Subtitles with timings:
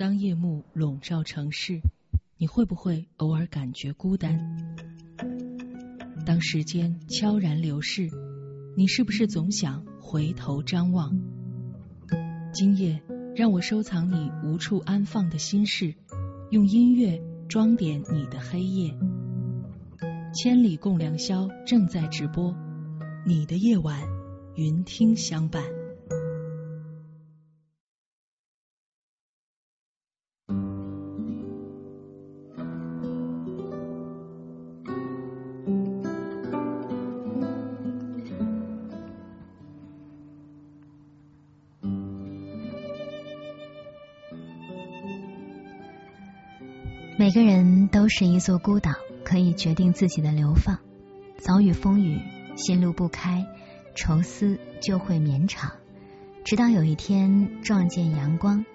[0.00, 1.82] 当夜幕笼罩城市，
[2.38, 4.74] 你会不会偶尔感觉孤单？
[6.24, 8.08] 当时间悄然流逝，
[8.78, 11.20] 你是不是总想回头张望？
[12.50, 13.02] 今夜，
[13.36, 15.94] 让我收藏你无处安放的心事，
[16.50, 18.96] 用音乐装点你的黑夜。
[20.32, 22.56] 千里共良宵正在直播，
[23.26, 24.00] 你的夜晚，
[24.54, 25.62] 云听相伴。
[48.12, 48.90] 是一座孤岛，
[49.24, 50.80] 可以决定自己的流放。
[51.38, 52.20] 遭遇风雨，
[52.56, 53.46] 心路不开，
[53.94, 55.70] 愁思就会绵长，
[56.44, 58.66] 直到有一天撞见阳光。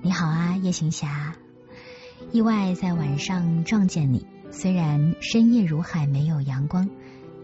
[0.00, 1.36] 你好啊，夜行侠！
[2.32, 6.88] 意外在晚上撞见你，虽然深夜如海没有阳光，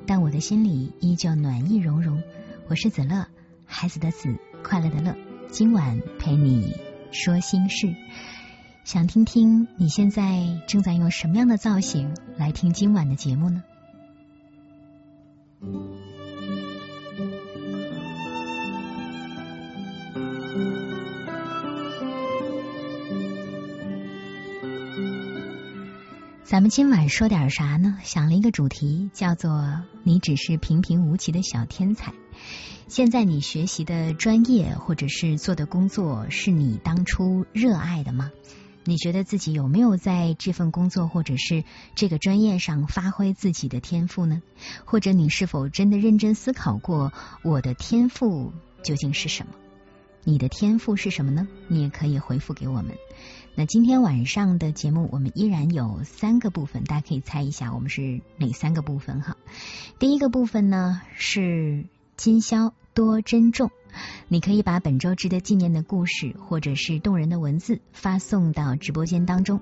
[0.07, 2.23] 但我的心里依旧暖意融融。
[2.69, 3.27] 我是子乐，
[3.67, 5.15] 孩子的子，快乐的乐。
[5.49, 6.75] 今晚陪你
[7.13, 7.95] 说心事。
[8.85, 13.63] 想听听你现在正在用什么样的造型来听今晚的节目呢？
[26.45, 27.97] 咱们今晚说点啥呢？
[28.05, 32.13] 想了一个主题，叫做“你只是平平无奇的小天才”。
[32.87, 38.31] 现在你学习的专业或者是做的工作，是你当初热爱的吗？
[38.85, 44.43] 你觉得自己有没有在这份工作或者是这个专业上发挥自己的天赋呢？
[44.85, 47.13] 或者你是否真的认真思考过
[47.43, 49.55] 我的天赋究竟是什么？
[50.23, 51.49] 你的天赋是什么呢？
[51.69, 52.97] 你也可以回复给我们。
[53.55, 59.37] 那今天晚上的节目我们依然有三个部分，大家可以猜一下我们是哪三个部分哈。
[59.99, 61.87] 第一个部分呢是
[62.17, 63.71] 今宵多珍重。
[64.29, 69.61] 你可以把本周值得纪念的故事或者是动人的文字发送到直播间当中。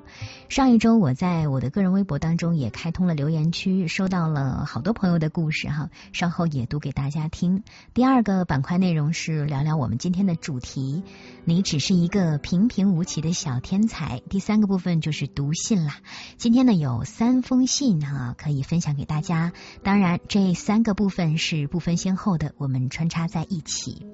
[0.48, 7.62] 上一周我在我的个人微博当中也开通了留言区，收到了好多朋友的故事哈，稍后也读给大家听。
[7.94, 11.02] 第二个板块内容是聊聊我们今天的主题，
[11.44, 14.20] 你只是一个平平无奇的小天才。
[14.30, 15.96] 第三个部分就是读信啦，
[16.36, 24.06] 今天呢有三封信哈可以分享给大家，当然这三个部分是不分先后的，我们穿插在一起。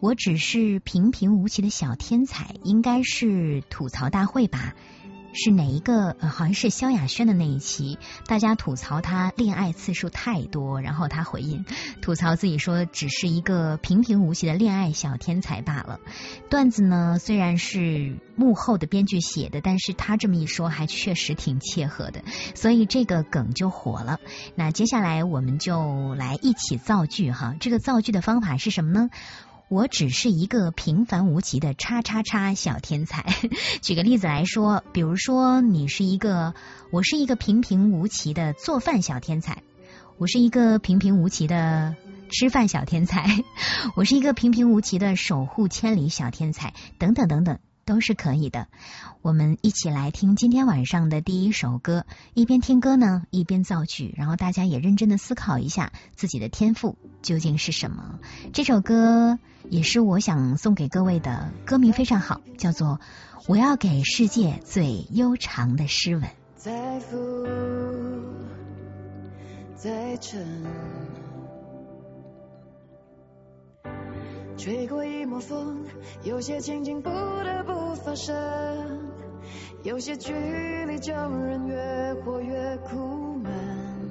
[0.00, 4.74] 我只是平平无奇的小天才，应该是吐槽大会吧？
[5.32, 6.16] 是哪一个？
[6.20, 11.64] 好像是萧亚轩的那一期，大家吐槽他恋爱次数太多，然后他回应
[12.02, 16.00] 吐槽自己说，只是一个平平无奇的恋爱小天才罢了。
[16.48, 22.24] 段子呢，虽然是幕后的编剧写的，但是他这么一说，还确实挺切合的，
[22.56, 24.18] 所以这个梗就火了。
[24.56, 29.10] 那接下来我们就来一起造句哈，这个造句的方法是什么呢？
[29.70, 33.24] 我只是一个平凡无奇的叉叉叉小天才。
[33.82, 36.54] 举个例子来说，比如说你是一个，
[36.90, 39.62] 我是一个平平无奇的做饭小天才，
[40.18, 41.94] 我是一个平平无奇的
[42.32, 43.44] 吃饭小天才，
[43.94, 47.60] 我是一个平平无奇的守护千里小天才，等等等等。
[47.90, 48.68] 都是可以的，
[49.20, 58.20] 我们一起来听今天晚上的第一首歌，一边听歌呢，一边造句，然后大家也认真的思考一下自己的天赋究竟是什么。
[58.52, 63.00] 这首歌也是我想送给各位的，歌名非常好，叫做
[63.48, 66.22] 《我要给世界最悠长的诗吻》。
[66.54, 67.44] 再浮
[69.74, 70.46] 再沉。
[74.60, 75.86] 吹过一抹风，
[76.22, 78.36] 有些情景不得不发生，
[79.82, 84.10] 有些距离叫人越活越苦闷。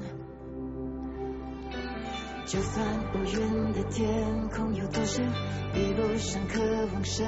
[2.47, 2.83] 就算
[3.13, 5.23] 乌云的天空有多深，
[5.71, 6.59] 比不上渴
[6.93, 7.27] 望深。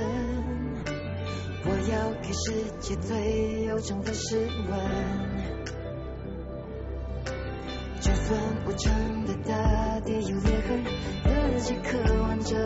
[1.63, 5.60] 我要给世界最悠长的诗吻。
[8.01, 10.83] 就算无常的大地有裂痕，
[11.59, 12.57] 自己可完整。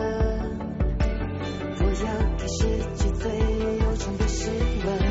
[1.98, 3.30] 要给世界最
[3.78, 4.50] 悠长的诗
[4.84, 5.05] 吻。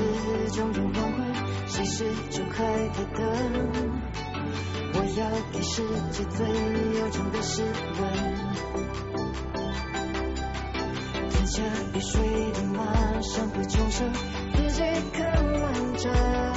[0.00, 1.34] 是终点黄昏，
[1.66, 3.22] 谁是钟开的灯？
[4.94, 6.46] 我要给世界最
[6.98, 7.62] 悠长的诗
[8.00, 8.00] 文，
[11.30, 11.62] 吞下
[11.94, 14.10] 雨水的马上会重生，
[14.54, 14.82] 自己
[15.12, 15.22] 更
[15.60, 16.49] 完整。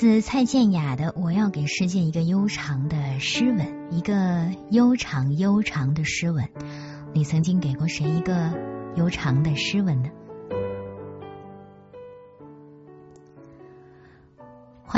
[0.00, 3.58] 自蔡健雅的《我要给世界一个悠长的诗吻》，
[3.90, 6.48] 一个悠长悠长的诗吻。
[7.12, 8.50] 你曾经给过谁一个
[8.96, 10.08] 悠长的诗吻呢？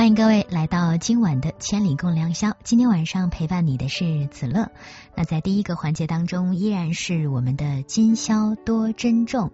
[0.03, 2.57] 欢迎各位来到今晚的千里共良宵。
[2.65, 4.69] 今天晚上陪伴你的是子乐。
[5.15, 9.53] 那在第一个环节当中，依然是我们的今宵多珍重，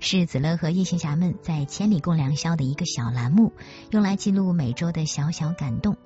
[0.00, 3.54] 是子乐和夜行侠们在千里共良宵的一个小栏目，
[3.90, 5.96] 用来记录每周的小小感动。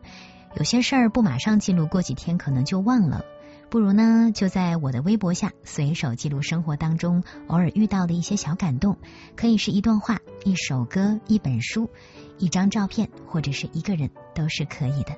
[0.55, 3.25] 有些事儿不马上记录，过几天可能就忘了。
[3.69, 8.99] 不如呢，就在我的微博下随手记录生活当中偶尔遇到的一些小感动，
[9.35, 11.89] 可以是一段话、一首歌、一本书、
[12.39, 15.17] 一张照片，或者是一个人，都是可以的。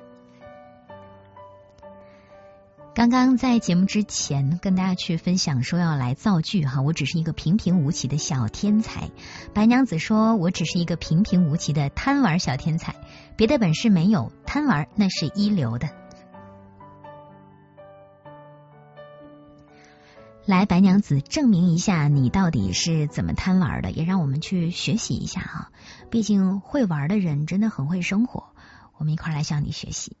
[2.93, 9.09] 刚刚在节目之前跟大家去分享说要来造句哈，我只是一个平平无奇的小天才。
[9.53, 12.95] 白娘子说我只是一个平平无奇的贪玩小天才，
[13.35, 15.89] 别的本事没有，贪玩那是一流的。
[20.45, 25.71] 来，白娘子证明一下你到底是怎么贪玩的，也让我们去学习一下啊！
[26.09, 28.45] 毕竟会玩的人真的很会生活，
[28.97, 30.15] 我们一块来向你学习。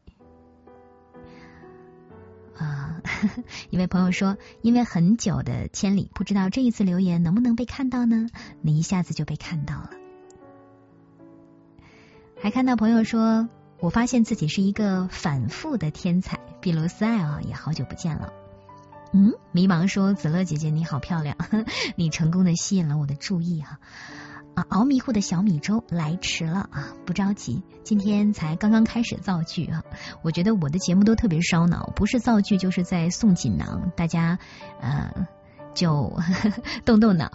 [2.57, 3.01] 啊，
[3.69, 8.27] 一位朋友说，因为很久的千里，不知道这一次留言能不能被看到呢？
[8.61, 9.91] 你一下子就被看到了。
[12.41, 13.49] 还看到朋友说，
[13.79, 18.31] 我发现自己是一个反复的天才，比卢斯爱啊，也好久不见了。
[19.11, 21.37] 嗯，迷茫说：“子乐姐姐你好漂亮，
[21.95, 23.79] 你成功的吸引了我的注意哈、
[24.55, 29.83] 啊熬迷糊的小米粥来迟了啊，不着急，今天才刚刚开始造句啊。
[30.23, 34.39] 我觉得我的节目都特别烧脑，不是造句就是在送锦囊，大家
[34.81, 35.27] 呃
[35.73, 37.29] 就呵 呵动动脑。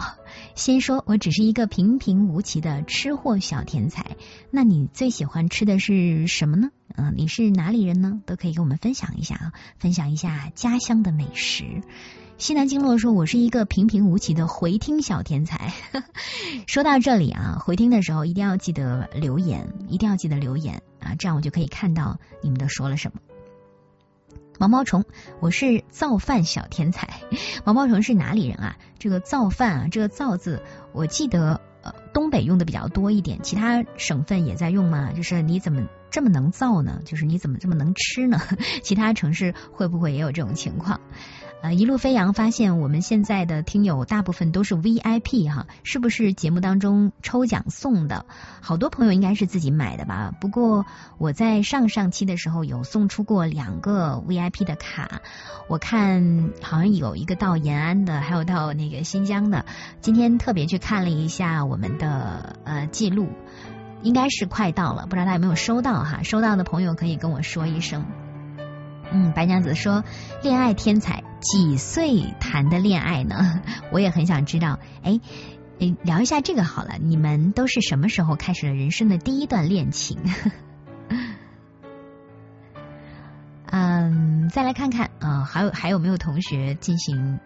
[0.55, 4.17] 先说我只是一个平平无奇的吃货小天才，
[4.49, 6.71] 那你最喜欢吃的是什么呢？
[6.95, 8.19] 嗯、你是哪里人呢？
[8.25, 11.81] 都可以跟我们分享一下啊，分享一下家乡的美食。
[12.41, 15.71] 西南经络说：“我是一个平平无奇的回听小天才。
[16.65, 23.21] ”说到这里啊，回听的时候一定要记得留言，一定要记得留言啊，这样我就可以看到你们都说了什么。
[24.57, 25.03] 毛毛虫，
[25.39, 27.09] 我是造饭小天才。
[27.63, 28.75] 毛毛虫是哪里人啊？
[28.97, 35.11] 这个造饭啊，这个造字，我记得呃东北用的比较多一点，其他省份也在用吗？
[35.13, 37.03] 就是你怎么这么能造呢？
[37.05, 38.41] 就是你怎么这么能吃呢？
[38.81, 40.99] 其他城市会不会也有这种情况？
[41.61, 48.25] 呃，一路飞扬发现我们现在的听友大部分都是 VIP 哈，是不是节目当中抽奖送的？
[48.61, 50.33] 好多朋友应该是自己买的吧。
[50.41, 50.87] 不过
[51.19, 55.21] 我在上上期的时候有送出过两个 VIP 的卡，
[55.67, 59.65] 我看好像有一个到延安的，还有到那个新疆的。
[59.99, 63.29] 今天特别去看了一下我们的呃记录，
[64.01, 66.23] 应该是快到了，不知道大家有没有收到哈？
[66.23, 68.03] 收到的朋友可以跟我说一声。
[69.13, 70.03] 嗯，白娘子说，
[70.41, 73.61] 恋爱天才几岁谈的恋爱呢？
[73.91, 74.79] 我也很想知道。
[75.03, 75.19] 哎，
[75.79, 76.97] 诶，聊一下这个好了。
[76.97, 80.17] 你们都是什么时候开始了人生的第一段恋情？
[83.65, 87.39] 嗯，再来看看啊，还有还有没有同学进行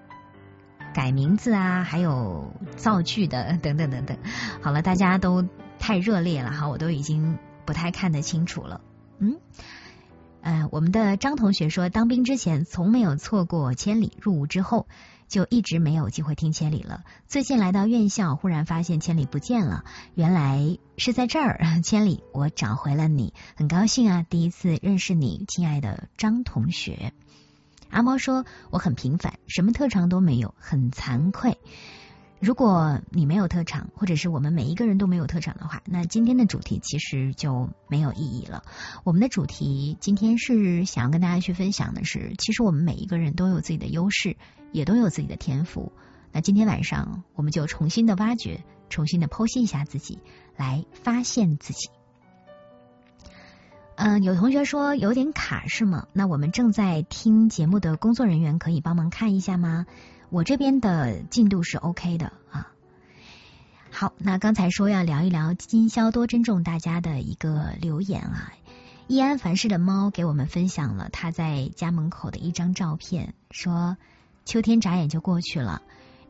[0.93, 1.83] 改名字啊？
[1.83, 4.17] 还有造句的等等等等。
[4.61, 5.47] 好了，大家都
[5.79, 8.81] 太热烈了哈，我都已经不太看得清楚了。
[9.17, 9.37] 嗯。
[10.45, 14.87] 呃，我们的张同学说，当兵之前从没有错过千里，入伍之后
[15.27, 17.03] 就一直没有机会听千里了。
[17.27, 21.59] 最近来到院校，忽然发现千里不见了，原来是在这儿。
[21.81, 24.23] 千里，我找回了你，很高兴啊！
[24.29, 27.11] 第一次认识你，亲爱的张同学。
[27.89, 31.57] 阿猫说，我很平凡，什么特长都没有，很惭愧。
[32.45, 38.61] 如果你没有特长，或者是我们每一个人都没有特长的话，那今天的主题其实就没有意义了。
[39.03, 44.37] 我们的主题今天是想要跟大家去分享的是，其实我们每一个人都有自己的优势，
[44.71, 45.91] 也都有自己的天赋。
[46.31, 50.19] 那今天晚上我们就重新的挖掘，重新的剖析一下自己，
[50.55, 51.89] 来发现自己。
[53.95, 56.05] 嗯，有同学说有点卡是吗？
[56.13, 59.87] 那我们正在听节目的工作人员可以帮忙看一下吗？
[60.35, 62.67] 我这边的进度是 OK 的啊。
[63.89, 68.51] 好，那刚才说要聊一聊今宵多珍重大家的一个留言啊。
[69.07, 73.95] 易安凡事的猫给我们分享了他在家门口的一张照片，说
[74.43, 75.81] 秋天眨眼就过去了。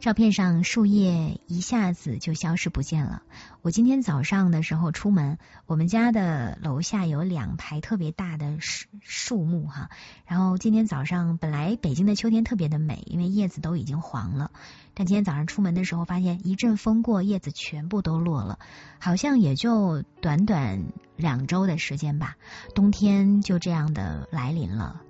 [0.06, 3.24] 照片上树叶一下子就消失不见了。
[3.64, 9.90] 我今天早上的时候出门，我们家的楼下有两排特别大的树树木哈。
[10.28, 14.52] 然后今天早上本来北京的秋天特别的美，因为叶子都已经黄了。
[14.94, 18.60] 但今天早上出门的时候，发现一阵风过，叶子全部都落了，
[19.00, 20.84] 好像也就短短
[21.16, 22.36] 两周的时间吧，
[22.76, 25.02] 冬天就这样的来临了。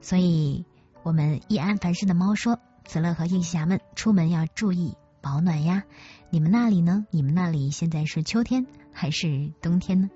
[0.00, 0.64] 所以
[1.02, 2.58] 我们易安凡事的猫说。
[2.88, 5.84] 子乐和应霞们出门要注意保暖呀！
[6.30, 7.06] 你们那里呢？
[7.10, 10.08] 你们那里现在是秋天还是冬天呢？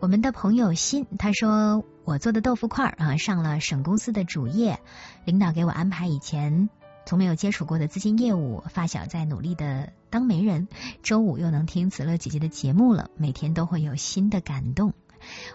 [0.00, 4.80] 我们的朋友新他说，我做的豆腐块啊上了省公司的主页，
[5.26, 6.70] 领导给我安排以前
[7.04, 10.68] 从没有接触过的资金业务，发小在努力的当媒人，
[11.02, 14.94] 周五又能听子乐姐姐的节目了，每天都会有新的感动。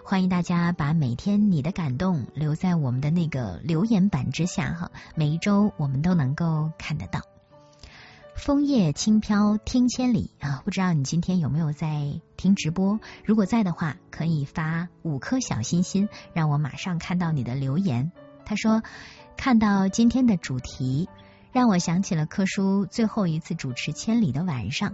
[0.04, 7.20] 欢迎大家把每天你的感动留在我们的那个留言板之下哈，每一周我们都能够看得到。
[8.34, 12.98] 枫叶轻飘听千里啊，不知道你今天有没有在听直播？
[13.24, 18.12] 如果在的话，可以发五颗小心心，让我马上看到你的留言。
[18.46, 18.82] 他说
[19.36, 21.08] 看到今天的主题，
[21.52, 24.90] 让我想起了柯叔最后一次主持《千里的晚上》，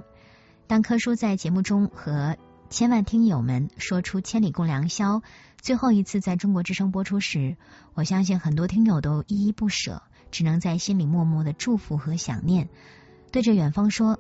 [0.67, 2.37] 当柯叔在节目中和。
[2.69, 5.19] 千万听友们说出《千里共良宵》
[5.61, 7.57] 最后一次在中国之声播出时，
[7.95, 12.69] 我相信很多听友都依依不舍，只能在心里默默的祝福和想念，
[13.31, 14.19] 对着远方说：“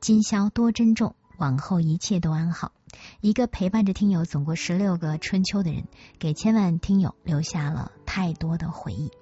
[0.00, 2.72] 今宵多珍重，往后一切都安好。”
[3.20, 5.84] 一个陪伴着听友走过十六个春秋的人，
[6.18, 9.12] 给千万听友留下了太多的回忆。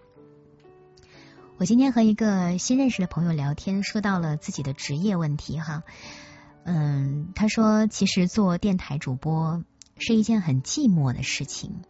[1.59, 5.83] 我今天和一个新认识的朋友聊天，说到了自己的职业问题，哈。
[6.69, 9.63] 嗯，他说，其实做电台主播
[9.99, 11.83] 是一件很寂寞的事情。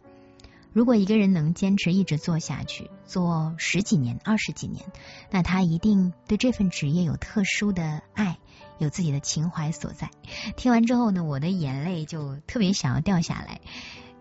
[0.71, 4.85] 如果一个人能坚持一直做下去，做十几年、二十几年，
[5.31, 8.37] 那他一定对这份职业有特殊的爱，
[8.77, 10.11] 有自己的情怀所在。
[10.55, 13.59] 听完之后呢，我的眼泪就特别想要掉下来。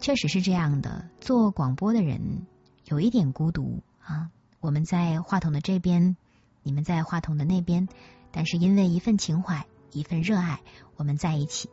[0.00, 2.46] 确实是这样的，做广播的人
[2.86, 4.30] 有一点孤独啊。
[4.60, 6.16] 我们在话筒的这边，
[6.62, 7.88] 你们在话筒的那边，
[8.32, 9.66] 但是因为一份情怀。
[9.92, 10.60] 一份热爱，
[10.96, 11.70] 我们在一起，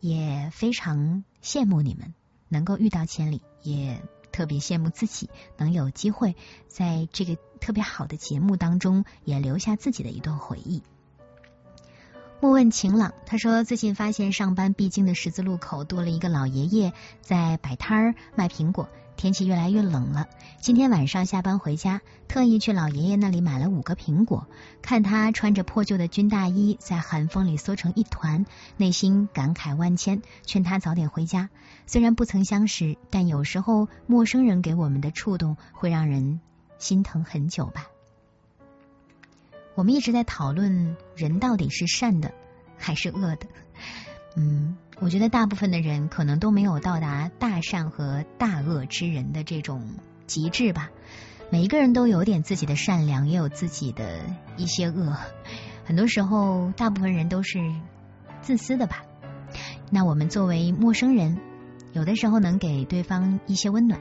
[0.00, 2.14] 也非常羡慕你们
[2.48, 6.36] 能够遇到千里，也特别羡慕自己能有机会
[6.68, 10.82] 在这个特别好的节目当中，也留下自己的一段回忆。
[12.38, 16.92] 莫问晴朗，他说最近发现上班必经的十字路口多了一个老爷爷
[17.22, 18.90] 在摆摊儿卖苹果。
[19.16, 20.28] 天气越来越冷了，
[20.60, 24.46] 今天晚上下班回家，特意去老爷爷那里买了五个苹果。
[24.82, 28.44] 看他穿着破旧的军大衣，在寒风里缩成一团，
[28.76, 31.48] 内心感慨万千，劝他早点回家。
[31.86, 36.40] 虽然不曾相识，但有时候陌生人给我们的触动会让人
[36.78, 37.86] 心疼很久吧。
[39.74, 42.32] 我们一直在讨论人到底是善的
[42.76, 43.46] 还是恶的。
[44.36, 49.94] 嗯，我觉得大部分的人可能都没有到达大善和大恶之人的这种
[50.26, 50.90] 极致吧。
[51.50, 54.20] 每一个人都有点自己的善良，也有自己的
[54.56, 55.16] 一些恶。
[55.84, 57.58] 很多时候，大部分人都是
[58.40, 59.04] 自私的吧。
[59.90, 61.38] 那我们作为陌生人，
[61.92, 64.00] 有的时候能给对方一些温暖，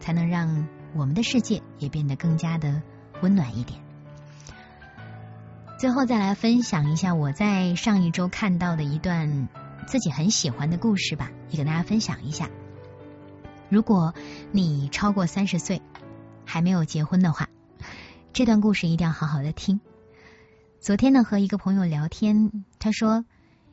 [0.00, 2.82] 才能让我们的世界也变得更加的
[3.22, 3.80] 温暖一点。
[5.78, 9.48] 最后再来分享一下我在上一周看到的一段
[9.86, 12.48] 自己很喜欢的故事吧，也跟大家分享一下。
[13.68, 14.14] 如果
[14.50, 15.82] 你超过三十岁
[16.44, 17.48] 还没有结婚的话，
[18.32, 19.80] 这段故事一定要好好的听。
[20.80, 23.24] 昨天呢，和一个朋友聊天，他说，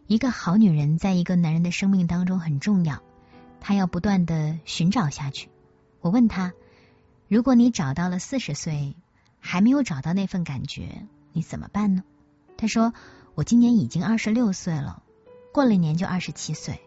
[0.07, 3.01] 一个好女人在一个男人的生命当中很重要，
[3.59, 5.49] 他要不断的寻找下去。
[6.01, 6.53] 我问他，
[7.27, 8.95] 如果你找到了四十岁
[9.39, 11.05] 还没有找到那份感觉？
[11.31, 12.03] 你怎么办呢？
[12.57, 12.93] 他说
[13.35, 15.03] ：“我今年已经二十六岁了，
[15.51, 16.79] 过了年就二十七岁。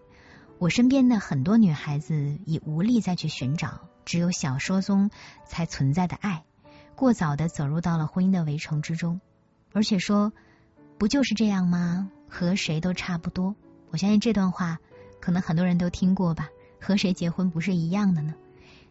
[0.58, 5.10] 我身边的很多女孩子已无力再去寻找只有小说中
[5.46, 6.44] 才存在的爱，
[6.94, 9.20] 过早的走入到了婚姻的围城之中。
[9.72, 10.32] 而且说，
[10.98, 12.10] 不就是这样吗？
[12.28, 13.56] 和谁都差不多。
[13.90, 14.78] 我相信这段话
[15.20, 16.48] 可能很多人都听过吧？
[16.80, 18.34] 和谁结婚不是一样的呢？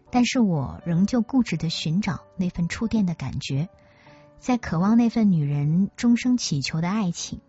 [0.09, 3.69] 但是我仍旧固执的寻找那份触电的感觉。”
[4.41, 7.39] 在渴望那份女人终生祈求的爱情，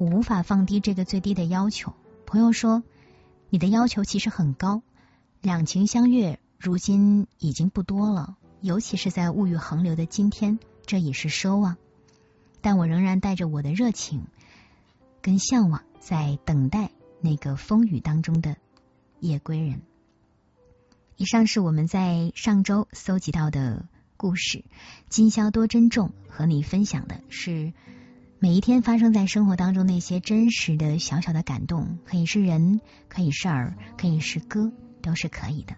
[0.00, 1.92] 我无法放低这个最低的要求。
[2.24, 2.82] 朋友说，
[3.50, 4.80] 你的要求其实很高，
[5.42, 11.76] 两情相悦如今已经不多了，尤其是在物欲横流的今天，这已是奢望。
[12.62, 14.24] 但我仍然带着我的热情
[15.20, 18.56] 跟向往，在等待那个风雨当中的
[19.18, 19.82] 夜归人。
[21.16, 23.84] 以上是我们在上周搜集到的。
[24.16, 24.64] 故事，
[25.08, 26.12] 今宵多珍重。
[26.28, 27.72] 和你分享的是
[28.42, 34.72] 每一天发生在生活当中那些真实的小小的感动，可以是人，可以是儿，可以是歌，
[35.02, 35.74] 都是可以的。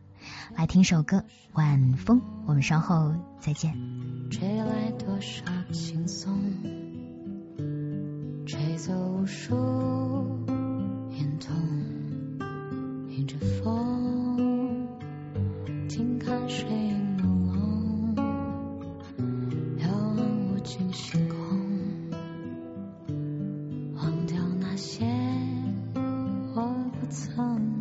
[0.57, 1.17] 来听首歌
[1.55, 3.77] 《晚风》，我们稍后再见。
[4.31, 6.39] 吹来多少轻松，
[8.47, 9.57] 吹走无数
[11.11, 11.57] 眼痛，
[13.09, 14.87] 迎着风，
[15.89, 17.03] 静看水影。
[20.95, 21.32] 星空，
[27.35, 27.72] 不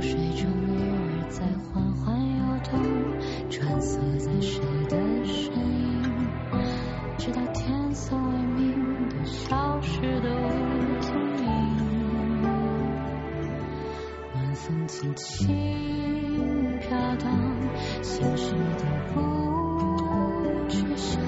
[0.00, 6.02] 水中鱼儿在缓缓游动穿梭在谁的身影
[7.16, 12.42] 直到天色微明都消失的无踪影
[14.34, 17.58] 晚风轻轻飘荡
[18.02, 21.22] 心事都不去想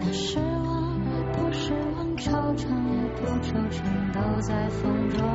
[0.00, 1.00] 那失望
[1.32, 5.25] 不失望惆怅也不惆怅都在风中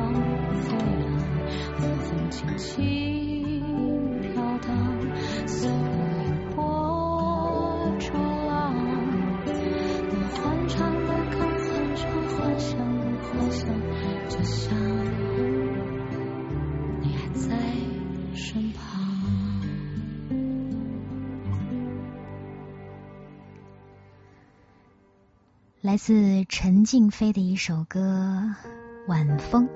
[25.92, 28.54] 来自陈静飞的一首歌
[29.08, 29.68] 《晚风。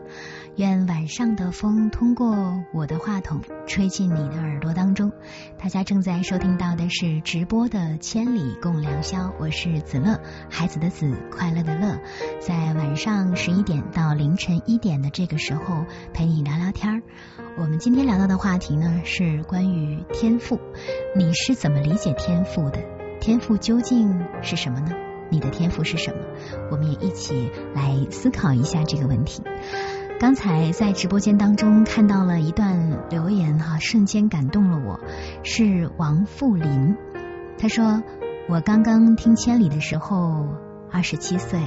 [0.57, 5.12] 愿晚上的风通过我的话筒吹进你的耳朵当中。
[5.59, 12.01] 大家正在收听到的是直播的《千里共良宵》，我是子乐，孩子的子，快乐的乐，
[12.40, 17.03] 在晚上十一点到凌晨一点的这个时候陪你聊聊天儿。
[17.59, 20.59] 我们今天聊到的话题呢是关于天赋，
[21.14, 22.83] 你是怎么理解天赋的？
[23.21, 24.92] 天赋究竟是什么呢？
[25.29, 26.23] 你的天赋是什么？
[26.71, 29.42] 我们也一起来思考一下这个问题。
[30.18, 34.98] 刚才在直播间当中看到了一段留言哈，瞬间感动了我。
[35.42, 36.96] 是王富林，
[37.59, 38.02] 他说
[38.48, 40.48] ：“我刚刚听千里的时候
[40.90, 41.61] 二十七岁，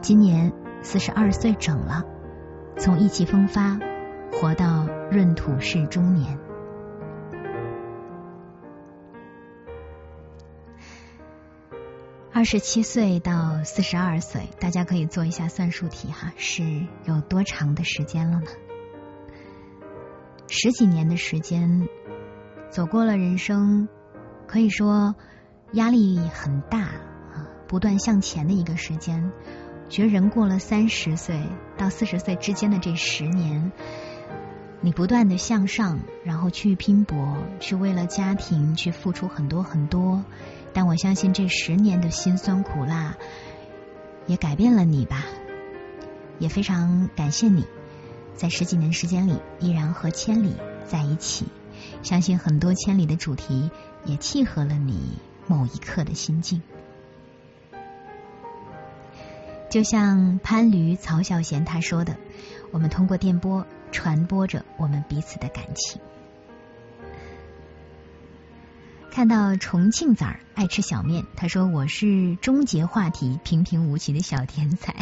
[0.00, 2.04] 今年四十二岁整了，
[2.78, 3.78] 从意气风发
[4.32, 6.38] 活到闰土是中年。”
[12.32, 18.46] 二十七岁到四十二岁，大家可以做一下算术题哈，是有多长的时间了呢？
[20.46, 21.88] 十几年的时间，
[22.70, 23.88] 走过了人生，
[24.46, 25.16] 可以说
[25.72, 29.32] 压力很大啊，不断向前的一个时间。
[29.88, 31.42] 觉得人过了三十岁
[31.76, 33.72] 到四十岁之间的这十年，
[34.80, 40.24] 你不断的向上，然后去拼搏，去为了家庭去付出很多很多。
[40.72, 43.16] 但我相信这十年的辛酸苦辣
[44.26, 45.24] 也改变了你吧，
[46.38, 47.64] 也非常感谢你
[48.34, 50.54] 在十几年时间里依然和千里
[50.86, 51.46] 在一起。
[52.02, 53.70] 相信很多千里的主题
[54.04, 56.62] 也契合了你某一刻的心境。
[59.68, 62.16] 就像潘驴曹小贤他说的
[62.72, 66.00] ：“我们通过电波传播着我们彼此的感情。”
[69.10, 74.94] 看到重庆崽儿爱吃小面，他说我是终结话题平平无奇的小天才。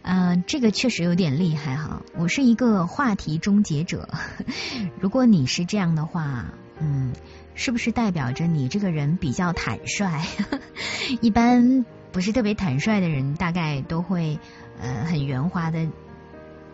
[0.00, 2.00] 嗯， 这个确实有点厉害哈。
[2.16, 4.08] 我是一个话题终结者。
[4.98, 7.12] 如果你是这样的话，嗯，
[7.54, 10.22] 是不是代表着你这个人比较坦率？
[11.20, 14.38] 一般不是特别坦率的人，大概都会
[14.80, 15.86] 呃很圆滑的，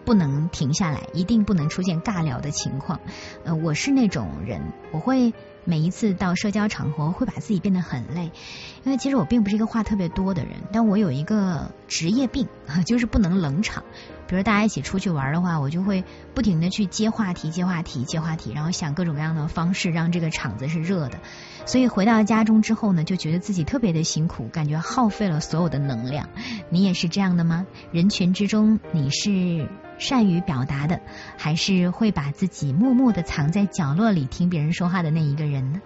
[0.05, 3.01] 不能停下来，一定不能出现尬聊的情况。
[3.43, 5.35] 呃，我是那种人，我会。
[5.65, 8.31] 每一次到社交场合，会把自己变得很累，
[8.85, 12.49] 因为其实我并不是一个话特别多的人，但我有一个职业病，
[12.87, 13.83] 就是不能冷场。
[14.27, 21.19] 比如大家一起出去玩的话，我就会不停的去接话题、接话题、接话题，然后想各种各样的方式让这个场子是热的。
[21.67, 26.31] 所以回到家中之后呢，就觉得自己特别的辛苦，感觉耗费了所有的能量。
[26.71, 27.67] 你也是这样的吗？
[27.93, 29.69] 人群之中，你是？
[29.99, 31.01] 善于表达的，
[31.37, 35.81] 还是会把自己默默的藏在角落里听别人说话的那一个人呢？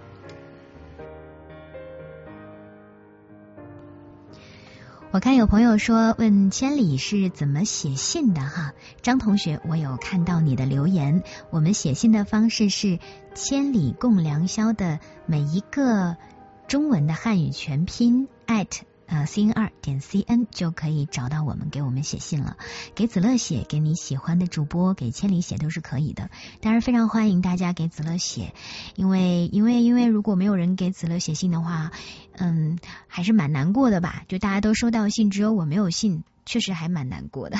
[5.11, 12.99] 我看有朋友说问千里是怎么写信的哈，张同学，我有看到你的留言，我们写信的方式是
[13.33, 16.15] 千里共良宵的每一个
[16.67, 18.81] 中文的汉语全拼 at。
[19.09, 22.57] 呃，c n 二点 c n 就可以找到我们，给我们写信了。
[22.93, 26.29] 给子乐写，给你喜欢的主播，给千里写都是可以的。
[26.61, 28.53] 当然，非常欢迎大家给子乐写，
[28.95, 31.91] 因为因为因为如果没有人给子乐写信的话，
[32.33, 34.25] 嗯，还是蛮难过的吧。
[34.27, 37.57] 就大家都收到信，只有我没有信，确实还蛮难过的。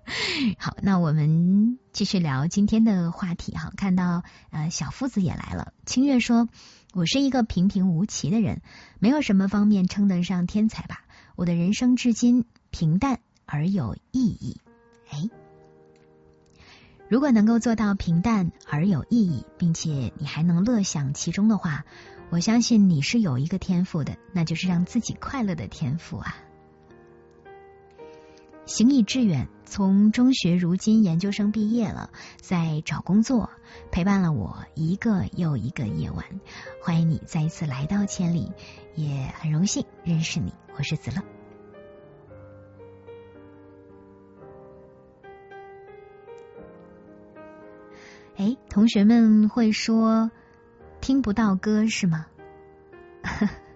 [0.56, 3.70] 好，那我们继续聊今天的话题哈。
[3.76, 6.48] 看到呃小夫子也来了，清月说。
[6.94, 8.62] 我是一个平平无奇的人，
[8.98, 11.04] 没有什么方面称得上天才吧。
[11.36, 14.60] 我的人生至今平淡而有意义。
[15.10, 15.28] 哎，
[17.08, 21.84] 如果能够做到平淡而有意义，并且你还能乐享其中的话，
[22.30, 26.34] 我相信你是有一个天赋的，那就是让自己快乐的天赋啊。
[28.68, 33.48] 行以致远，从中学如今研究生毕业了，在找工作，
[33.90, 36.22] 陪伴了我一个又一个夜晚。
[36.82, 38.52] 欢迎你再一次来到千里，
[38.94, 40.52] 也很荣幸认识你。
[40.76, 41.22] 我是子乐。
[48.36, 50.30] 哎，同学们会说
[51.00, 52.26] 听不到歌是吗？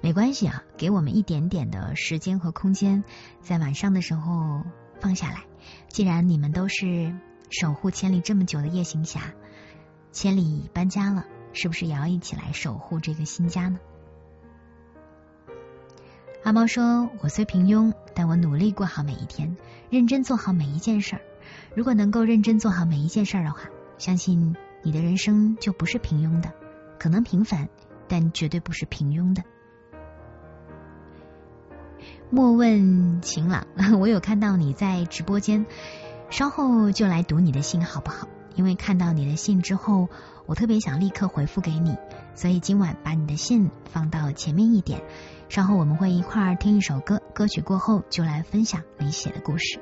[0.00, 3.04] 没关系啊，给我们一点点的时间和空间，
[3.40, 4.64] 在晚上的时候
[5.00, 5.44] 放下来。
[5.88, 7.14] 既然你们都是
[7.50, 9.20] 守护千里这么久的夜行侠，
[10.12, 13.78] 千里搬家了，是不是也要一起来守护这个新家呢？
[16.42, 19.56] 阿猫说：“我虽平庸，但我努力过好每一天，
[19.90, 21.22] 认真做好每一件事儿。
[21.74, 26.50] 如果能够认真做好每一件事儿的话，相信你的人生就不是平庸的，
[26.98, 27.68] 可能平凡，
[28.08, 29.44] 但绝对不是平庸的。”
[32.32, 33.66] 莫问晴朗，
[33.98, 35.66] 我有看到你在直播间，
[36.30, 38.28] 稍后就来读你的信好不好？
[38.54, 40.08] 因为看到你的信之后，
[40.46, 41.96] 我特别想立刻回复给你，
[42.36, 45.02] 所以今晚把你的信放到前面一点，
[45.48, 49.80] 稍后我们会一块儿听一首歌，歌曲过后就来分享你写的故事。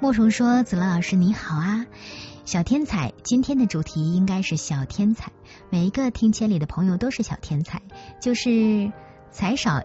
[0.00, 1.86] 莫虫说：“子乐老师你好啊，
[2.44, 5.30] 小天才，今天的主题应该是小天才，
[5.70, 7.80] 每一个听千里的朋友都是小天才，
[8.20, 8.92] 就是
[9.30, 9.82] 财少。”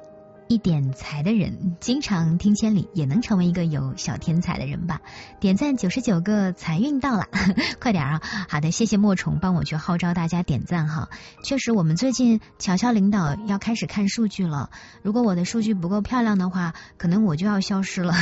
[0.47, 5.01] 一点财的人，经常听千里，也能成为一个有小天才的人吧？
[5.39, 7.27] 点赞九十九个，财运到了，
[7.81, 8.21] 快点啊！
[8.47, 11.09] 好的，谢谢莫虫帮我去号召大家点赞哈。
[11.43, 14.69] 确实，我们最近乔乔领导要开始看数据了，
[15.01, 18.13] 如果我的数据不够漂亮的话，可能我就要消失了。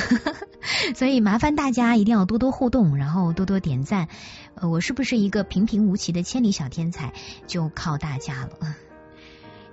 [0.96, 4.08] 所以麻烦大家一定要多多互动，然后多多点赞。
[4.62, 7.14] 我是不是一个平平无奇的千里小天才，
[7.46, 8.76] 就靠大家了。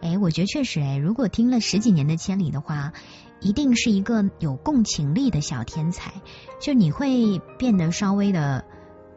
[0.03, 2.93] 哎，我觉得确实哎，如果听了十几年的千里的话，
[3.41, 6.12] 一定是一个有共情力的小天才。
[6.61, 8.65] 就你会变得稍微的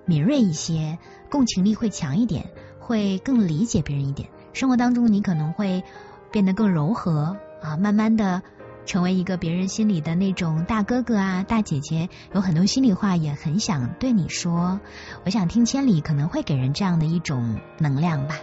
[0.06, 1.00] 敏锐一些，
[1.32, 4.30] 共情力会强一点，会更理解别人一点。
[4.54, 5.84] 生活当中你可能会
[6.32, 8.44] 变得更柔和啊，慢慢的
[8.86, 14.80] 成为一个别人心里的那种大哥哥啊、大姐姐，有很多心里话也很想对你说。
[15.26, 18.36] 我想听千里可能会给人这样的一种能量吧，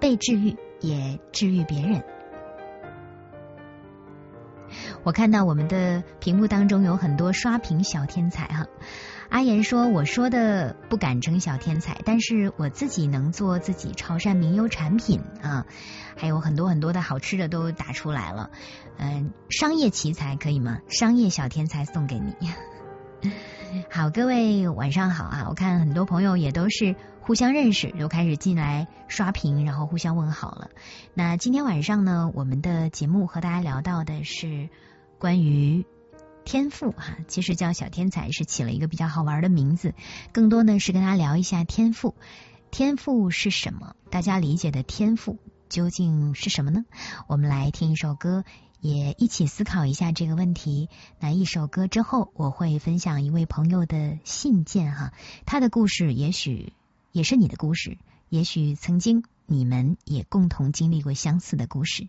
[0.00, 0.56] 被治愈。
[0.82, 2.02] 也治愈别人。
[5.04, 8.66] 我看到我们的屏幕当中有很多刷屏小天才哈。
[9.28, 15.66] 阿言说：“我说的不敢称小天才，但是我自己能做自己潮汕名优产品啊，
[16.16, 18.50] 还有很多很多的好吃的都打出来了。
[18.98, 20.80] 嗯，商业奇才可以吗？
[20.88, 22.34] 商业小天才送给你。
[23.90, 25.46] 好，各位晚上好啊！
[25.48, 30.70] 我看很多朋友也都是。”互相认识，就开始进来刷屏，然后互相问好了。
[31.14, 34.68] 那今天晚上呢，我们的节目和大家聊到的是
[35.18, 35.86] 关于
[36.44, 39.94] 天赋哈，其实叫小天才是起了一个比较好玩的名字，
[40.32, 42.16] 更多呢是跟大家聊一下天赋。
[42.72, 43.94] 天赋是什么？
[44.10, 46.84] 大家理解的天赋究竟是什么呢？
[47.28, 48.42] 我们来听一首歌，
[48.80, 50.88] 也一起思考一下这个问题。
[51.20, 55.12] 那一首歌之后，我会分享一位朋友的信件哈，
[55.46, 56.72] 他的故事也许。
[57.12, 57.98] 也是你的故事，
[58.28, 62.08] 也许曾经你们也共同经历过相似的故事。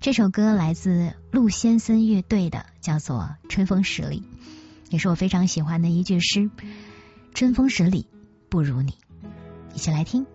[0.00, 4.20] 这首歌来自陆先森乐队的，叫做《春风十里》，
[4.90, 6.48] 也是我非常喜欢的一句诗
[7.34, 8.06] ：“春风十里
[8.48, 8.94] 不如你。”
[9.74, 10.26] 一起来听。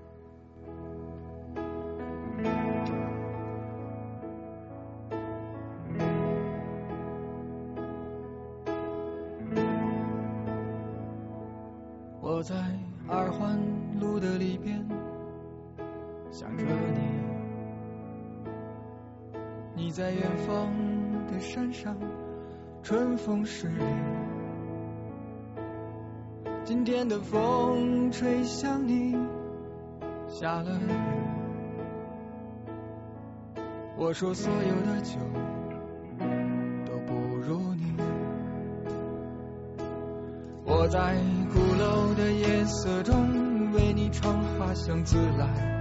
[19.91, 20.71] 在远方
[21.27, 21.95] 的山上，
[22.81, 23.83] 春风十里。
[26.63, 29.17] 今天的风吹向你，
[30.29, 30.87] 下了雨。
[33.97, 35.19] 我说所有的酒
[36.85, 37.93] 都不如你。
[40.63, 41.15] 我在
[41.53, 43.51] 鼓楼的夜色中。
[43.73, 45.80] 为你唱花香自来，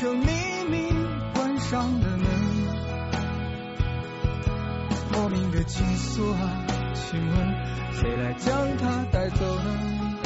[0.00, 0.30] 这秘
[0.70, 0.92] 密，
[1.34, 2.26] 关上的门。
[5.10, 7.36] 莫名的情愫啊，请问
[7.94, 10.16] 谁来将它带走呢？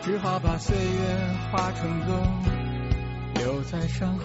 [0.00, 1.16] 只好把岁月
[1.52, 2.26] 化成歌，
[3.34, 4.24] 留在山河。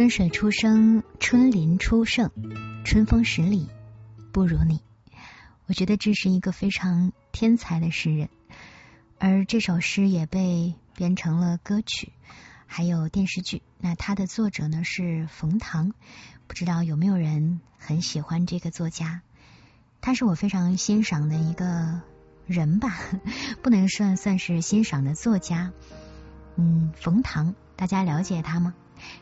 [0.00, 2.30] 春水初生，春林初盛，
[2.86, 3.68] 春风十里
[4.32, 4.80] 不如你。
[5.66, 8.30] 我觉得这是一个非常天才的诗人，
[9.18, 12.14] 而这首诗也被编成了歌曲，
[12.64, 13.60] 还有电视剧。
[13.76, 15.92] 那它的作者呢是冯唐，
[16.46, 19.20] 不知道有没有人很喜欢这个作家？
[20.00, 22.00] 他是我非常欣赏的一个
[22.46, 22.98] 人吧，
[23.60, 25.72] 不能算算是欣赏的作家。
[26.56, 28.74] 嗯，冯唐，大家了解他吗？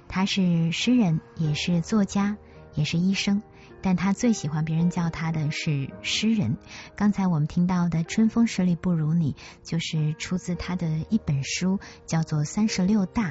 [0.08, 2.36] 他是诗人，也是作家，
[2.74, 3.42] 也是医生，
[3.82, 6.56] 但他最喜欢别人叫他的是诗人。
[6.96, 13.30] 刚才我们听到的“春风十里不如你”，就是出自他的一本书，叫做《三十六大》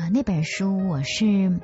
[0.00, 0.08] 啊。
[0.08, 1.60] 那本书我是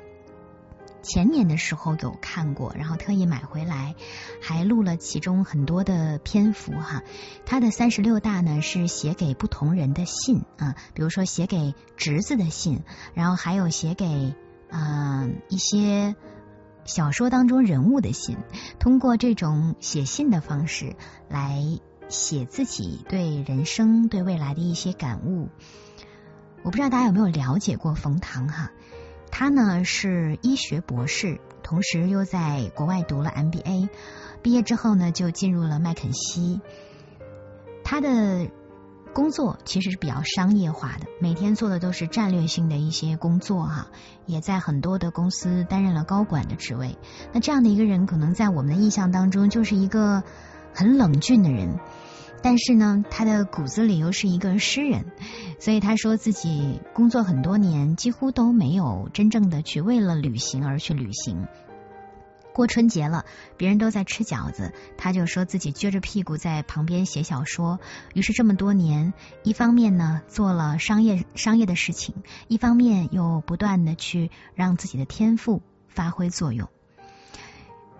[1.01, 3.95] 前年的时候有看过，然后特意买回来，
[4.41, 7.03] 还录了其中很多的篇幅哈。
[7.45, 12.83] 他的三十六大呢是写给不同人的信啊，比如说写给侄子的信，
[13.13, 14.35] 然后还有写给
[14.71, 16.15] 嗯、一些
[16.85, 18.37] 小说当中人物的信，
[18.77, 20.95] 通过这种写信的方式
[21.27, 21.59] 来
[22.07, 25.49] 写自己对人生、对未来的一些感悟。
[26.61, 28.69] 我不知道大家有没有了解过冯唐哈？
[29.31, 33.89] 他呢是医学博士，同时又在国外读了 MBA，
[34.41, 36.61] 毕业之后呢就进入了麦肯锡。
[37.83, 38.49] 他的
[39.13, 43.87] 工作其实是比较商业化的，每天做的都是战略性的一些工作哈，
[44.27, 46.97] 也在很多的公司担任了高管的职位。
[47.33, 50.23] 那这样的一个人，可能在我们的印象当中就是一个
[50.73, 51.79] 很冷峻的人，
[52.41, 55.05] 但是呢，他的骨子里又是一个诗人，
[55.59, 61.47] 所以他说自己工作很多年，几乎都没有真正的去为了旅行而去旅行。
[62.53, 63.25] 过春节了，
[63.55, 67.79] 别人都在吃饺子，他就说自己撅着屁股在旁边写小说。
[68.13, 69.13] 于是这么多年，
[69.43, 72.15] 一方面呢做了商业商业的事情，
[72.47, 76.67] 一方面又不断的去让自己的天赋发挥作用。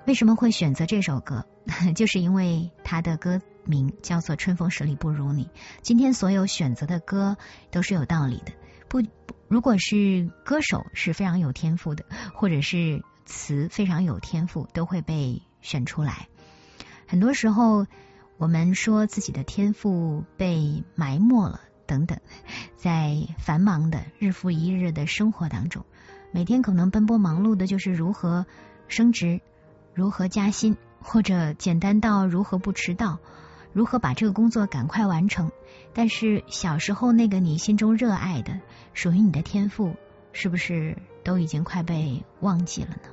[0.05, 1.45] 为什么会选择这首歌？
[1.95, 5.45] 就是因为他的歌名叫做《春风十里不如你》。
[5.81, 7.37] 今天所有选择的歌
[7.71, 8.51] 都是有道理的。
[8.87, 9.01] 不，
[9.47, 13.03] 如果是歌手是非常有天赋的，或者是。
[13.31, 16.27] 词非常有天赋，都会被选出来。
[17.07, 17.85] 很多时候，
[18.37, 22.17] 我们说自己的天赋被埋没了，等等，
[22.75, 25.85] 在繁忙的日复一日的生活当中，
[26.31, 28.47] 每天可能奔波忙碌的就是如何
[28.87, 29.41] 升职、
[29.93, 33.19] 如何加薪，或者简单到如何不迟到、
[33.73, 35.51] 如何把这个工作赶快完成。
[35.93, 38.59] 但是小时候那个你心中热爱的、
[38.93, 39.95] 属于你的天赋，
[40.33, 43.09] 是不是都已经快被忘记了呢？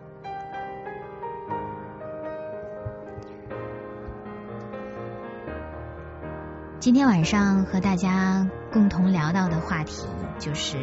[6.79, 10.07] 今天晚上和大家共同聊到的话题
[10.39, 10.77] 就是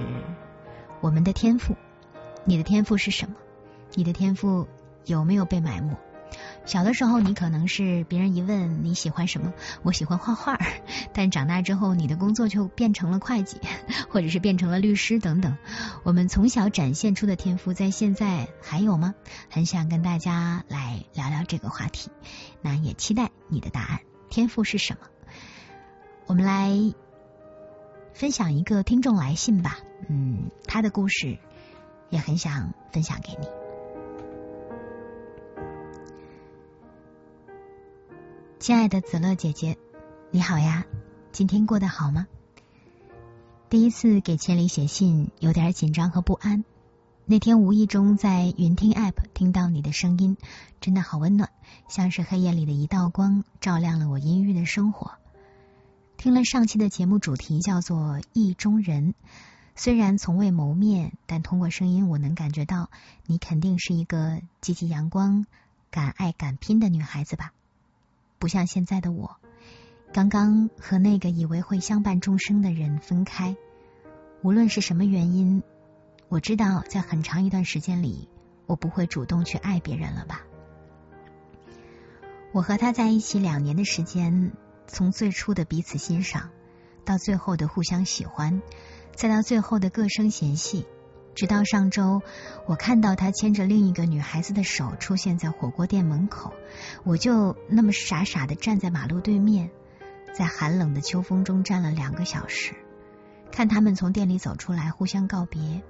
[1.00, 1.76] 我们的天赋。
[2.44, 3.36] 你的天赋是什么？
[3.94, 4.68] 你的天赋
[5.06, 5.96] 有没有被埋没？
[6.66, 9.54] 小的时候，你可能是别人一问你喜欢什么，
[9.84, 10.58] 我喜欢画画。
[11.14, 13.60] 但长大之后，你的工作就变成了会计，
[14.10, 15.58] 或者是变成了律师等等。
[16.04, 19.14] 我们从小展现出的天赋，在现在还有吗？
[19.50, 22.10] 很想跟大家来聊聊这个话题。
[22.62, 24.00] 那也期待你的答案。
[24.30, 25.08] 天赋是什么？
[26.26, 26.72] 我们来
[28.14, 31.38] 分享一个听众来信吧，嗯，他的故事
[32.10, 33.63] 也很想分享给你。
[38.64, 39.78] 亲爱的子乐姐姐，
[40.32, 40.86] 你好呀，
[41.34, 42.28] 今天过得好吗？
[43.70, 46.64] 第一次给千里写信，有点紧张和不安。
[47.26, 50.38] 那天无意中在云听 App 听到你的声音，
[50.80, 51.50] 真的好温暖，
[51.90, 55.12] 像是黑夜里的一道光，照亮了我阴郁的生活。
[56.16, 59.14] 听了上期的节目，主题叫做“意中人”。
[59.76, 62.90] 虽然从未谋面，但通过声音，我能感觉到
[63.26, 65.46] 你肯定是一个积极阳光、
[65.92, 67.52] 敢爱敢拼的女孩子吧？
[68.44, 69.38] 不像现在的我，
[70.12, 73.56] 刚刚和那个以为会相伴终生的人分开。
[74.42, 75.64] 无论是什么原因，
[76.28, 78.28] 我知道在很长一段时间里，
[78.66, 80.42] 我不会主动去爱别人了吧？
[82.52, 84.52] 我和他在一起两年的时间。
[84.88, 86.50] 从最初的彼此欣赏，
[87.06, 88.62] 到最后的互相喜欢，
[89.16, 90.86] 再到最后的各生嫌隙，
[91.36, 92.22] 直到上周，
[92.66, 96.54] 我看到他牵着另一个女孩子的手出现在火锅店门口，
[97.04, 99.72] 我就那么傻傻的站在马路对面，
[100.34, 102.74] 在寒冷的秋风中站了两个小时，
[103.52, 105.82] 看他们从店里走出来，互相告别，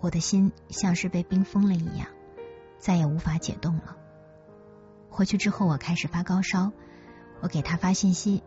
[0.00, 2.06] 我的心像是被冰封了一样，
[2.78, 3.96] 再也无法解冻了。
[5.10, 6.72] 回去之后，我开始发高烧。
[7.40, 8.42] 我给他发信息，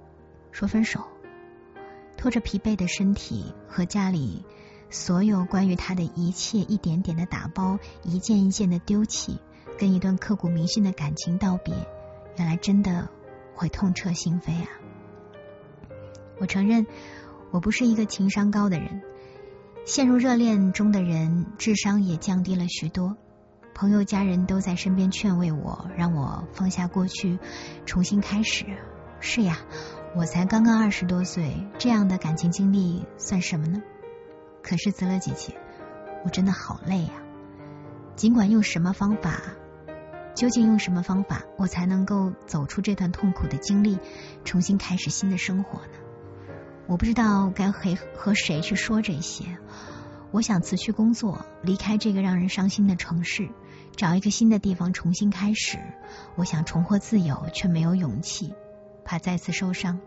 [0.52, 1.06] 说分手，
[2.16, 4.44] 拖着疲惫的身体和家里
[4.90, 9.40] 所有关于他的一切，一点点的打包，一件一件的丢弃，
[9.78, 11.74] 跟一段刻骨铭心的感情道别。
[12.38, 13.10] 原来真的
[13.56, 14.70] 会痛彻心扉啊！
[16.40, 16.86] 我承认，
[17.52, 19.02] 我不是一个情商高的人，
[19.86, 23.18] 陷入热恋中的人智商也降低了许多。
[23.74, 27.40] 朋友、家人都在身边劝慰我，让我放下过去，
[27.86, 28.66] 重新开始。
[29.20, 29.58] 是呀，
[30.16, 33.82] 我才刚刚二十多岁，这样的感情经历算什么呢？
[34.68, 35.56] 可是紫乐姐姐，
[36.26, 37.12] 我真的好累呀。
[38.18, 39.40] 尽管用什么方法，
[40.36, 43.98] 究竟用什么方法，我才能够走出这段痛苦的经历，
[44.44, 45.94] 重新开始新的生活呢？
[46.86, 49.58] 我不知道该和和谁去说这些。
[50.32, 53.48] 我想辞去工作，离开这个让人伤心的城市。
[53.96, 55.78] 找一个新的地方重新开始，
[56.36, 58.54] 我想重获自由，却没有勇气，
[59.06, 60.02] 怕再次受伤，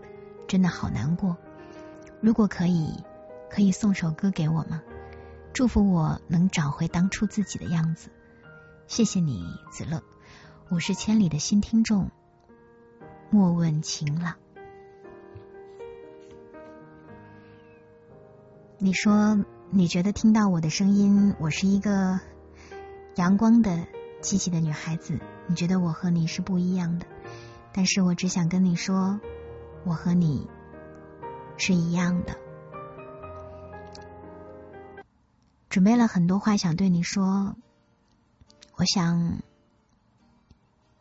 [0.46, 1.38] 真的好难过。
[2.20, 3.02] 如果可以，
[3.51, 4.82] 可以送首歌给我吗？
[5.53, 8.09] 祝福我能找回当初自己的样子。
[8.86, 10.03] 谢谢你，子乐，
[10.68, 12.11] 我是千里的新听众。
[13.30, 14.36] 莫问晴朗，
[18.78, 22.20] 你说你觉得听到我的声音，我是一个。
[23.16, 23.86] 阳光的、
[24.20, 27.07] 积极的女孩子，你觉得我和你是不一样的，
[27.74, 29.20] 但是我只想跟你说，
[29.84, 30.48] 我和你
[31.57, 32.36] 是一样的。
[35.71, 37.55] 准备了很多话想对你说。
[38.75, 39.41] 我想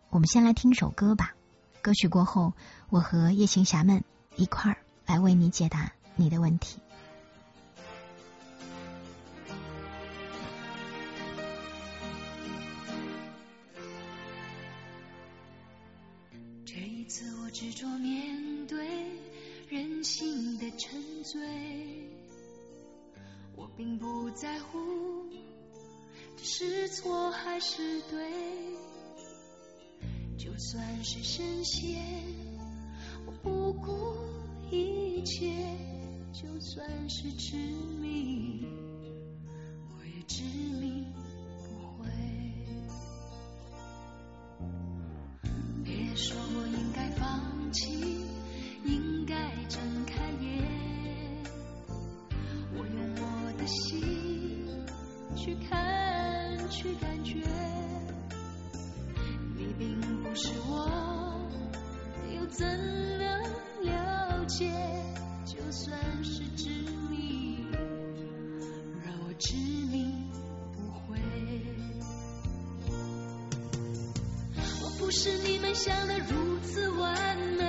[0.10, 1.34] 我们先来听首歌吧。
[1.82, 2.54] 歌曲过后
[2.90, 4.04] 我和夜行侠们
[4.36, 6.80] 一块儿来为你解答你的问题。
[16.64, 18.88] 这一次我执着面对
[19.68, 22.19] 任性的沉醉。
[23.60, 24.80] 我并不在乎
[26.38, 28.32] 这是错还是对，
[30.38, 32.02] 就算是深陷，
[33.26, 34.16] 我不顾
[34.72, 35.54] 一切，
[36.32, 38.66] 就算是执迷，
[39.90, 40.42] 我也执
[40.80, 41.06] 迷
[41.68, 42.10] 不悔。
[45.84, 48.24] 别说我应该放弃，
[48.86, 49.36] 应该
[49.68, 50.79] 睁开眼。
[53.70, 54.86] 心
[55.36, 57.42] 去看，去感觉。
[59.56, 60.90] 你并不是我，
[62.36, 62.66] 又怎
[63.18, 63.42] 能
[63.84, 64.72] 了解？
[65.46, 66.70] 就算是执
[67.10, 67.66] 迷，
[69.04, 69.56] 让我执
[69.92, 70.14] 迷
[70.74, 71.20] 不悔。
[74.82, 77.69] 我不是你们想的如此完美，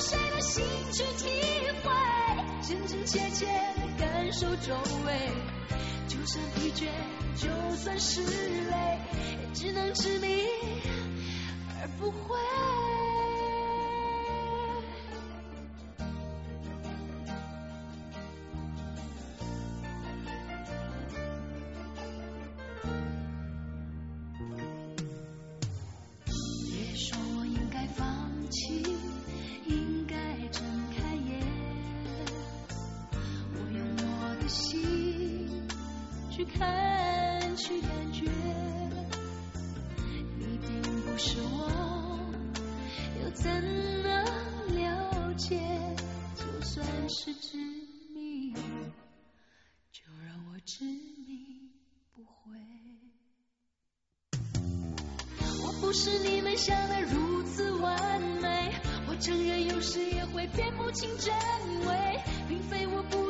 [0.00, 1.28] 谁的心去体
[1.82, 1.90] 会，
[2.62, 3.46] 真真切切
[3.98, 4.74] 感受周
[5.04, 5.30] 围？
[6.08, 6.88] 就算疲倦，
[7.36, 8.98] 就算是累，
[9.42, 10.46] 也只能执迷
[11.80, 12.38] 而不会。
[34.50, 35.48] 心
[36.30, 38.24] 去看，去感觉。
[40.38, 41.70] 你并不是我，
[43.22, 43.48] 又怎
[44.02, 44.24] 能
[44.74, 45.58] 了解？
[46.34, 47.56] 就算是执
[48.12, 48.52] 迷，
[49.92, 51.70] 就让我执迷
[52.14, 52.58] 不悔。
[55.62, 58.72] 我不是你们想的如此完美，
[59.08, 61.32] 我承认有时也会辨不清真
[61.86, 63.29] 伪，并非我不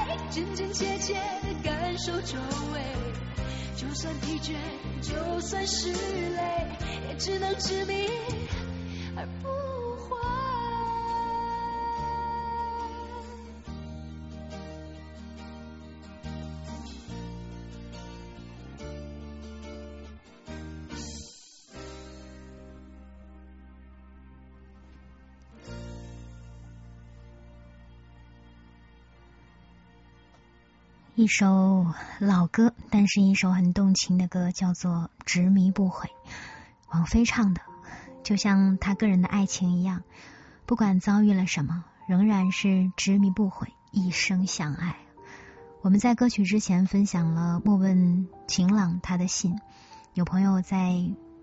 [0.31, 2.37] 真真切切的感受周
[2.73, 2.81] 围？
[3.75, 4.55] 就算疲倦，
[5.01, 6.67] 就算是累，
[7.09, 8.07] 也只能执迷
[31.21, 31.85] 一首
[32.17, 34.91] 老歌，但是一首很动情的歌，叫做
[35.23, 36.09] 《执迷不悔》，
[36.91, 37.61] 王菲唱的，
[38.23, 40.01] 就像她个人的爱情一样，
[40.65, 44.95] 不管遭遇了什么，仍然是执迷不悔，一生相爱。
[45.81, 49.59] 我们在歌曲之前分享了莫问晴朗他的信，
[50.15, 50.95] 有朋友在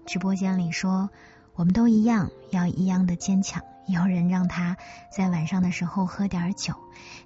[0.06, 1.08] 直播间里说，
[1.54, 3.62] 我们都一样，要一样的坚强。
[3.86, 4.76] 有人让他
[5.16, 6.74] 在晚上的时候喝点酒，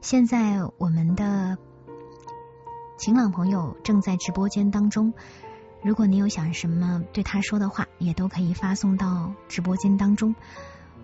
[0.02, 1.56] 现在我们的。
[3.02, 5.12] 晴朗朋友正在直播间当中，
[5.82, 10.36] 如果你有想什么对他说的话，也都可以发送到直播间当中。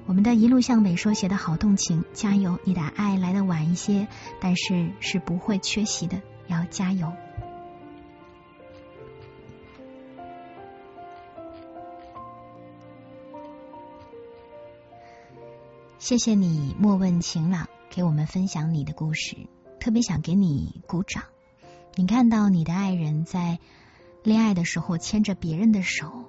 [0.06, 2.56] 我们的一路向北说写的好动情，加油！
[2.62, 4.06] 你的爱来的晚一些，
[4.40, 7.12] 但是是不会缺席的，要加油。
[15.98, 19.48] 谢谢你，莫问晴朗，给我们分享你的故事。
[19.80, 21.24] 特别想给你鼓掌。
[21.98, 23.58] 你看到你的爱人在
[24.22, 26.26] 恋爱的时候牵着别人的手，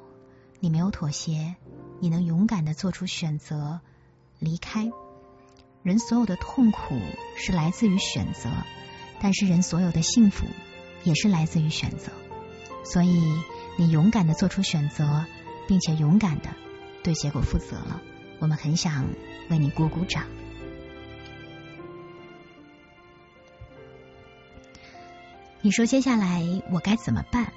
[0.59, 1.57] 你没有妥协，
[1.99, 3.79] 你能勇敢的做出选择
[4.39, 4.91] 离开。
[5.83, 6.99] 人所有的痛苦
[7.37, 8.49] 是来自于选择，
[9.21, 10.47] 但是人所有的幸福
[11.03, 12.11] 也是来自于选择。
[12.83, 13.21] 所以
[13.77, 15.23] 你勇敢的做出选择，
[15.67, 16.49] 并且勇敢的
[17.03, 18.01] 对结果负责了。
[18.39, 19.05] 我们很想
[19.51, 20.23] 为你鼓鼓掌。
[25.61, 26.41] 你说接下来
[26.71, 27.51] 我该怎么办？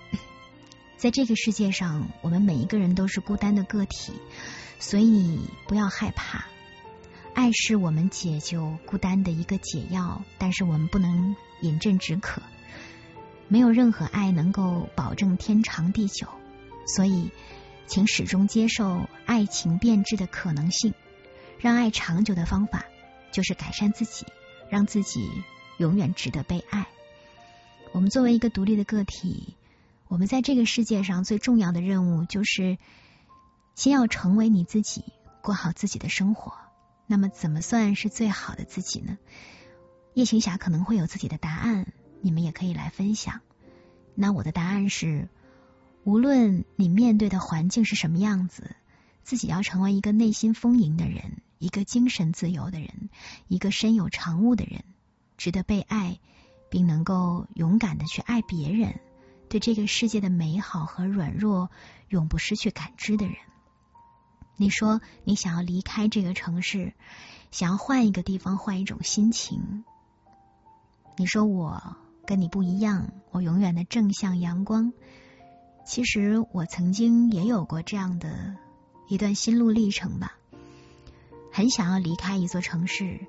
[0.98, 4.12] 在这个世界上，我们每一个人都是孤单的个体，
[4.80, 5.38] 所以
[5.68, 6.44] 不要害怕。
[7.32, 12.42] 爱是我们解救孤单的一个解药，但是我们不能饮鸩止渴。
[13.46, 16.26] 没有任何爱能够保证天长地久，
[16.86, 17.30] 所以
[17.86, 20.92] 请始终接受爱情变质的可能性。
[21.58, 22.84] 让爱长久的方法
[23.30, 24.26] 就是改善自己，
[24.68, 25.30] 让自己
[25.78, 26.88] 永远值得被爱。
[27.92, 29.54] 我们作为一个独立的个体，
[30.08, 32.78] 我们在这个世界上最重要的任务就是
[33.74, 35.04] 先要成为你自己，
[35.42, 36.54] 过好自己的生活。
[37.06, 39.18] 那么，怎么算是最好的自己呢？
[40.14, 43.42] 夜行侠可能会有自己的答案，你们也可以来分享。
[44.14, 45.28] 那我的答案是：
[46.02, 48.74] 无论你面对的环境是什么样子，
[49.22, 53.10] 自己要成为一个内心丰盈的人，一个精神自由的人，
[53.48, 54.82] 一个身有长物的人，
[55.36, 56.18] 值得被爱。
[56.72, 58.98] 并能够勇敢的去爱别人，
[59.50, 61.70] 对这个世界的美好和软弱
[62.08, 63.36] 永不失去感知的人。
[64.56, 66.94] 你说你想要离开这个城市，
[67.50, 69.84] 想要换一个地方，换一种心情。
[71.18, 71.94] 你说我
[72.26, 74.94] 跟你不一样，我永远的正向阳光。
[75.84, 78.56] 其实我曾经也有过这样的
[79.08, 80.38] 一段心路历程吧，
[81.52, 83.20] 很想要离开一座城市。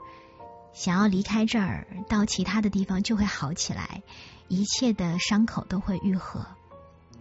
[0.73, 4.01] 想要离开这儿，到其他的地方就会好起来，
[4.47, 6.45] 一切的伤口都会愈合。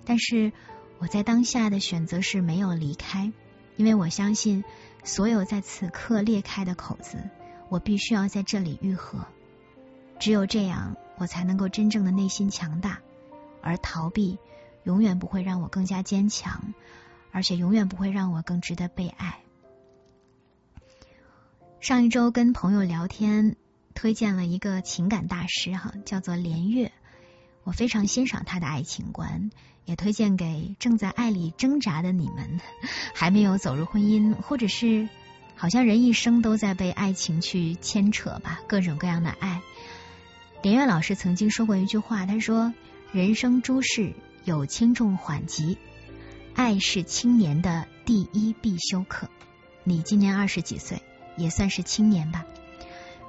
[0.05, 0.53] 但是
[0.99, 3.31] 我在当下的选择是没有离开，
[3.77, 4.65] 因为我相信
[5.05, 7.19] 所有在此刻裂开的口子，
[7.69, 9.27] 我必须要在这里愈合。
[10.19, 13.01] 只有这样，我才能够真正的内心强大。
[13.61, 14.39] 而逃避
[14.83, 16.75] 永远不会让我更加坚强，
[17.31, 19.39] 而且永远不会让我更值得被爱。
[21.83, 23.57] 上一周跟朋友聊天，
[23.93, 26.93] 推荐了一个情感大师哈，叫做连岳。
[27.65, 29.51] 我非常欣赏他的爱情观，
[29.85, 32.61] 也推荐给正在爱里挣扎的你们，
[33.17, 35.09] 还没有走入婚姻，或者是
[35.57, 39.61] 好像人一生都在被爱情去牵扯吧，各种各样的爱。
[40.63, 42.73] 连岳老师曾经说过一句话，他说
[43.11, 44.15] ：“人生诸事
[44.45, 45.79] 有轻重缓急，
[46.55, 49.29] 爱是青年的第一必修课。”
[49.83, 51.03] 你今年二十几岁？
[51.37, 52.45] 也算是青年吧，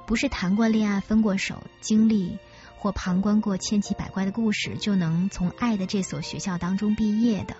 [0.06, 2.38] 不是谈过恋爱、分过手、经历
[2.78, 7.56] 或旁观过千奇百怪的故事，就能从爱的这所学校当中毕业的。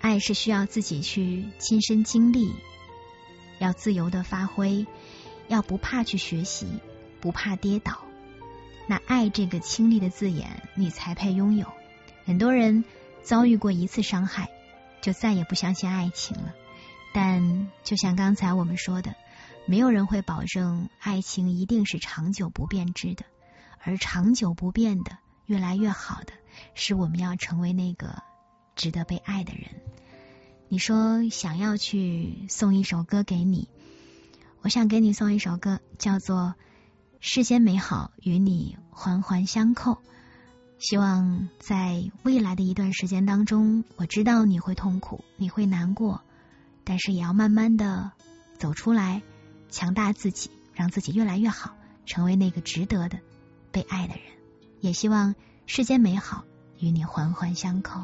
[0.00, 2.52] 爱是需要自己去亲身经历，
[3.58, 4.86] 要自由的发挥，
[5.48, 6.68] 要不怕去学习，
[7.20, 7.98] 不怕跌倒。
[8.86, 11.66] 那爱这个亲历的字眼，你才配拥有。
[12.24, 12.84] 很多人
[13.22, 14.48] 遭遇过一次伤害，
[15.02, 16.54] 就再也不相信爱情了。
[17.12, 19.14] 但就像刚才我们说的，
[19.66, 23.24] 没有人会保证爱情一定是长久不变质的，
[23.80, 26.32] 而长久不变的、越来越好的，
[26.74, 28.22] 是我们要成为那个
[28.76, 29.82] 值得被爱的人。
[30.68, 33.68] 你说想要去送一首歌给你，
[34.60, 36.36] 我想给你送一首歌，叫做
[37.20, 39.92] 《世间美好与你环环相扣》。
[40.78, 46.22] 希望在未来的一段时间当中，我知道你会痛苦，你会难过。
[46.88, 48.12] 但是也要慢慢的
[48.56, 49.20] 走出来，
[49.68, 51.76] 强大自己，让自己越来越好，
[52.06, 53.18] 成为那个值得的
[53.70, 54.22] 被爱的人。
[54.80, 55.34] 也希望
[55.66, 56.44] 世间美好
[56.78, 58.00] 与你环环相扣。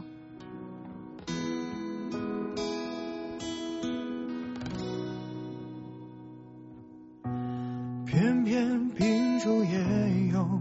[8.04, 10.60] 偏偏秉烛夜游，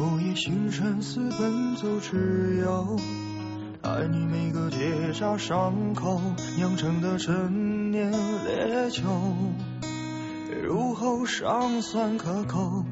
[0.00, 2.98] 午夜星辰似奔走之友。
[3.92, 6.20] 爱你每个结痂伤口
[6.56, 9.02] 酿成的陈年烈酒，
[10.62, 12.84] 入喉尚算可口，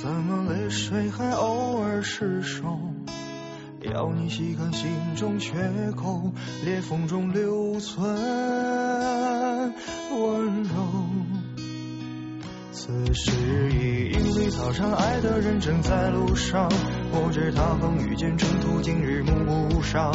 [0.00, 2.78] 怎么泪水还偶尔失手？
[3.80, 5.56] 要你细看心中缺
[5.96, 6.30] 口，
[6.64, 8.14] 裂缝中留存
[10.12, 11.11] 温柔。
[12.84, 13.30] 此时
[13.70, 16.68] 已莺飞草长，爱的人正在路上。
[17.12, 20.12] 我知他风雨兼程途，今日暮不赏。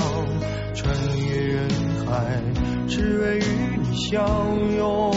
[0.76, 1.70] 穿越人
[2.06, 2.44] 海，
[2.90, 4.20] 只为与你相
[4.76, 5.14] 拥。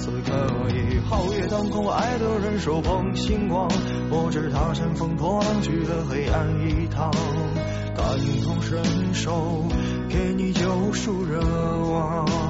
[0.00, 3.68] 此刻已皓月当空，爱的人手捧星光，
[4.10, 7.08] 我知他乘风破浪去了黑暗一趟，
[7.94, 8.04] 感
[8.42, 9.64] 同身受，
[10.08, 12.49] 给你救赎热望。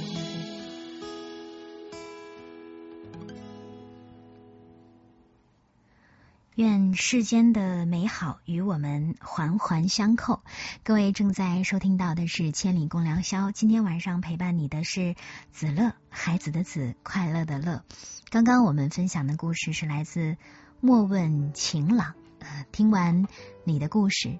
[6.61, 10.43] 愿世间的美好与我们环环相扣。
[10.83, 15.15] 各位正在收听到的是《千里共良宵》，今天晚上陪伴你的是
[15.51, 17.83] 子乐，孩子的子，快乐的乐。
[18.29, 20.37] 刚刚我们分享的故事是来自
[20.79, 22.13] 莫问晴朗。
[22.37, 23.25] 呃，听完
[23.63, 24.37] 你的故事，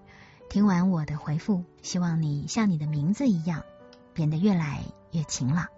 [0.48, 3.64] 听完我的回复，希望你像你的名字一样，
[4.14, 5.70] 变得越来越晴朗。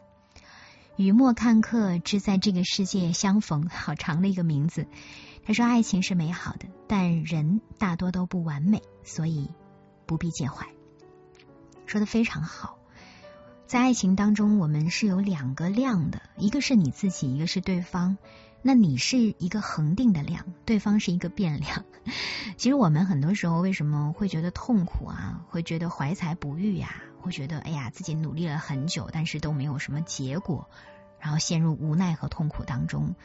[0.97, 4.87] 雨墨看客之在这个世界相逢，好长的一个名字。
[5.45, 9.49] 他说：“爱情是美好的，但人大多都不完美，所以
[10.05, 10.67] 不必介怀。”
[11.85, 12.77] 说的非常好。
[13.65, 18.17] 在爱情当中，我们是有两个量的，一个是你自己，一个是对方。
[18.61, 21.83] 那你是一个恒定的量，对方是一个变量。
[22.55, 25.45] 其实我们很多时候为什么会觉得痛苦啊？
[25.49, 27.03] 会觉得怀才不遇呀？
[27.19, 30.69] 会觉得哎呀，自己努力了很久，但是都没有什么结果，
[31.19, 33.15] 然后陷入无奈和痛苦当中。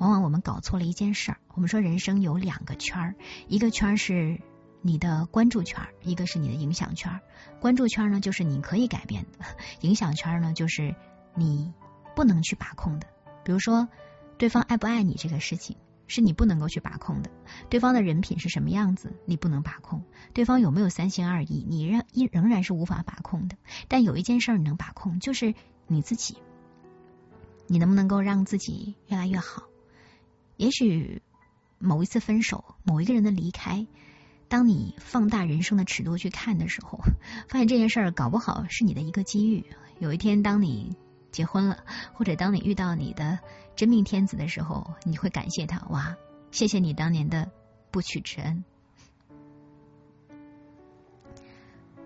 [0.00, 1.38] 往往我们搞错了一件事儿。
[1.52, 3.14] 我们说人生有两个圈儿，
[3.48, 4.40] 一个圈儿是
[4.80, 7.20] 你的关注圈儿，一个是你的影响圈儿。
[7.60, 9.44] 关注圈儿呢，就是你可以改变的；
[9.82, 10.96] 影响圈儿呢，就是
[11.34, 11.74] 你
[12.16, 13.06] 不能去把控的。
[13.44, 13.88] 比如说，
[14.38, 15.76] 对方爱不爱你这个事情，
[16.06, 17.28] 是你不能够去把控的；
[17.68, 20.00] 对方的人品是什么样子，你不能把控；
[20.32, 23.56] 对方有没有三心二意，你仍依仍然是无法把控的。
[23.86, 25.54] 但有一件事儿你能把控，就是
[25.86, 26.38] 你自己，
[27.66, 29.64] 你能不能够让自己越来越好？
[30.60, 31.22] 也许
[31.78, 33.86] 某一次分手，某一个人的离开，
[34.46, 37.00] 当你放大人生的尺度去看的时候，
[37.48, 39.64] 发现这件事儿搞不好是你的一个机遇。
[40.00, 40.94] 有一天，当你
[41.32, 41.82] 结婚了，
[42.12, 43.38] 或者当你遇到你的
[43.74, 46.14] 真命天子的时候，你会感谢他，哇，
[46.50, 47.50] 谢谢你当年的
[47.90, 48.62] 不娶之恩。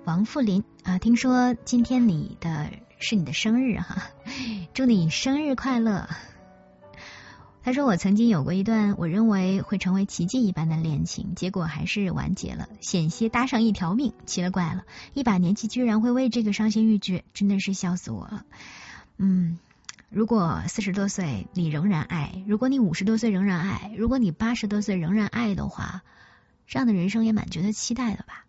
[0.05, 4.13] 王富林啊，听说今天你的是你的生日哈，
[4.73, 6.09] 祝你生日快乐。
[7.65, 14.13] 他说：“我曾经有过一段我认为会成为奇迹一般的恋情，结果还是完结了，险些搭上一条命。
[14.27, 14.85] 奇了怪了，
[15.15, 18.45] 一把年纪居然会为这个伤心欲绝，真的是笑死我了。
[19.17, 19.59] 嗯，
[20.11, 26.03] 如果四十多岁你仍然爱，如果你五十多岁仍然爱，如果你八十多岁仍然爱的话，
[26.67, 28.45] 这样的人生也蛮值得期待的吧？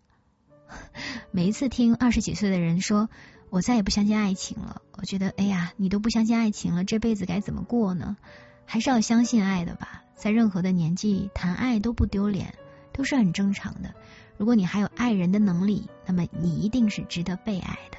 [1.32, 3.08] 每一次听二十几岁的人说
[3.48, 8.18] 我再也不相信爱情了，我觉得哎呀，你都不相信爱情了，这辈子该怎么过呢？”
[8.66, 12.54] 还是要相信爱的吧，在任何的年纪谈爱都不丢脸，
[12.92, 13.94] 都是很正常的。
[14.36, 17.96] 如果你还有爱人的能力，那么你一定是值得被爱的。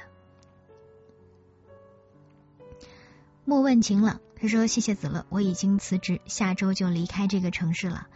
[3.44, 8.06] 莫问晴朗，他说：“谢谢子乐，我已经辞职，下周就离开这个城市了，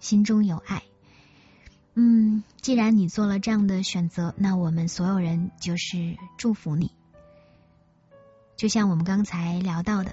[0.00, 0.82] 心中有爱。
[1.94, 6.90] 嗯，既然你做了这样的选择，那我们所有人就是祝福你。
[8.56, 10.12] 就像我们刚才聊到的。”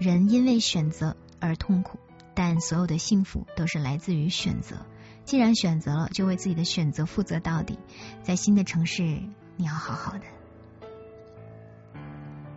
[0.00, 1.98] 人因为选择而痛苦，
[2.34, 4.86] 但所有的幸福都是来自于选择。
[5.26, 7.78] 既然选择了，就为自己的选择负责到底。
[8.22, 9.02] 在新的城市，
[9.56, 10.24] 你要好好的。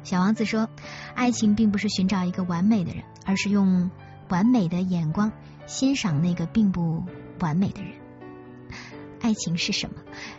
[0.04, 0.70] 小王子说，
[1.16, 3.92] 爱情并不是寻找一个完美的人，而是用
[4.30, 5.34] 完美的眼光
[5.66, 7.04] 欣赏那个并不
[7.42, 8.03] 完美的人。
[9.24, 9.96] 爱情是什么？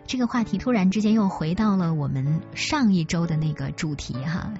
[0.06, 4.52] 这个话题突然之间又回到了我们上一周的那个主题哈，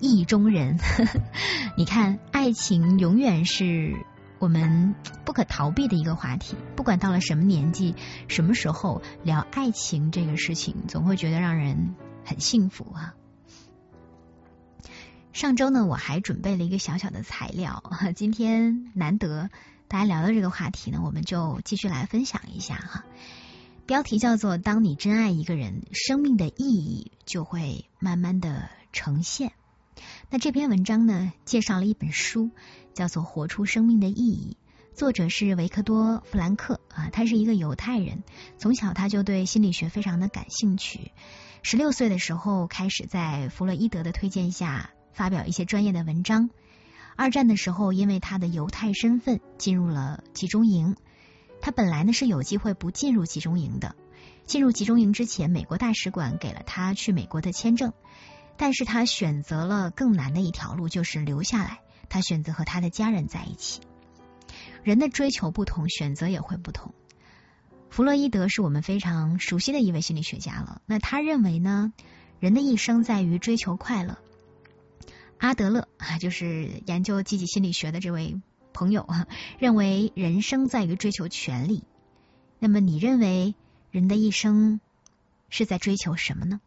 [0.00, 0.78] 意中人。
[1.76, 3.96] 你看，爱情永远是
[4.38, 7.96] 我们不可逃避的一个话题，不管到了什么年纪、
[8.28, 13.14] 什么时候聊爱情这个事情，总会觉得让人很幸福啊。
[15.32, 17.82] 上周呢，我还准备了一个小小的材料，
[18.14, 19.50] 今天难得
[19.88, 23.04] 大家聊到这个话题呢，我们就继续来分享一下哈。
[23.84, 29.52] 标题叫做“当你真爱一个人，生命的意义就会慢慢的呈现”。
[30.30, 32.50] 那这篇文章呢，介绍了一本书，
[32.94, 34.56] 叫做《活出生命的意义》，
[34.96, 38.22] 作者是维克多·弗兰克啊，他是一个犹太人，
[38.56, 41.10] 从小他就对心理学非常的感兴趣。
[41.62, 46.50] 十六岁的时候开始在弗洛伊德的推荐下发表一些专业的文章。
[47.16, 50.96] 二战的时候，因为他的犹太身份进入了集中营。
[51.62, 53.96] 他本来呢是有机会不进入集中营的。
[54.44, 57.92] 进入集中营之前，美国大使馆给了他去美国的签证，
[58.56, 61.80] 但是他选择了更难的一条路，就是留下来。
[62.08, 63.80] 他选择和他的家人在一起。
[64.82, 66.92] 人的追求不同，选择也会不同。
[67.88, 70.82] 弗洛伊德是我们非常熟悉的一位心理学家了。
[70.86, 71.92] 那他认为呢，
[72.40, 74.18] 人的一生在于追求快乐。
[75.38, 78.40] 阿德勒啊，就是研究积极心理学的这位。
[78.72, 79.26] 朋友啊，
[79.58, 81.84] 认为人生在于追求权利。
[82.58, 83.54] 那么，你认为
[83.90, 84.80] 人的一生
[85.48, 86.60] 是在追求什么呢？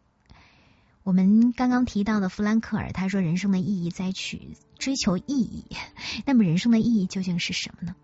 [1.02, 5.64] 我们刚刚提到的弗兰克尔，他说人生的意义在取追求意义。
[6.26, 7.94] 那么，人生的意义究竟是什么呢？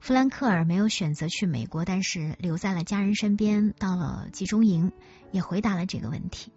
[0.00, 4.92] 弗兰克尔没有选择去美国，但是留在了家人身边，到了集中营，
[5.32, 6.52] 也回答了这个问题。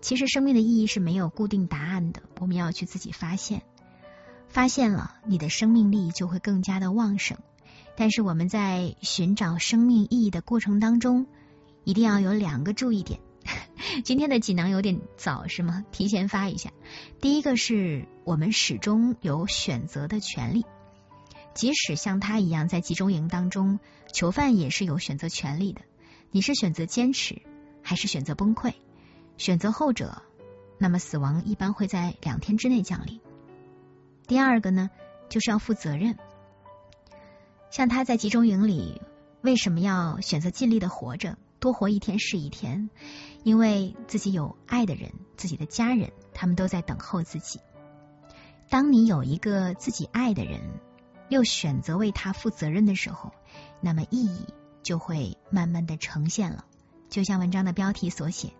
[0.00, 3.62] 其实，生命的意义是没有固定答案的，我们要去自己发现。
[4.50, 7.38] 发现了，你的生命力就会更加的旺盛。
[7.96, 11.26] 但是我们在寻找生命意义的过程当中，
[11.84, 13.20] 一定要有两个注意点。
[14.04, 15.84] 今天的锦囊有点早是吗？
[15.92, 16.72] 提前发一下。
[17.20, 20.64] 第一个是我们始终有选择的权利，
[21.54, 23.78] 即使像他一样在集中营当中，
[24.12, 25.82] 囚犯也是有选择权利的。
[26.32, 27.40] 你是选择坚持，
[27.82, 28.74] 还是选择崩溃？
[29.36, 30.22] 选择后者，
[30.78, 33.20] 那么死亡一般会在两天之内降临。
[34.30, 34.90] 第二个呢，
[35.28, 36.16] 就是要负责任。
[37.68, 39.02] 像他在集中营里，
[39.40, 42.90] 为什么要选择尽力的活着，多活一天是一天？
[43.42, 47.58] 因为自己有爱的人，自己的家人，他们都在等候自己。
[48.68, 50.60] 当你有一个自己爱的人，
[51.28, 53.32] 又选择为他负责任的时候，
[53.80, 54.46] 那么意义
[54.84, 56.64] 就会慢慢的呈现了。
[57.08, 58.52] 就像文章的标题所写，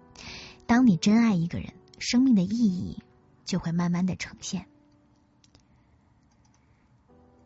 [0.66, 3.05] 当你真爱一个人，生命的意义
[3.45, 4.66] 就会慢慢的呈现。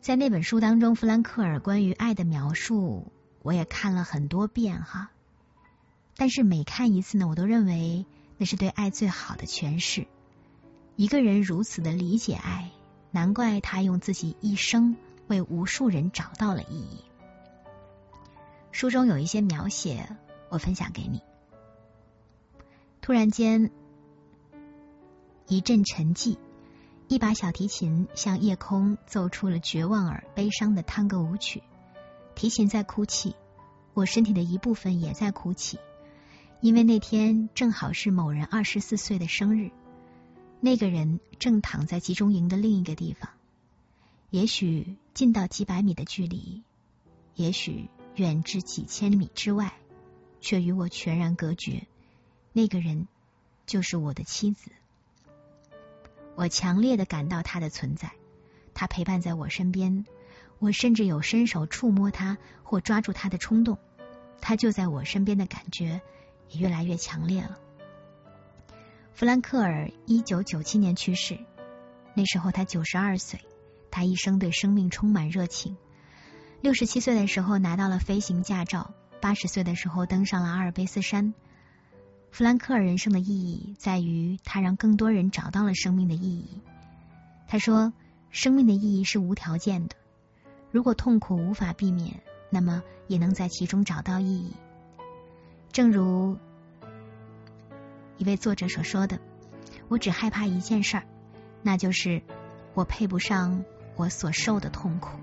[0.05, 5.09] 在那本书当中，弗兰克尔关于爱的描述，我也看了很多遍哈。
[6.15, 8.05] 但是每看一次呢，我都认为
[8.37, 10.05] 那是对爱最好的诠释。
[10.95, 12.69] 一个人如此的理解爱，
[13.09, 14.95] 难怪他用自己一生
[15.25, 17.03] 为无数人找到了意义。
[18.71, 20.07] 书中有一些描写，
[20.49, 21.23] 我分享给你。
[23.01, 23.71] 突然间，
[25.47, 26.37] 一阵沉寂。
[27.07, 31.61] 一把小提琴向夜空奏出了绝望而悲伤的探戈舞曲，
[32.33, 33.35] 提琴在哭泣，
[33.93, 35.77] 我身体的一部分也在哭泣，
[36.61, 39.71] 因为那天正好是某人二十四岁的生日，
[40.59, 43.29] 那个人正躺在集中营的另一个地方，
[44.31, 46.63] 也许近到几百米的距离，
[47.35, 49.73] 也许远至几千米之外，
[50.41, 51.85] 却与我全然隔绝。
[52.51, 53.07] 那个人
[53.67, 54.71] 就是我的妻子。
[56.35, 58.11] 我强烈的感到他的存在，
[58.73, 60.05] 他陪伴在我身边，
[60.59, 63.77] 我甚至有伸手触摸他或抓住他的冲动，
[64.41, 66.01] 他就在我身边的感觉
[66.49, 67.57] 也越来越强烈了。
[69.13, 71.39] 弗兰克尔一九九七年去世，
[72.13, 73.39] 那时候他九十二岁，
[73.89, 75.77] 他一生对生命充满热情。
[76.59, 81.33] 六十七岁的时候拿到了飞行驾照，八十岁的时候登上了阿尔卑斯山。
[82.35, 86.59] 弗兰克尔人生的意义在于，他让更多人找到了生命的意义。
[87.47, 87.93] 他说
[88.29, 89.95] ：“生命的意义是无条件的，
[90.69, 94.53] 如果痛苦无法避免，那么也能在其中找到意义。”
[95.71, 96.37] 正如
[98.17, 99.17] 一位作者所说的
[99.87, 101.03] ：“我只害怕一件事儿，
[101.61, 102.21] 那就是
[102.73, 103.63] 我配不上
[103.95, 105.17] 我所受的痛苦。”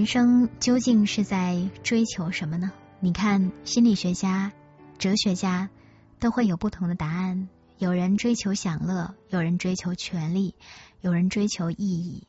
[0.00, 2.72] 人生究竟是在追求什么呢？
[3.00, 4.50] 你看，心理学家、
[4.96, 5.68] 哲学家
[6.18, 7.50] 都会有不同的答案。
[7.76, 10.54] 有人追求享乐，有人追求权利，
[11.02, 12.26] 有人追求意义。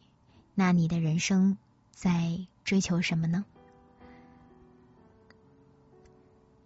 [0.54, 1.58] 那你的人生
[1.92, 3.46] 在追求什么呢？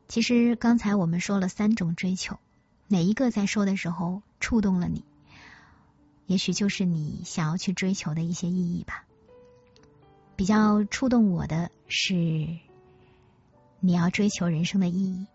[0.08, 2.40] 其实刚才我们说了三种追求，
[2.88, 5.06] 哪一个在说的时候触动了你？
[6.26, 9.06] 也许就是你想要去追求的一些意义吧。
[10.36, 12.14] 比较触动我的是，
[13.80, 15.28] 你要追求人生的意义。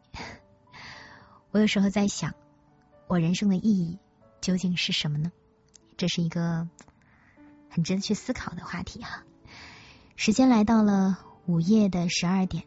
[1.50, 2.34] 我有时候在想，
[3.06, 3.98] 我人生的意义
[4.40, 5.32] 究竟是什么呢？
[5.96, 6.68] 这是一个
[7.68, 9.24] 很值得去思考的话题哈。
[10.16, 12.64] 时间来到了午夜的十二点，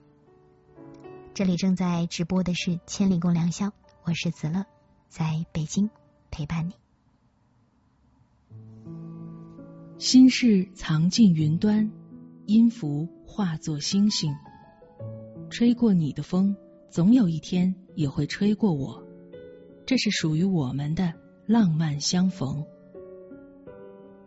[1.33, 3.67] 这里正在直播的是《千里共良宵》，
[4.03, 4.65] 我是子乐，
[5.07, 5.89] 在北京
[6.31, 6.73] 陪伴你。
[9.99, 11.91] 心事藏进云端。
[12.45, 14.33] 音符化作星星，
[15.49, 16.55] 吹过你的风，
[16.89, 19.01] 总有一天也会吹过我。
[19.85, 21.13] 这是属于我们的
[21.45, 22.65] 浪漫相逢。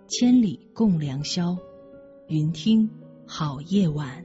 [0.08, 1.58] 千里共良宵，
[2.28, 2.88] 云听
[3.26, 4.24] 好夜晚。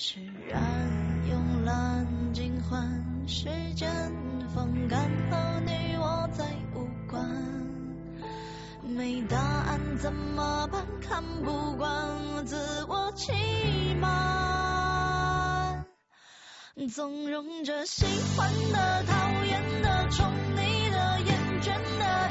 [0.00, 0.62] 释然
[1.28, 3.90] 慵懒尽欢，时间
[4.54, 7.28] 风干和你我再无关。
[8.84, 10.86] 没答案怎么办？
[11.00, 13.32] 看不惯自我欺
[14.00, 15.84] 瞒，
[16.94, 22.27] 纵容着喜欢的、讨厌的、宠溺的、厌倦的，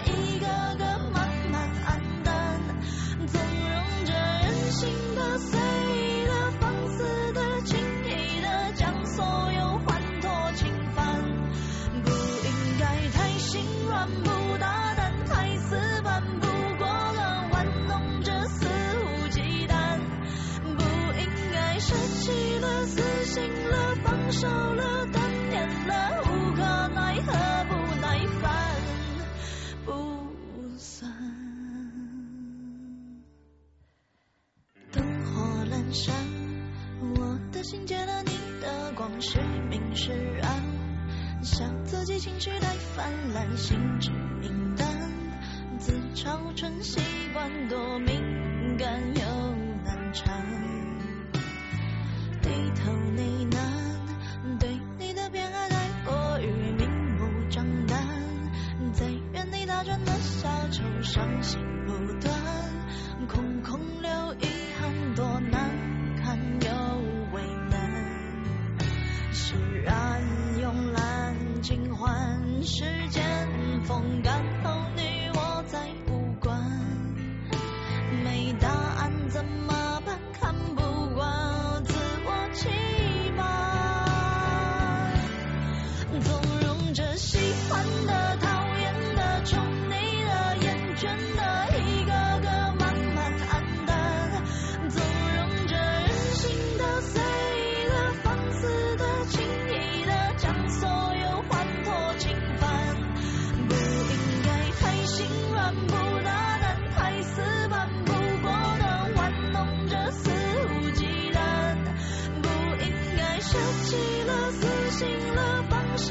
[23.38, 27.32] 死心了、放手了、断念了，无可奈何，
[27.66, 28.76] 不耐烦，
[29.86, 31.12] 不算。
[34.92, 36.16] 灯火阑珊，
[37.16, 40.12] 我的心借了你的光，是明是
[40.42, 44.10] 暗，笑自己情绪太泛滥，心知
[44.42, 44.88] 明淡，
[45.78, 47.00] 自嘲成习
[47.34, 49.22] 惯，多敏感又
[49.86, 50.44] 难缠，
[52.84, 55.76] 头呢喃，对你的偏爱太
[56.06, 56.48] 过于
[56.78, 58.06] 明目张胆，
[58.94, 62.34] 在原地打转的小丑，伤心不断，
[63.28, 64.48] 空空留遗
[64.80, 65.72] 憾，多难
[66.24, 66.70] 堪又
[67.36, 67.78] 为难。
[69.32, 70.22] 释然
[70.60, 73.24] 慵懒，尽欢时间
[73.84, 74.47] 风干。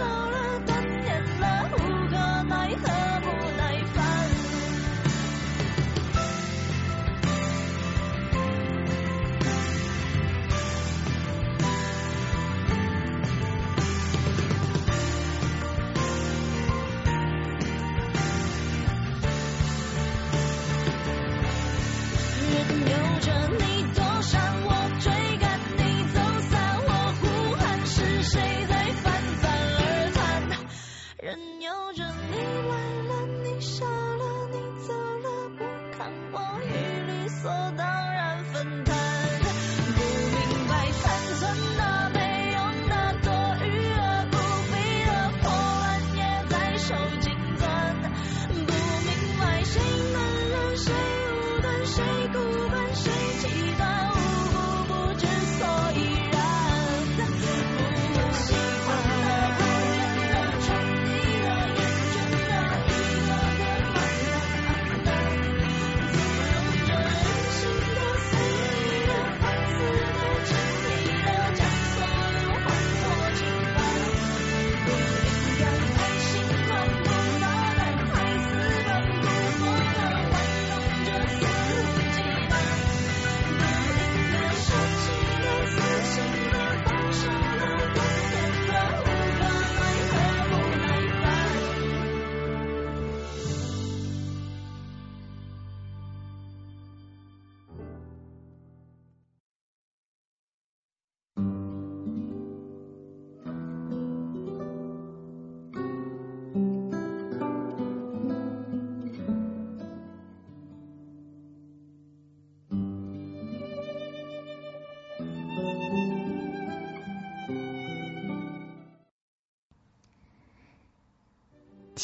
[0.05, 0.36] 了，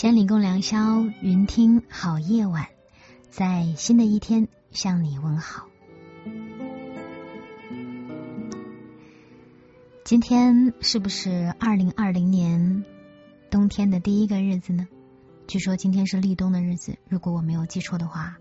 [0.03, 2.67] 千里共良宵，云听好夜晚，
[3.31, 5.69] 在新的一天向你问好。
[10.03, 12.85] 今天是不是二零二零年
[13.49, 14.89] 冬天的第一个日子呢？
[15.47, 18.39] 据说今天是立冬的日子，如果我没有记错的话，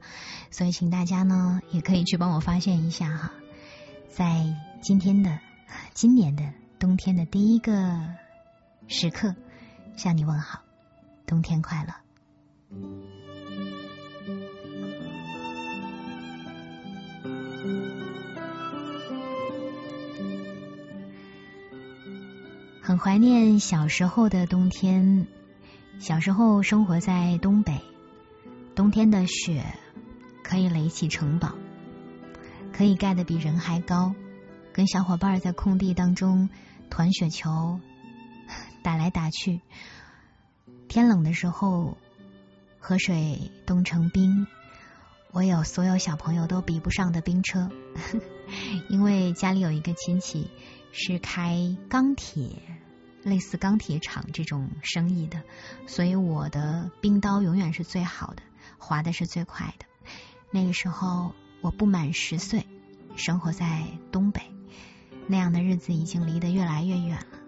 [0.50, 3.34] 所以请大家呢也可以去帮我发现一下哈，
[4.10, 4.52] 在
[4.82, 5.38] 今天的
[5.94, 6.44] 今年的
[6.80, 8.02] 冬天的第一个
[8.88, 9.36] 时刻
[9.96, 10.64] 向你问好。
[11.32, 11.94] 冬天快乐！
[22.82, 25.26] 很怀念小时候的冬天。
[26.00, 27.80] 小时候生活在东北，
[28.76, 29.64] 冬天的雪
[30.44, 31.54] 可以垒起城堡，
[32.74, 34.14] 可以盖得比人还高。
[34.74, 36.50] 跟小伙伴在空地当中
[36.90, 37.80] 团雪球，
[38.84, 39.62] 打来打去。
[40.92, 41.98] 天冷的时候，
[42.78, 44.46] 河水冻成冰，
[45.32, 47.70] 我有所有小朋友都比不上的冰车，
[48.90, 50.52] 因为家里有一个亲戚
[50.92, 52.62] 是开钢铁，
[53.24, 55.44] 类似钢铁厂这种生意的，
[55.88, 58.44] 所以我的冰刀永远是最好的，
[58.78, 59.86] 滑的是最快的。
[60.52, 61.32] 那个时候
[61.62, 62.66] 我不满十岁，
[63.16, 64.42] 生活在东北，
[65.28, 67.40] 那样的日子已经离得越来越远了。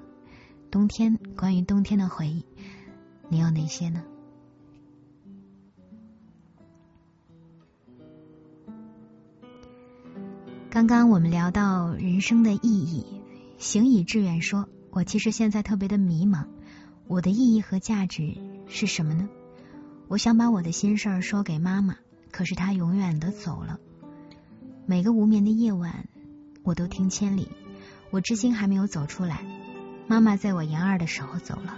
[0.71, 2.45] 冬天，关于冬天的回忆。
[3.33, 4.03] 你有哪些呢？
[10.69, 13.23] 刚刚我们聊到人生的意义，
[13.57, 16.45] 行以致远说：“我其实现在特别的迷茫，
[17.07, 19.27] 我的意义和价值是什么呢？
[20.07, 21.95] 我想把我的心事儿说给妈妈，
[22.31, 23.79] 可是她永远的走了。
[24.85, 26.07] 每个无眠的夜晚，
[26.61, 27.47] 我都听千里，
[28.11, 29.43] 我至今还没有走出来。
[30.05, 31.77] 妈妈在我研二的时候走了。”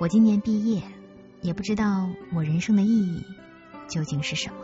[0.00, 0.82] 我今年毕业，
[1.40, 3.24] 也不知道我人生的意义
[3.88, 4.56] 究竟是什么。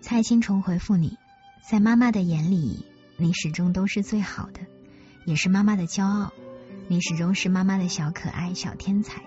[0.00, 1.18] 蔡青虫回复你，
[1.68, 2.84] 在妈妈的眼里，
[3.16, 4.60] 你始终都是最好的，
[5.24, 6.32] 也是妈妈的骄傲。
[6.86, 9.22] 你始终是妈妈的小可爱、小天才，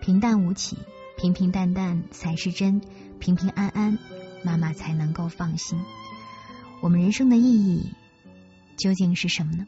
[0.00, 0.78] 平淡无奇。
[1.22, 2.80] 平平淡淡才是真，
[3.20, 3.96] 平平安安，
[4.42, 5.78] 妈妈才能够放心。
[6.80, 7.92] 我们人生的意义
[8.76, 9.66] 究竟是什么呢？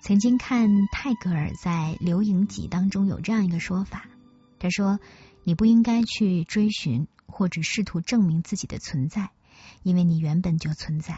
[0.00, 4.08] 曾经看泰戈尔在《留影集》当中有这样一个说法，
[4.60, 5.00] 他说
[5.42, 9.30] ：“你不应该去追寻或者试图证明自己的存在，
[9.82, 11.16] 因为你原本就存在；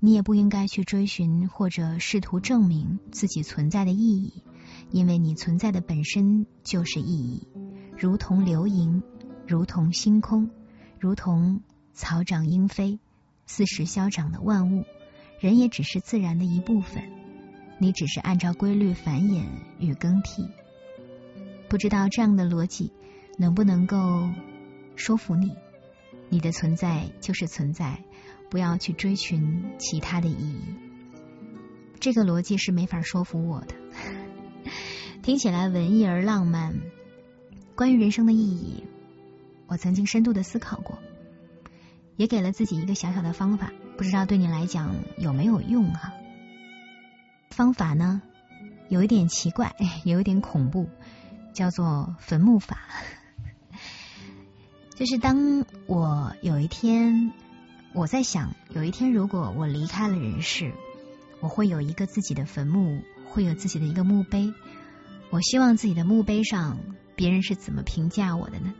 [0.00, 4.42] 你也不应该去追寻或者试图证明自己存在的意义，
[4.90, 7.46] 因为你存在的本身就是意义。”
[8.02, 9.00] 如同流萤，
[9.46, 10.50] 如同星空，
[10.98, 11.62] 如同
[11.92, 12.98] 草长莺飞，
[13.46, 14.84] 四时消长的万物，
[15.38, 17.04] 人也只是自然的一部分。
[17.78, 19.44] 你只是按照规律繁衍
[19.78, 20.48] 与更替。
[21.68, 22.92] 不知道这样的逻辑
[23.38, 24.28] 能不能够
[24.96, 25.52] 说服你？
[26.28, 28.02] 你的存在就是存在，
[28.50, 30.64] 不要去追寻其他的意义。
[32.00, 33.76] 这个逻辑是没法说服我的，
[35.22, 36.80] 听起来文艺而浪漫。
[37.74, 38.84] 关于人生的意义，
[39.66, 40.98] 我曾经深度的思考过，
[42.16, 46.12] 也给了自己一个小小的方法，不知道对你来讲有没有用哈？
[47.50, 48.20] 方法呢，
[48.88, 49.74] 有一点奇怪，
[50.04, 50.88] 有一点恐怖，
[51.54, 52.78] 叫做坟墓法。
[54.94, 57.32] 就是当我有一天，
[57.94, 60.72] 我在想，有一天如果我离开了人世，
[61.40, 64.52] 我会有一个自己的坟墓，会有自己的一个墓碑。
[65.30, 66.78] 我希望自己的墓碑上。
[67.22, 68.74] 别人是怎么评价我的呢？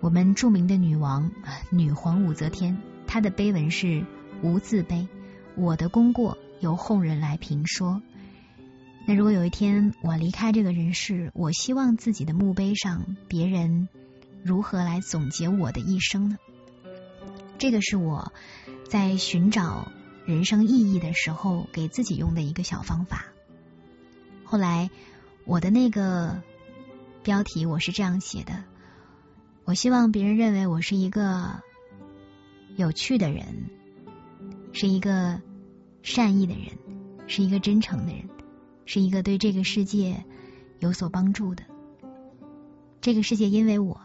[0.00, 1.30] 我们著名的女王
[1.70, 4.04] 女皇武则天，她的碑文是
[4.42, 5.06] 无字碑，
[5.54, 8.02] 我的功过由后人来评说。
[9.06, 13.88] 那如果有一天我离开这个人世，我希望自己的墓碑上别人
[14.42, 16.38] 如何来总结我的一生呢？
[17.56, 18.32] 这个是我
[18.88, 19.92] 在寻找
[20.26, 23.26] 人生意义的时候给自己用的一个小方法。
[24.42, 24.90] 后来
[25.44, 26.42] 我的那个。
[27.24, 28.64] 标题我是这样写的：
[29.64, 31.62] 我希望别人认为我是一个
[32.76, 33.70] 有趣的人，
[34.74, 35.40] 是一个
[36.02, 36.76] 善意的人，
[37.26, 38.28] 是一个真诚的人，
[38.84, 40.22] 是一个对这个世界
[40.80, 41.64] 有所帮助的。
[43.00, 44.02] 这个世界因为我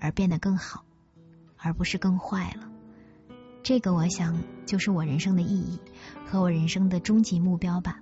[0.00, 0.84] 而变得更好，
[1.56, 2.68] 而不是更坏了。
[3.62, 5.78] 这个我想就是我人生的意义
[6.24, 8.00] 和我人生的终极目标吧。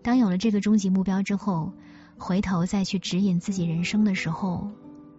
[0.00, 1.72] 当有了这个终极目标之后。
[2.20, 4.70] 回头再去指引自己人生的时候，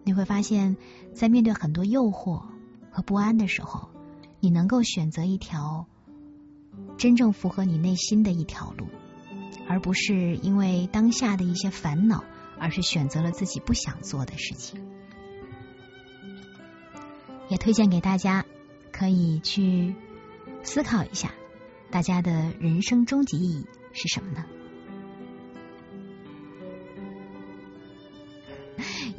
[0.04, 0.78] 你会发现
[1.14, 2.44] 在面对很多诱惑
[2.92, 3.90] 和不安的时候，
[4.40, 5.88] 你能够选择一条
[6.98, 8.88] 真正符合你内心的一条路，
[9.68, 12.24] 而不是因为当下的一些烦恼，
[12.60, 14.80] 而是选择了自己不想做的事情。
[17.50, 18.46] 也推荐给大家，
[18.92, 19.96] 可以去
[20.64, 21.32] 思考一下，
[21.90, 24.46] 大家的人生终极意义是什么呢？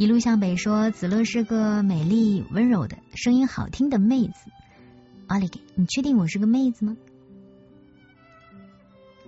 [0.03, 4.51] 一路向北说，子乐是个美丽温柔的声音好听的妹子。
[5.29, 6.97] 奥利给，你确定我是个妹子吗？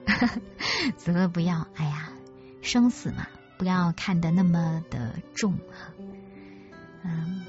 [0.99, 2.11] 子乐不要，哎呀，
[2.61, 5.57] 生死嘛，不要看得那么的重。
[7.05, 7.45] 嗯，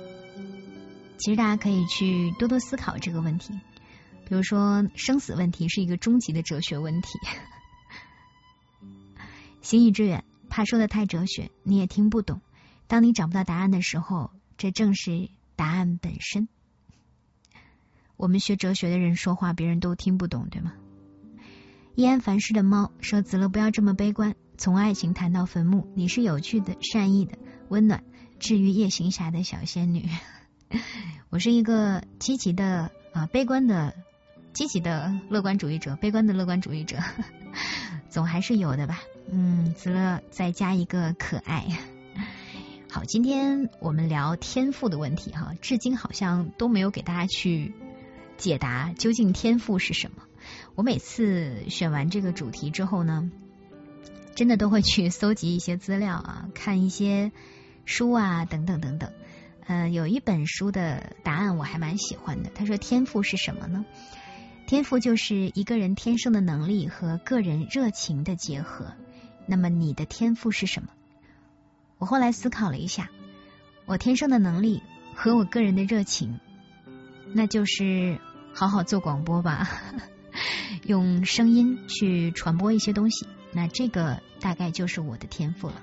[1.18, 3.60] 其实大家可以去多多思考这个问题，
[4.30, 7.18] 比如说生死问题是一个终极的哲学问题。
[9.64, 12.40] 行以致远，怕说的太哲学，你也听不懂。
[12.88, 16.48] 当你找不到答案的时候，这正是答案本身。
[18.18, 20.74] 我们学哲学的人说话，别人都听不懂，对吗？
[21.96, 27.38] 一安凡事的猫说：“子乐不要这么悲观，从爱情谈到坟墓，你是有趣的、善意的、
[27.70, 28.04] 温暖、
[28.38, 30.10] 治愈夜行侠的小仙女。
[31.30, 33.96] 我是一个积极的啊，悲观的、
[34.54, 36.98] 积极的乐观主义者，悲观的乐观主义者，
[38.10, 39.00] 总还是有的吧。
[39.32, 41.66] 嗯，子乐再加一个可爱。”
[42.96, 47.74] 好，今天我们聊天赋的问题哈，至今好像都没有给大家去
[48.38, 50.24] 解答究竟天赋是什么。
[50.76, 53.30] 我每次选完这个主题之后呢，
[54.34, 57.34] 真的都会去搜集一些资料啊，看一些
[57.84, 59.12] 书啊，等等等等。
[59.68, 63.86] 呃，有一本书的答案我还蛮喜欢的，他说天赋是什么呢？
[64.68, 68.94] 天赋就是一个人天生的能力和个人热情的结合。
[69.48, 70.88] 那么你的天赋是什么？
[71.98, 73.10] 我后来思考了一下，
[73.86, 74.84] 我天生的能力
[75.16, 76.40] 和我个人的热情，
[77.34, 78.20] 那就是
[78.54, 79.70] 好好做广播吧，
[80.86, 83.28] 用声音去传播一些东西。
[83.54, 85.82] 那这个大概就是我的天赋了。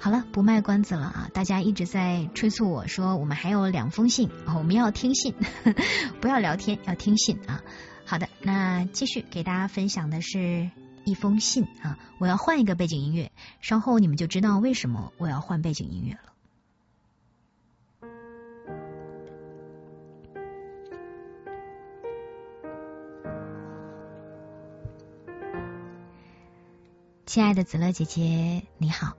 [0.00, 1.30] 好了，不卖关子了啊！
[1.32, 5.34] 大家一直在催促我说，我们还有两封信，我们要听信，
[6.20, 7.62] 不要聊天，要听信啊。
[8.04, 10.70] 好的，那继续给大家分享的是。
[11.08, 11.98] 一封信啊！
[12.18, 13.32] 我要换一个背景音乐，
[13.62, 16.20] 稍后你们就知道为什么我要换背景音乐了。
[27.24, 29.16] 亲爱的子乐姐姐，你好，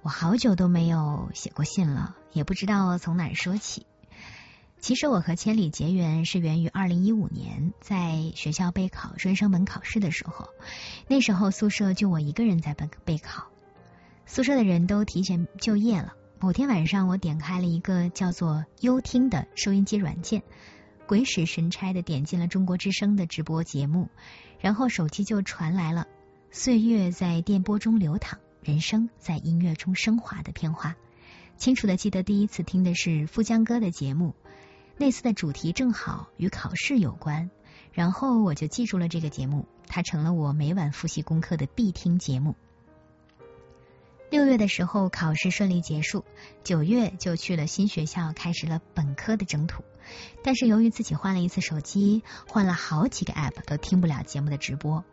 [0.00, 3.86] 我好久都没有写过信了，也不知道从哪儿说起。
[4.86, 10.50] 其实我和千里结缘是源于二零一五年在学校备考专升本考试的时候，
[11.08, 13.48] 那时候宿舍就我一个人在备备考，
[14.26, 16.14] 宿舍的人都提前就业了。
[16.38, 20.44] 某天晚上，我点开了一个叫做优听的收音机软件，
[21.08, 24.08] 鬼使神差的点进了中国之声的直播节目，
[24.60, 26.06] 然后手机就传来了
[26.52, 30.94] “岁月在电波中流淌，人生在音乐中升华”的片花。
[31.56, 34.36] 清楚的记得第一次听的是富江哥的节目。
[34.98, 37.50] 那次的主题正好与考试有关，
[37.92, 42.54] 然后我就记住了这个节目，它成了我每晚复习功课的必听节目。
[44.30, 46.24] 六月的时候考试顺利结束，
[46.64, 49.84] 九月就去了新学校，开始了本科的征途。
[50.42, 55.04] 但是由于自己换了一次手机，换了好几个 app 都听不了节目的直播，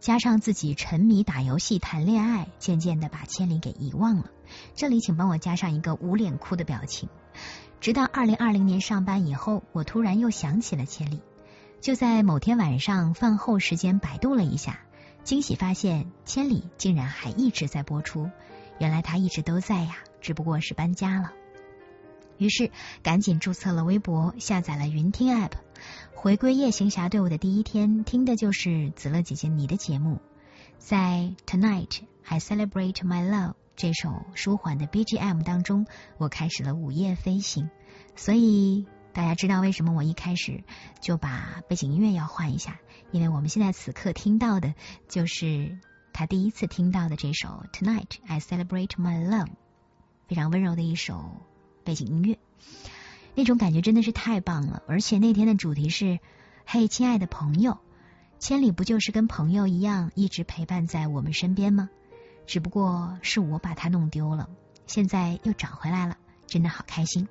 [0.00, 4.30] 加上自己沉迷打游戏、谈恋爱，渐渐的把千里给遗忘了。
[4.74, 7.08] 这里请帮我加上一个捂脸哭的表情。
[7.80, 11.20] 直到二零二零年上班以后，我突然又想起了千里。
[11.80, 14.78] 就在某天晚上饭后时间，百度了一下，
[15.22, 18.30] 惊喜发现千里竟然还一直在播出。
[18.78, 21.32] 原来他一直都在呀，只不过是搬家了。
[22.38, 22.70] 于是
[23.02, 25.52] 赶紧注册了微博，下载了云听 app。
[26.14, 30.20] 回归夜行侠队伍的第一天，听的就是子乐姐姐你的节目。
[30.78, 33.63] 在 Tonight I Celebrate My Love。
[33.76, 35.86] 这首舒缓的 BGM 当中，
[36.16, 37.70] 我开始了午夜飞行。
[38.16, 40.62] 所以大家知道为什么我一开始
[41.00, 42.78] 就把背景音乐要换一下？
[43.10, 44.74] 因为我们现在此刻听到的
[45.08, 45.78] 就是
[46.12, 49.50] 他第一次听到的这首 Tonight I Celebrate My Love，
[50.28, 51.40] 非常温柔的一首
[51.84, 52.38] 背景音乐。
[53.34, 54.82] 那种感觉真的是太棒了。
[54.86, 56.20] 而且那天的主题是：
[56.64, 57.78] 嘿，亲爱的朋友，
[58.38, 61.90] 千里不就是跟朋友一样，一直陪伴在我们身边吗？
[62.46, 64.48] 只不过是我把它弄丢了，
[64.86, 66.16] 现在又找回来了，
[66.46, 67.28] 真的好开心。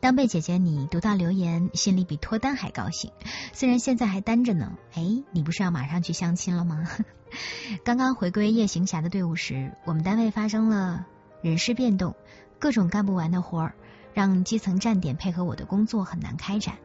[0.00, 3.12] 当贝姐姐你读到留言，心里比脱单还高兴。
[3.52, 6.88] 虽然现在还单着呢，哎，你不是要马上去相亲了吗？
[7.84, 11.06] 刚刚回归夜行侠的队伍时，我们单位发生了
[11.42, 12.16] 人事变动，
[12.58, 13.74] 各种干不完的活儿，
[14.14, 16.78] 让基层站点配合我的工作很难开展，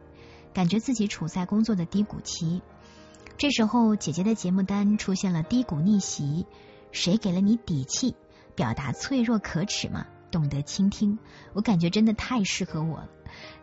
[0.52, 2.60] 感觉自己处在工作的低谷期。
[3.38, 6.46] 这时候，姐姐的节目单出现了低谷逆袭，
[6.96, 8.16] 谁给了你底气？
[8.54, 10.06] 表达脆弱可耻吗？
[10.30, 11.18] 懂得倾听，
[11.52, 13.08] 我感觉真的太适合我了。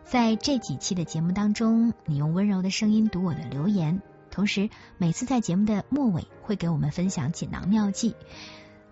[0.04, 4.00] 在这几期的节目当中，你用温柔的声音读我的留言，
[4.30, 8.14] 同时每次在节目的末尾会给我们分享锦囊妙计。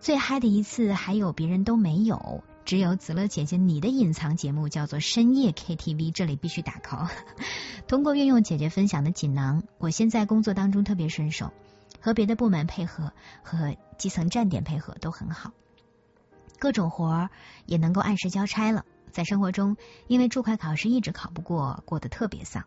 [0.01, 7.09] 最嗨的一次还有别人都没有，只有子乐姐姐你的隐藏节目叫做深夜 KTV，这里必须打 call。
[7.87, 11.53] 通过运用姐姐分享的锦囊，我现在工作当中特别顺手，
[12.03, 13.13] 和别的部门配合，
[13.43, 15.53] 和基层站点配合都很好。
[16.59, 17.31] 各种活儿
[17.65, 18.85] 也能够按时交差了。
[19.13, 19.77] 在生活中，
[20.09, 22.65] 因为注会考试一直考不过，过得特别丧。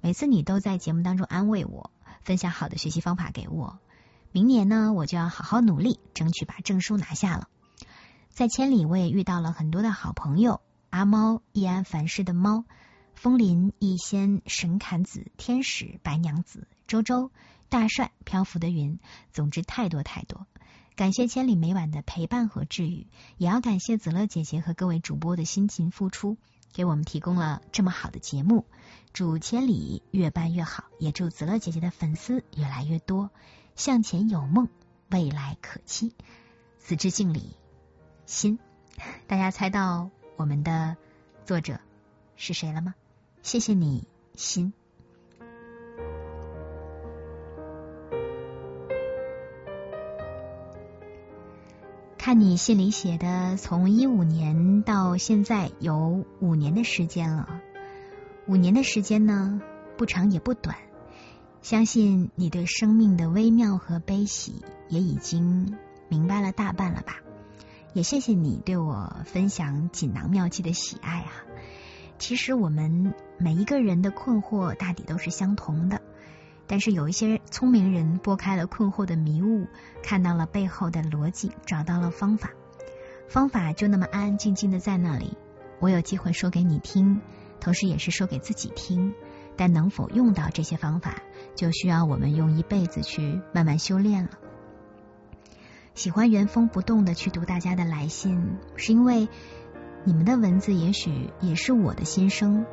[0.00, 1.90] 每次你都在节目当中安慰我，
[2.22, 3.78] 分享好的学习方法给我。
[4.30, 7.48] 明年呢，我就要好好努力，争取把证书拿下了。
[8.28, 10.60] 在千里，我也遇到了很多的好朋友：
[10.90, 12.64] 阿猫、易安凡世的猫、
[13.14, 17.30] 风林、逸仙、神侃子、天使、白娘子、周周、
[17.68, 18.98] 大帅、漂浮的云。
[19.32, 20.46] 总之，太多太多。
[20.94, 23.06] 感谢千里每晚的陪伴和治愈，
[23.36, 26.38] 也要感谢子乐姐姐和各位主播的辛勤付出，
[26.72, 28.64] 给我们提供了这么好的节目。
[29.12, 33.30] 祝千里越办越好，也祝子乐姐姐的粉丝越来越多，
[33.74, 34.68] 向前有梦，
[35.10, 36.14] 未来可期。
[36.78, 37.56] 子之敬礼，
[38.24, 38.58] 心。
[39.26, 40.96] 大家猜到我们的
[41.44, 41.80] 作者
[42.36, 42.94] 是谁了吗？
[43.42, 44.72] 谢谢你，心。
[52.26, 57.60] 看你信里写的，从一五年到现在有五年的时间了。
[58.48, 59.62] 五年的时间呢，
[59.96, 60.76] 不长也不短。
[61.62, 65.76] 相信你对生命的微妙和悲喜也已经
[66.08, 67.18] 明白了大半了吧？
[67.92, 71.30] 也谢谢你对我分享锦囊妙计的喜爱啊！
[72.18, 76.02] 其实我们每一个人的困惑大抵都是相同的。
[76.66, 79.66] 但是有一些聪明人拨开了困惑的迷雾，
[80.02, 82.50] 看到了背后的逻辑，找到了方法。
[83.28, 85.36] 方法就那么安安静静的在那里，
[85.80, 87.20] 我有机会说给你听，
[87.60, 89.14] 同时也是说给自己听。
[89.58, 91.22] 但能否用到这些方法，
[91.54, 94.30] 就需要我们用一辈子去慢慢修炼了。
[95.94, 99.28] 喜欢原封不动的去读大家的来信，是因为
[100.04, 102.66] 你们的文字也许也是我的心声。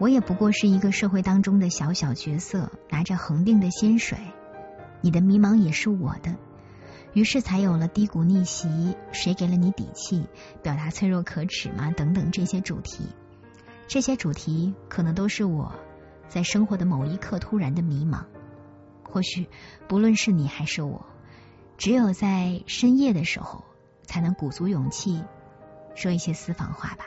[0.00, 4.16] 我也不过是一个社会当中的小小角色，拿着恒定的薪水。
[5.02, 6.36] 你的迷茫也是我的，
[7.12, 8.96] 于是才有了低谷逆袭。
[9.12, 10.24] 谁给了你底气？
[10.62, 11.90] 表达脆弱可耻吗？
[11.90, 13.04] 等等这些主题，
[13.88, 15.74] 这些主题可能都是我
[16.28, 18.24] 在生活的某一刻突然的迷茫。
[19.04, 19.48] 或许
[19.86, 21.04] 不论是你还是我，
[21.76, 23.66] 只有在深夜的时候，
[24.06, 25.22] 才能鼓足勇气
[25.94, 27.04] 说一些私房话吧。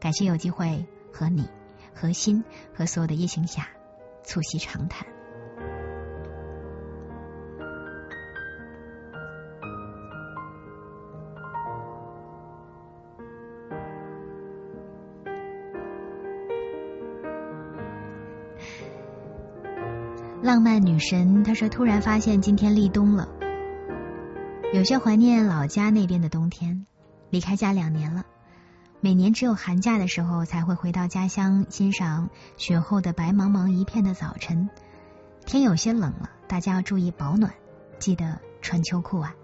[0.00, 1.46] 感谢有机会和你。
[1.98, 2.44] 核心
[2.74, 3.66] 和所有的夜行侠
[4.22, 5.06] 促膝长谈。
[20.42, 23.26] 浪漫女神她说：“突然发现今天立冬了，
[24.74, 26.86] 有些怀念老家那边的冬天。
[27.30, 28.24] 离开家两年了。”
[29.00, 34.68] 每年只有寒假的时候才会回到家乡，欣赏雪后的白茫茫一片的早晨。
[35.44, 37.54] 天有些冷了，大家要注意保暖，
[37.98, 39.34] 记得穿秋裤啊！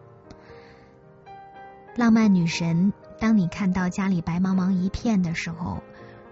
[1.95, 5.83] 浪漫女神，当你看到家里白茫茫一片的时候，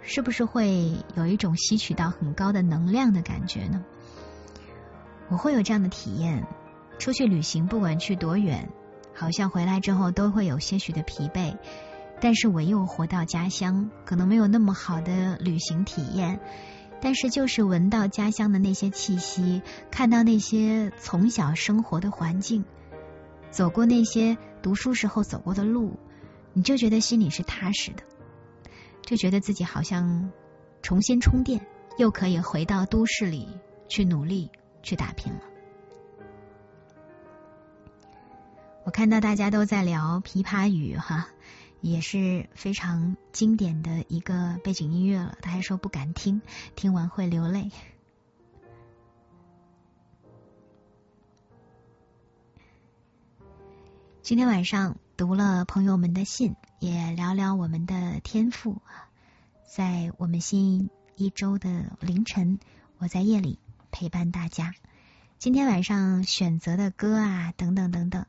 [0.02, 3.84] 是不是会有一种吸取到很高的能量的感觉呢？
[5.28, 6.46] 我会有这样的体验。
[6.98, 8.68] 出去旅行，不管去多远，
[9.14, 11.56] 好像回来之后都会有些许的疲惫。
[12.20, 16.38] 但是我又回到家乡，可能没有那么好的旅行体验，
[17.00, 22.64] 但是就是闻到家乡的那些气息，看到那些从小生活的环境，
[23.50, 25.98] 走过那些读书时候走过的路，
[26.52, 28.02] 你就觉得心里是踏实的，
[29.02, 30.30] 就觉得自己好像
[30.82, 31.66] 重新充电，
[31.96, 33.48] 又可以回到都市里
[33.88, 34.50] 去努力
[34.82, 35.40] 去打拼了。
[38.84, 41.28] 我看到大家都在聊《琵琶语》哈。
[41.80, 45.36] 也是非常经典的一个背景音乐了。
[45.40, 46.42] 他还说不敢听，
[46.76, 47.70] 听完会流泪。
[54.22, 58.80] 今天晚上读了朋友们的信，也聊聊我们的天赋。
[59.66, 62.58] 在我们新一周的凌晨，
[62.98, 63.58] 我在夜里
[63.90, 64.74] 陪伴大家。
[65.38, 68.26] 今天晚上选择的歌啊，等等等等。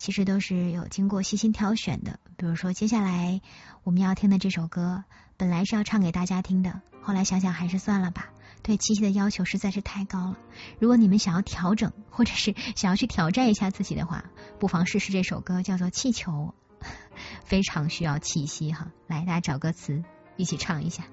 [0.00, 2.18] 其实都是有经过细心挑选的。
[2.38, 3.42] 比如说接下来
[3.84, 5.04] 我们要听的这首歌，
[5.36, 8.30] 本来是要唱给大家听的，后来想想还是算了吧。
[8.62, 10.38] 对七夕的要求实在是太高了。
[10.78, 14.24] 如果你们想要调整，或者是 想要去挑战一下自己的话，
[14.58, 16.54] 不妨试试这首歌，叫做《气球》，
[17.44, 18.90] 非常需要气息哈。
[19.06, 20.02] 来，大家找歌词
[20.38, 21.04] 一起唱一下。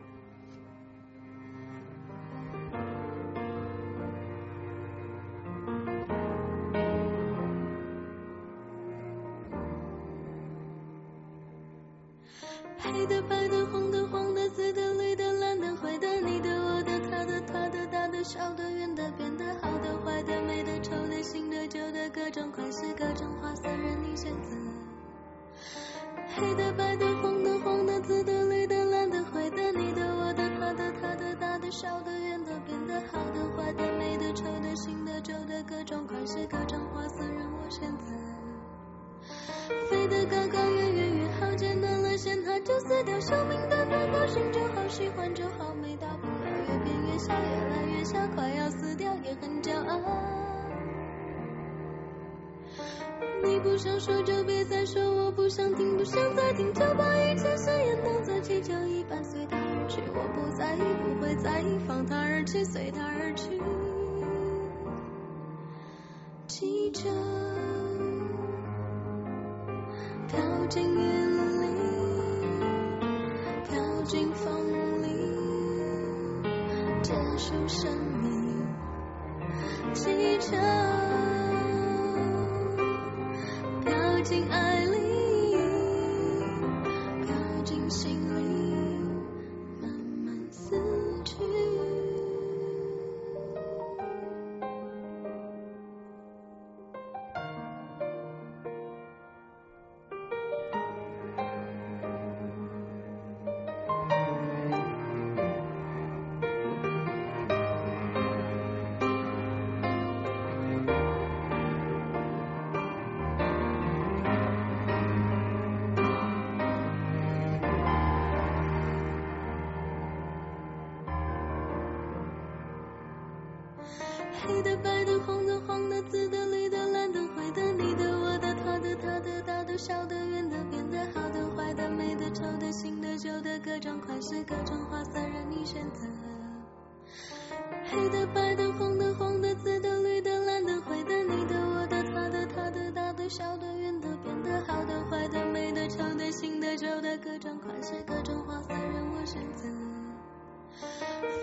[146.88, 149.68] 新的、各种款式、各种花色，任我选择。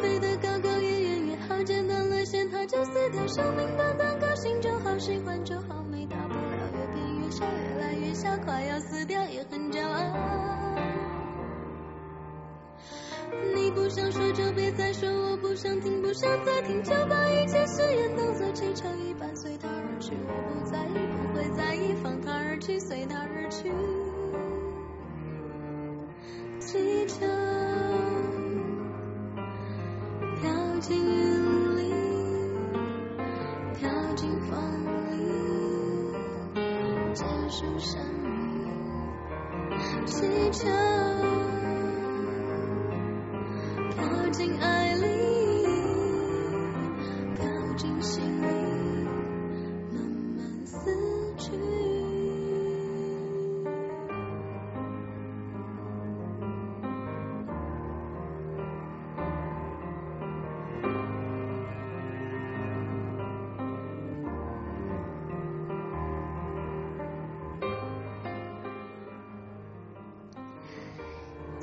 [0.00, 10.00] 飞得高高远远越好，剪断了线它就死掉，生命短短高兴就好，喜欢就好，没大不了，越变越小，越来越小，快要死掉也很骄傲。
[13.54, 23.70] 你不想说就别再说，我不想听，不想再听，就把一切誓言当作气球一般随它而去，我不在意，不会在意，放它而去，随它而去。
[26.74, 27.24] 气球。
[30.40, 31.94] 飘进云里，
[33.78, 34.58] 飘进风
[35.12, 35.14] 里，
[37.14, 38.66] 结束生命。
[40.04, 40.68] 气球
[43.90, 45.06] 飘进爱里，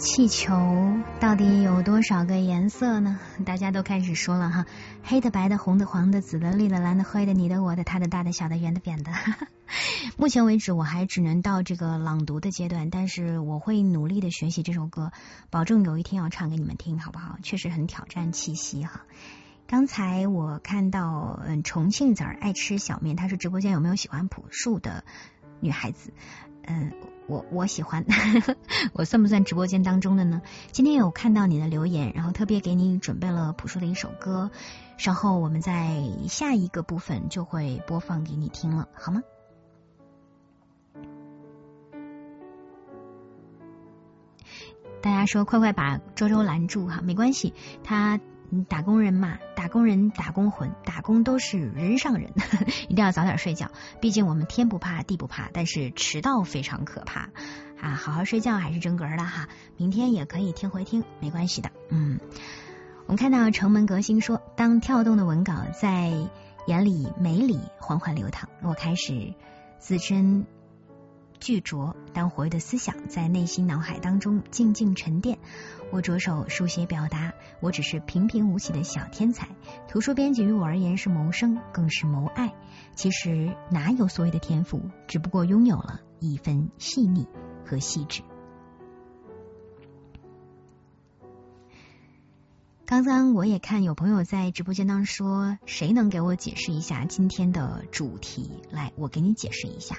[0.01, 0.51] 气球
[1.19, 3.19] 到底有多少个颜色呢？
[3.45, 4.65] 大家都开始说了哈，
[5.03, 9.11] 黑的、白的、红的、黄的、紫的、绿的、蓝的、灰的，你的、我的、他的、大的、小的、圆的、扁的。
[10.17, 15.11] 目前为止，我还只能到这个朗读的阶段，但是我会努力的学习这首歌，
[15.51, 17.37] 保证有一天要唱给你们听，好不好？
[17.43, 19.03] 确实很挑战气息哈。
[19.67, 25.03] 刚才我看到，嗯，重庆子儿爱吃小面，他说直播间有没有喜欢朴树的
[25.59, 26.11] 女孩子？
[26.65, 26.91] 嗯，
[27.27, 28.05] 我我喜欢，
[28.93, 30.41] 我算不算直播间当中的呢？
[30.71, 34.51] 今天有看到你的留言，然后特别给你准备了朴树的一首歌，
[34.97, 39.23] 稍后我们在下一个部分就会播放给你听了，好吗？
[45.01, 48.19] 大家说快快把周周拦住哈，没关系，他
[48.67, 52.31] 打工人嘛，打工人打工魂，打工都是人上人，
[52.89, 53.71] 一定要早点睡觉。
[54.01, 57.29] 毕竟我们天不怕地不怕，但是迟到非常可怕
[57.81, 57.95] 啊！
[57.95, 59.47] 好好睡觉还是真格的哈，
[59.77, 61.71] 明天也可以听回听，没关系的。
[61.89, 62.19] 嗯，
[63.05, 66.11] 我们看到城门革新说，当跳动的文稿在
[66.67, 69.33] 眼里、眉里缓缓流淌，我开始
[69.79, 70.43] 自斟。
[71.41, 75.39] 句拙，当活跃的思想在内心脑海当中静静沉淀。
[75.91, 79.49] 我着手书写表达，我只是平平无奇的小天才。
[79.89, 82.53] 图书编辑于我而言是谋生，更是谋爱。
[82.95, 87.27] 其实哪有所谓的天赋，只不过拥有了一份细腻
[87.65, 88.21] 和细致。
[92.85, 98.61] 刚刚我也看有朋友在直播间当中说，谁能给我解释一下今天的主题？
[98.69, 99.97] 来，我给你解释一下。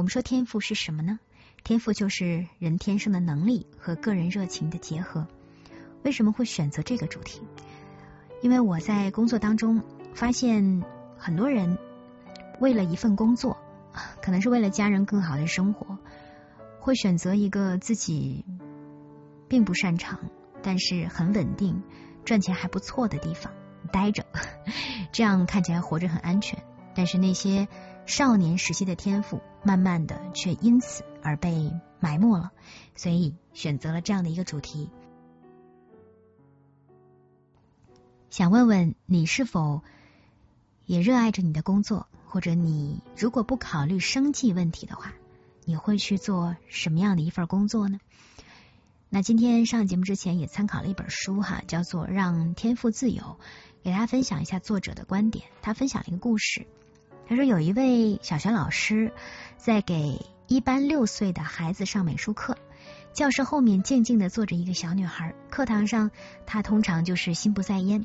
[0.00, 1.20] 我们说天赋是什么呢？
[1.62, 5.26] 天赋就是人天生的能力和个人热情的结合。
[6.04, 7.42] 为什么会选择这个主题？
[8.40, 9.82] 因为我在工作当中
[10.14, 10.82] 发现，
[11.18, 11.76] 很多人
[12.60, 13.58] 为了一份工作，
[14.22, 15.98] 可能是为了家人更好的生活，
[16.78, 18.46] 会选择一个自己
[19.48, 20.18] 并不擅长，
[20.62, 21.82] 但是很稳定、
[22.24, 23.52] 赚钱还不错的地方
[23.92, 24.24] 待着，
[25.12, 26.58] 这样看起来活着很安全。
[26.94, 27.68] 但是那些
[28.06, 32.50] 少年时期的天赋，慢慢的却因此而被埋没了，
[32.96, 34.90] 所以选择了这样的一个主题。
[38.30, 39.82] 想问问你是否
[40.86, 45.12] 也热爱着你的工作，或者你如果不考虑生计问题的话，
[45.64, 47.98] 你会去做什么样的一份工作呢？
[49.08, 53.22] 那今天上节目之前也参考了一本书哈，叫做《让天赋自由》，
[53.82, 55.46] 给大家分享一下作者的观点。
[55.60, 56.66] 他分享了一个故事。
[57.30, 59.12] 他说有一位小学老师
[59.56, 62.58] 在给一班六岁的孩子上美术课，
[63.12, 65.32] 教室后面静静的坐着一个小女孩。
[65.48, 66.10] 课堂上
[66.44, 68.04] 她通常就是心不在焉，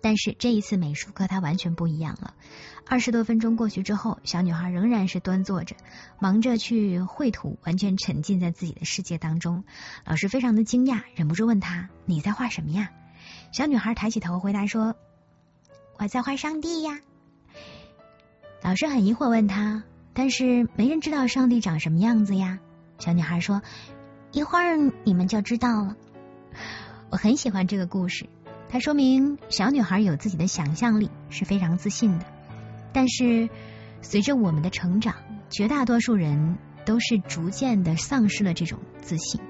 [0.00, 2.32] 但是这一次美术课她完全不一样了。
[2.86, 5.76] 二十多分钟过去之后，小女孩仍然是端坐着，
[6.18, 9.64] 忙着去绘图，完全沉浸在自己的世界当中。
[10.06, 12.90] 老师非常的惊讶，忍不住问她：“你在画什么呀？”
[13.52, 14.96] 小女孩抬起头回答说
[16.00, 17.00] ：“我在画上帝呀。”
[18.62, 19.82] 老师很疑惑问他，
[20.12, 22.58] 但是没人知道上帝长什么样子呀。
[22.98, 23.62] 小女孩说
[24.32, 25.96] ：“一会儿你们就知道了。”
[27.10, 28.28] 我很喜欢这个故事，
[28.68, 32.26] 它说明小女孩有自己的想象力，是非常自信的。
[32.92, 33.48] 但是
[34.02, 35.14] 随着我们的成长，
[35.48, 39.40] 绝大多数人都是逐渐的丧失了这种自信。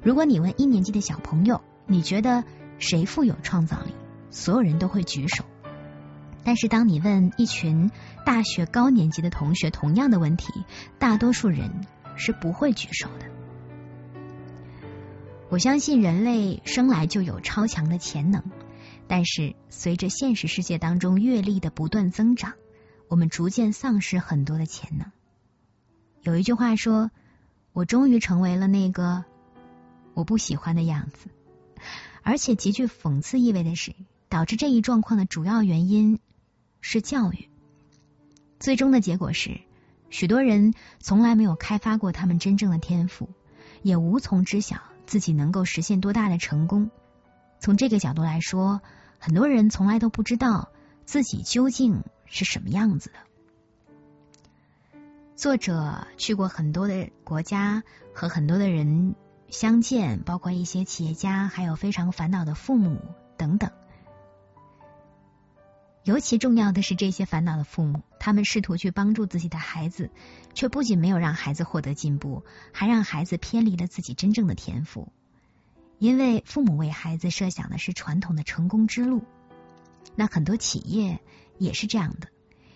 [0.00, 2.44] 如果你问一年级的小朋友，你觉得
[2.78, 3.92] 谁富有创造力？
[4.30, 5.44] 所有人都会举手。
[6.44, 7.90] 但是当你问一群
[8.24, 10.52] 大学高年级的同学同样的问题，
[10.98, 11.70] 大多数人
[12.16, 13.26] 是不会举手的。
[15.48, 18.42] 我相信人类生来就有超强的潜能，
[19.06, 22.54] 但是随着现实世界当中阅历的不断增长，
[23.08, 25.12] 我们逐渐丧失很多的潜能。
[26.22, 27.10] 有一句话说
[27.72, 29.24] ：“我终于成为了那个
[30.14, 31.28] 我不喜欢的样子。”
[32.22, 33.94] 而且极具讽刺意味的是，
[34.28, 36.18] 导致这一状况的主要原因。
[36.86, 37.48] 是教育，
[38.60, 39.58] 最终的结果是，
[40.10, 43.30] 许多人从来没有开发过他们真正的天赋，
[43.80, 46.90] 也无从知晓自己能够实现多大的成功。
[47.58, 48.82] 从这个角度来说，
[49.18, 50.68] 很多人从来都不知道
[51.06, 53.14] 自己究竟是什么样子的。
[55.36, 57.82] 作者去过很多的国家，
[58.12, 59.14] 和很多的人
[59.48, 63.00] 相见，包括一些企业家，还有非常烦恼的父母
[63.38, 63.70] 等等。
[66.04, 70.10] 尤其重要的是，这些烦恼的父母，他们试图去帮助自己的孩子，
[70.52, 75.08] 却不仅没有让孩子获得进步，还让孩子偏离了自己真正的天赋。
[75.98, 79.24] 因为父母为孩子设想的是传统的成功之路，
[80.14, 81.20] 那很多企业
[81.56, 82.28] 也是这样的。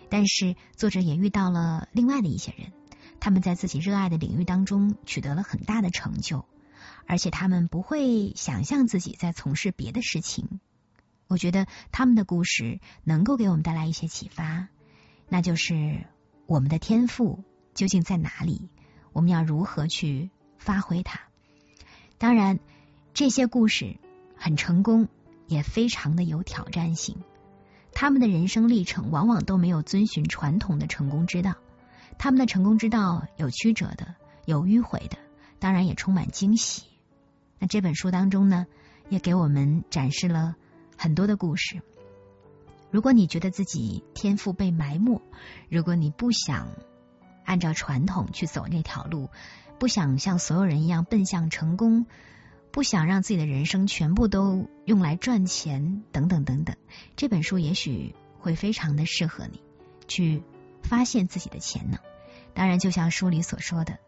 [0.09, 2.71] 但是作者也遇到了另外的一些人，
[3.19, 6.45] 他们在自己热爱的领域当中取得了很大的成就，
[7.05, 10.59] 而且他们不会想象自己在从事别的事情。
[11.29, 14.67] 我觉得他们的故事能够给我们带来一些启发，
[15.27, 16.07] 那就是
[16.47, 17.43] 我们的天赋
[17.75, 18.67] 究竟在哪里？
[19.13, 21.19] 我们要如何去发挥它？
[22.17, 22.59] 当然，
[23.13, 23.97] 这些故事
[24.35, 25.07] 很成功，
[25.45, 27.17] 也非常的有挑战性。
[27.93, 31.57] 他们的人生历程往往都没有遵循传统的成功之道，
[32.17, 34.15] 他们的成功之道有曲折的，
[34.45, 35.17] 有迂回的，
[35.59, 36.85] 当然也充满惊喜。
[37.59, 38.65] 那这本书当中呢，
[39.09, 40.55] 也给我们展示了。
[41.01, 41.81] 很多的故事。
[42.91, 45.21] 如果你觉得自己天赋被埋没，
[45.69, 46.73] 如果你不想
[47.45, 49.29] 按照传统去走那条路，
[49.79, 52.05] 不想像所有人一样奔向成功，
[52.71, 56.75] 不想让自己的人生全部都用来赚钱等等等等，
[57.15, 59.61] 这本书也许会非常的适合你
[60.09, 60.43] 去
[60.83, 61.97] 发现自己的潜能。
[62.53, 63.99] 当然，就像书里所说的，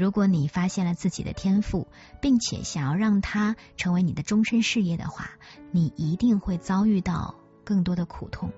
[0.00, 1.86] 如果你发现了自己的天赋，
[2.22, 5.32] 并且想要让它成为你的终身事业的话，
[5.72, 8.50] 你一定会遭遇到更多的苦痛。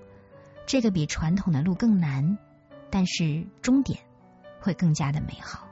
[0.65, 2.37] 这个比传统的路更难，
[2.89, 3.99] 但是终点
[4.61, 5.67] 会更加的美好。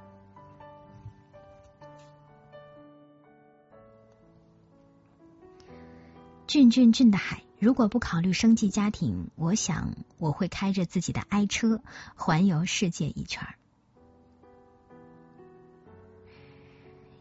[6.48, 11.82] 俊俊俊的海，如果不考虑生计家庭，我想我会开着自己的爱车
[12.18, 13.56] 环游世界一圈儿。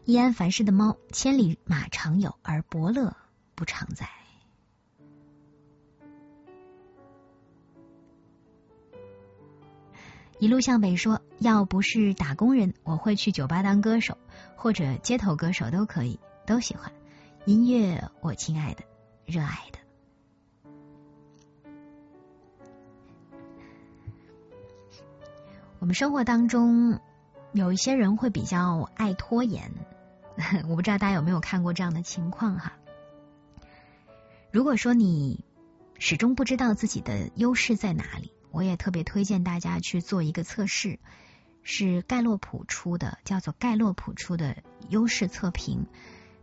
[0.03, 3.15] 易安凡世的猫，千里马常有，而伯乐
[3.55, 4.09] 不常在。
[10.39, 14.17] 一路向北说，要不是打工人，我会去酒吧当歌手，
[14.55, 16.91] 或者街头歌手都可以，都喜欢
[17.45, 18.09] 音乐。
[18.21, 18.83] 我亲爱的，
[19.25, 19.77] 热爱的。
[25.77, 26.99] 我们生活当中
[27.53, 29.71] 有一些人会比较爱拖延，
[30.69, 32.73] 我不知道大家有没有看过这样的情况哈。
[34.51, 35.45] 如果说你
[35.99, 38.31] 始终不知道自己的优势在哪里。
[38.53, 40.99] 我也特别推荐大家去做一个测试，
[41.63, 44.57] 是盖洛普出的，叫做盖洛普出的
[44.89, 45.87] 优势测评。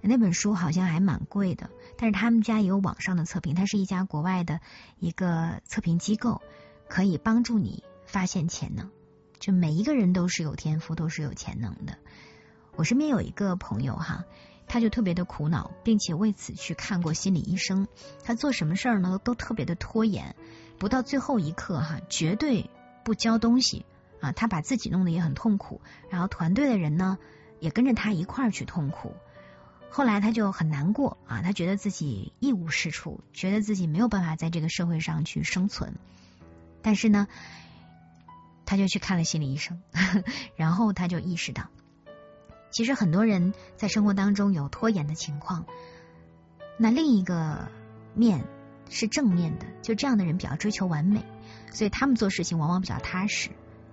[0.00, 1.68] 那本书好像还蛮贵的，
[1.98, 4.62] 但是他们家也有网上的测评，它是一家国外的
[4.98, 6.40] 一个测评机构，
[6.88, 8.90] 可以帮助你发现潜能。
[9.38, 11.98] 就每一个人都是有天赋，都是有潜能的。
[12.76, 14.24] 我身边有一个朋友哈，
[14.66, 17.88] 他就特别的苦恼，并且为此去看过心理医生。
[18.22, 20.36] 他做什么事儿呢，都特别的拖延。
[20.78, 22.70] 不到最后一刻哈，绝对
[23.04, 23.84] 不交东西
[24.20, 24.30] 啊！
[24.30, 27.18] 他把自己弄得也很痛苦，然后团队的人呢
[27.58, 29.16] 也跟着他一块儿去痛苦。
[29.90, 35.96] 后来他就很难过啊，他觉得自己一无是处，觉得自己没有办法在这个社会上去生存。
[36.80, 37.26] 但是呢，
[38.68, 39.80] 他就去看了心理医生，
[40.54, 41.70] 然后他就意识到，
[42.70, 45.64] 其实很多人在生活当中有拖延的情况。
[46.76, 47.68] 那另一个
[48.14, 48.44] 面。
[48.90, 51.22] 是正面的，就这样的人比较追求完美，
[51.70, 53.50] 所以他们做事情往往比较踏实，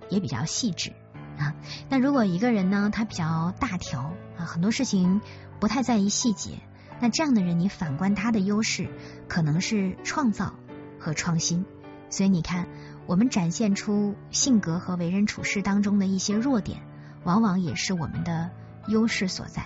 [0.08, 0.94] 也比较细致
[1.36, 1.52] 啊。
[1.90, 5.20] 那如果一个人呢，他比较大条啊，很多事情
[5.60, 6.60] 不太在意细节，
[6.98, 8.88] 那这样的人，你反观他的优势
[9.28, 10.54] 可能是创造
[10.98, 11.66] 和创新。
[12.08, 12.66] 所以你看，
[13.06, 16.82] 我们展现出性格和为人处事当中的一些弱点，
[17.24, 18.50] 往往也是我们的
[18.88, 19.64] 优势所在。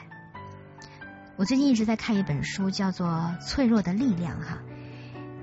[1.37, 3.09] 我最近一直在看一本书，叫做
[3.41, 4.59] 《脆弱的力量》哈。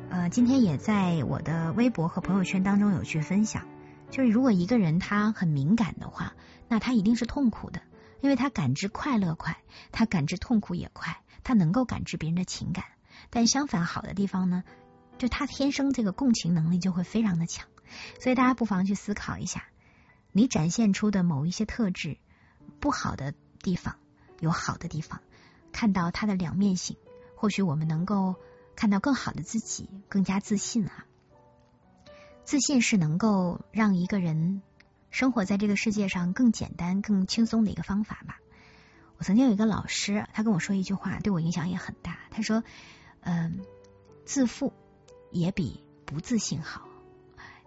[0.09, 3.65] 呃，今天也在我的微博和朋友圈当中有去分享，
[4.11, 6.33] 就是如果一个人他很敏感的话，
[6.67, 7.81] 那他一定是痛苦的，
[8.21, 9.57] 因为他感知快乐快，
[9.91, 12.85] 他感知痛苦也快，他能够感知别人的情感。
[13.31, 14.63] 但相反好的地方呢，
[15.17, 17.65] 就他天生这个共情能力就会非常的强。
[18.19, 19.65] 所以大家不妨去思考一下，
[20.31, 22.17] 你展现出的某一些特质，
[22.79, 23.95] 不好的地方
[24.39, 25.21] 有好的地方，
[25.71, 26.97] 看到它的两面性，
[27.35, 28.35] 或许我们能够。
[28.79, 31.07] 看到更好的自己，更加自信啊！
[32.45, 34.61] 自信是能够让一个人
[35.09, 38.39] 生活在这个世界上更简单、更轻松的一个方法吧。
[39.17, 42.19] 我曾经有一个老师，他跟我说一句话，对我影响也很大。
[42.29, 42.63] 他说
[43.21, 43.65] ：“嗯，
[44.25, 44.73] 自负
[45.31, 46.86] 也比不自信好。”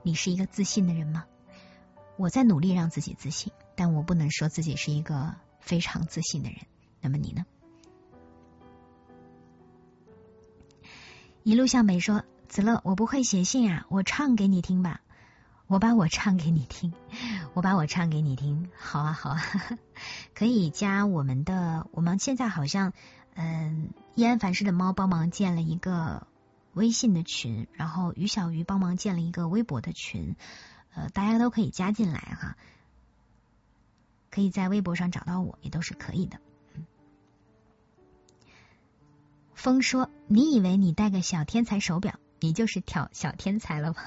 [0.03, 1.25] 你是一个自信的人吗？
[2.17, 6.59] 我在努力让自己自信，但我不能说自己是一个非常自信的人。
[7.01, 7.47] 那么你呢？
[11.43, 15.01] 一路向北说：“子乐，我不会写信啊，我唱给你听吧。
[15.67, 16.93] 我把我唱给你听，
[17.55, 18.69] 我把我唱给你听。
[18.77, 19.43] 好啊，好啊，
[20.35, 21.87] 可以加我们的。
[21.93, 22.93] 我们现在好像，
[23.35, 26.27] 嗯，易安凡世的猫帮忙建了一个
[26.75, 30.37] 微信的群，然后于小鱼帮忙建了一个微博的群，
[30.95, 32.57] 呃，大家都可以加进来哈，
[34.31, 36.41] 可以在微博上找到我，也都是可以的。”
[39.55, 43.99] 风说：“你以为你戴个小天才手表，你就是挑小天才了吗？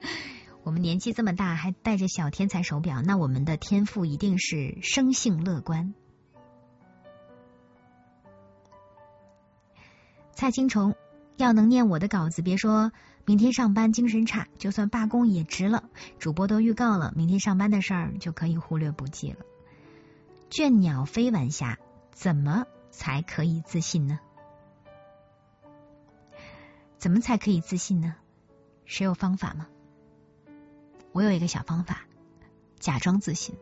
[0.64, 5.94] 我们年纪这么大还戴着小天才手表，那我们的天赋一定是生性乐观。”
[10.34, 10.94] 蔡青虫
[11.36, 12.92] 要能念我的稿子，别说
[13.24, 15.84] 明天上班精神差，就算罢工也值了。
[16.18, 19.38] 主播都预告了，明天上班的事儿就可以忽略不计了。
[20.50, 21.78] 倦鸟飞晚霞，
[22.12, 24.20] 怎么才可以自信呢？
[26.98, 28.14] 怎么才可以自信呢？
[28.84, 29.66] 谁有方法吗？
[31.12, 32.02] 我有一个小方法，
[32.78, 33.56] 假装自信。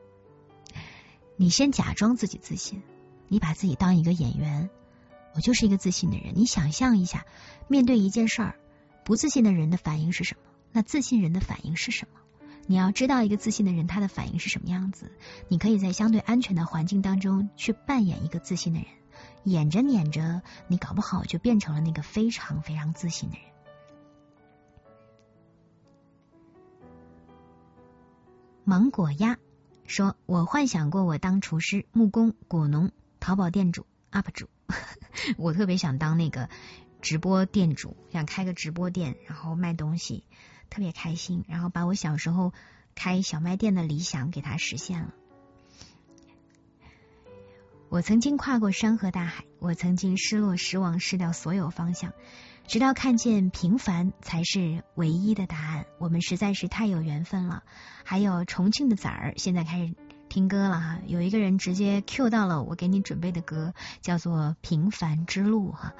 [1.36, 2.82] 你先假装自己自信，
[3.28, 4.68] 你把自己当一个演员，
[5.34, 6.32] 我就是一个自信的人。
[6.34, 7.26] 你想象一下，
[7.68, 8.54] 面对一件事儿，
[9.04, 10.42] 不自信的人的反应是什么？
[10.72, 12.20] 那自信人的反应是什么？
[12.66, 15.10] 你要知道一个自信的人他的反应是什么样子，
[15.48, 18.88] 你可以在相对安全的环境当中去扮演一个自信的人，
[19.42, 23.44] 演着演着，你搞不好就变成了那个非常非常自信的人。
[28.62, 29.36] 芒果鸭
[29.88, 34.48] 说：“我幻想过我当厨师、木工、果农、淘宝店主、UP 主，
[35.38, 36.48] 我特别想当那个
[37.00, 40.24] 直播店主，想开个直播店，然后卖东西，
[40.68, 42.52] 特别开心，然后把我小时候
[42.94, 45.14] 开小卖店的理想给它实现了。
[47.88, 52.12] 我曾经跨过山河大海，我曾经失落、失望、失掉所有方向。”
[52.68, 57.64] 直到看见平凡才是唯一的答案，我们实在是太有缘分了。
[58.04, 59.94] 还有重庆的崽儿，现在开始
[60.30, 60.98] 听歌了哈。
[61.06, 65.92] 有一个人直接 Q 到了我给你准备的歌，叫做《平凡之路》哈。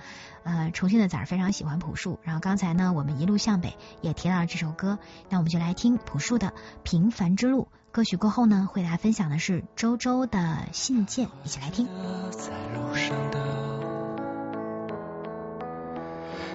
[0.45, 4.99] 呃，重庆的崽儿非常喜欢朴树，然后刚才呢，我们一路向北也提到了这首歌，
[5.29, 6.47] 那我们就来听朴树的
[6.83, 11.89] 《平凡之路》歌曲过后呢，会来分享的是周周的信件，一起来听。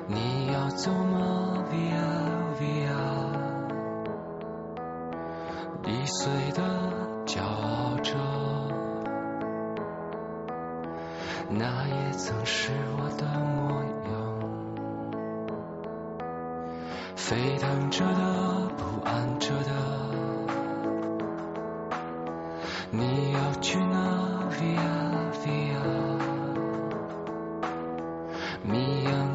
[0.07, 2.93] 你要走吗？Via Via，
[5.87, 6.61] 易碎的
[7.25, 8.13] 骄傲着，
[11.49, 14.05] 那也曾是我的模样。
[17.15, 19.71] 沸腾着的，不安着的，
[22.91, 25.81] 你要去哪？Via Via，
[28.63, 29.34] 谜样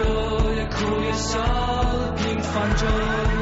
[0.00, 1.38] 着，也哭也笑，
[2.16, 3.39] 平凡着。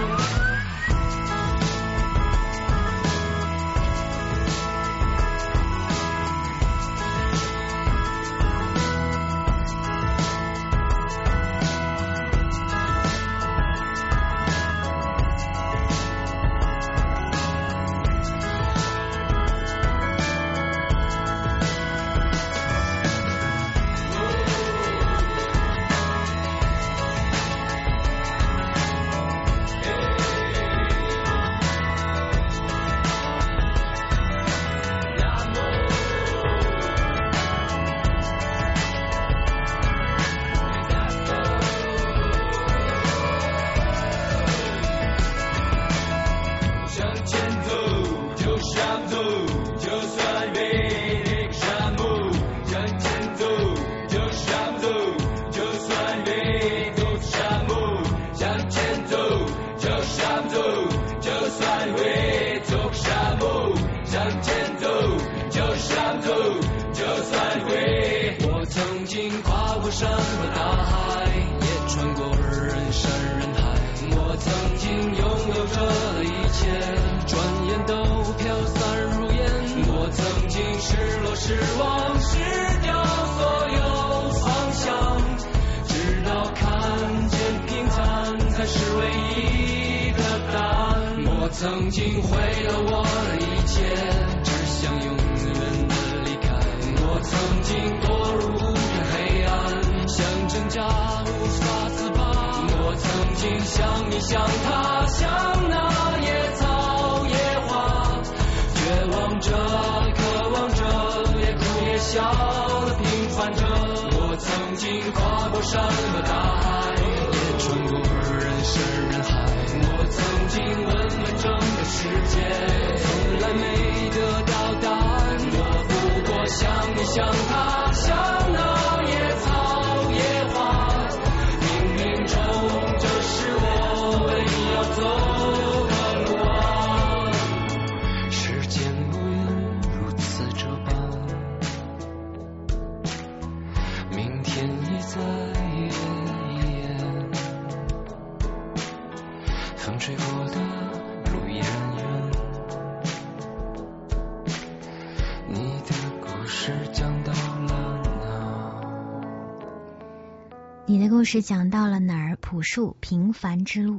[161.30, 162.36] 是讲到了哪儿？
[162.36, 163.96] 朴树《平凡之路》。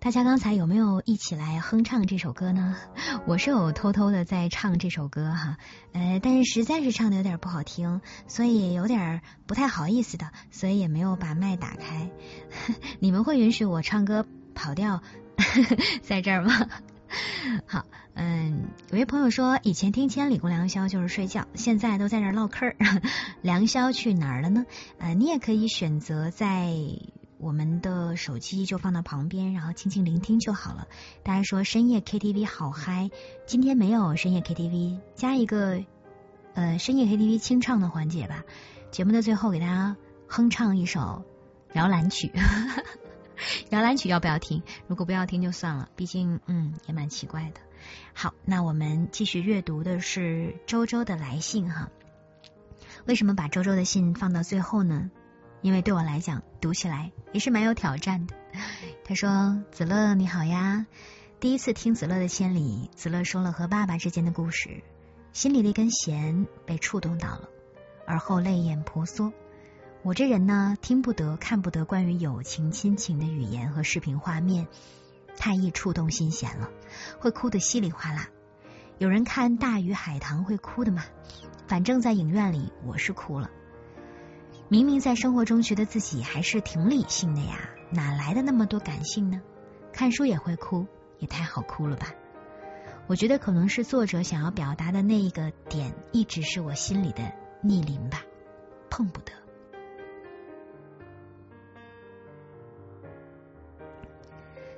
[0.00, 2.76] 大家刚才有没有一起来哼唱这首歌呢？
[3.24, 5.58] 我是有偷偷的在唱这首歌哈，
[5.92, 12.10] 呃，但是实在是唱的有点不好听，所以有点不太好意思的，所以也没有把麦打开。
[12.98, 15.04] 你们会允许我唱歌跑调
[16.02, 16.68] 在这儿吗？
[17.64, 17.84] 好，
[18.14, 22.76] 嗯，有位朋友说，以前听千里共良宵就是睡觉，现在都在这儿唠嗑儿。
[23.42, 24.66] 良宵去哪儿了呢？
[24.98, 26.72] 呃，你也可以选择在
[27.38, 30.86] 我们的手机就放到旁边，然后轻轻聆听就好了。
[31.24, 33.10] 大家说深夜 KTV 好嗨，
[33.46, 35.82] 今天没有深夜 KTV，加一个
[36.54, 38.44] 呃深夜 KTV 清唱的环节吧。
[38.92, 39.96] 节目的最后给大家
[40.28, 41.24] 哼唱一首
[41.72, 42.30] 摇篮曲。
[43.70, 44.62] 摇篮曲要不要听？
[44.86, 47.60] 如果不要听就算了，毕竟嗯也蛮奇怪的。
[48.14, 51.90] 好，那我们继续阅读的是周周的来信哈。
[53.06, 55.10] 为什么把周周的信放到最后呢？
[55.62, 58.34] 因为对我来讲，读起来也是蛮有挑战的。
[59.04, 60.86] 他说：“子乐你好呀，
[61.40, 64.82] 第一次听子乐的千里，子乐说了和爸爸之间的故事，
[65.32, 67.48] 心里的一根弦被触动到了，
[68.06, 69.32] 而后泪眼婆娑。
[70.02, 74.68] 我这人呢，听不得、看不得关于友情、亲情的语言和视频画面，
[75.36, 76.70] 太易触动心弦了，
[77.18, 78.28] 会哭得稀里哗啦。
[78.98, 81.04] 有人看《大鱼海棠》会哭的吗？
[81.66, 83.50] 反正在影院里，我是哭了。
[84.68, 89.40] 明明在生活中觉得自己还是挺理性的呀，哪来的那么多感性呢？
[89.92, 90.86] 看书也会哭，
[91.18, 92.14] 也太好哭了吧！
[93.06, 97.32] 我觉得可能是作者想要表达的那一个点，一直是我心里的
[97.62, 98.22] 逆鳞吧，
[98.88, 99.32] 碰不得。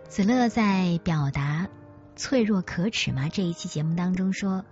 [0.08, 1.68] 子乐在表达
[2.16, 4.64] “脆弱可耻吗”这一期节目当中说，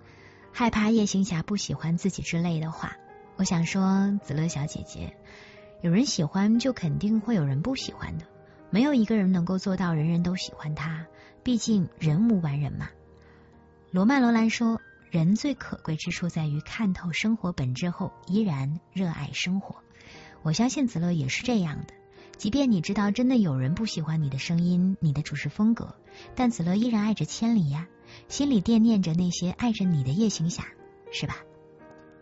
[0.51, 2.95] 害怕夜行侠不喜欢自己之类的话。
[3.35, 5.15] 我想说，子乐小姐姐，
[5.81, 8.25] 有人喜欢就肯定会有人不喜欢的，
[8.69, 11.05] 没有一个人能够做到人人都喜欢他，
[11.43, 12.89] 毕竟人无完人嘛。
[13.91, 14.81] 罗曼·罗兰说，
[15.11, 19.75] 人最可贵之处在于看透生活本质后依然热爱生活。
[20.41, 21.93] 我相信子乐也是这样的。
[22.37, 25.95] 即便你知道真的有人不喜欢你的声音、你的主持风格，
[26.35, 27.87] 但子乐依然爱着千里呀，
[28.27, 30.65] 心里惦念着那些爱着你的夜行侠，
[31.11, 31.37] 是吧？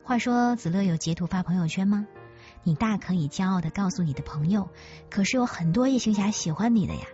[0.03, 2.07] 话说子乐有截图发朋友圈吗？
[2.63, 4.69] 你大可以骄傲的告诉你的朋友，
[5.09, 7.07] 可是有很多夜行侠喜欢你的呀，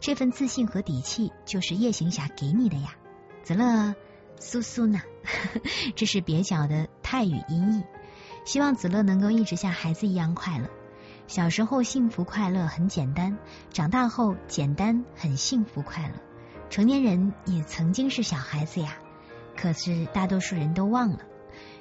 [0.00, 2.94] 这份自信和底气就是夜行侠给你的呀。
[3.42, 3.94] 子乐，
[4.38, 5.02] 苏苏呢？
[5.96, 7.82] 这是蹩脚的泰语音译，
[8.44, 10.68] 希望子乐能够一直像孩子一样快乐。
[11.26, 13.38] 小时候幸福快乐很简单，
[13.70, 16.14] 长大后简单很幸福快乐。
[16.70, 18.98] 成年人也曾经是小孩子呀，
[19.56, 21.20] 可是大多数人都忘了。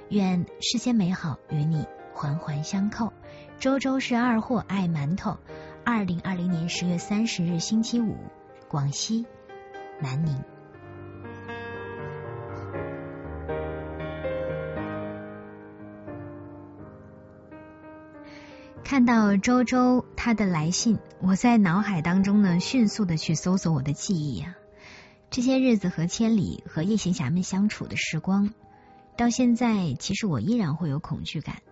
[0.09, 3.11] 愿世间美好与你环环相扣。
[3.59, 5.37] 周周是二货爱馒头。
[5.85, 8.15] 二零二零年十月三十日星期五，
[8.69, 9.25] 广西
[9.99, 10.52] 南宁。
[18.93, 24.53] 看到周周他的来信，我在脑海当中呢迅速的去搜索我的记忆啊，
[25.31, 28.53] 这些日子和千里和夜行侠们相处的时光，
[29.17, 31.63] 到现在其实我依然会有恐惧感。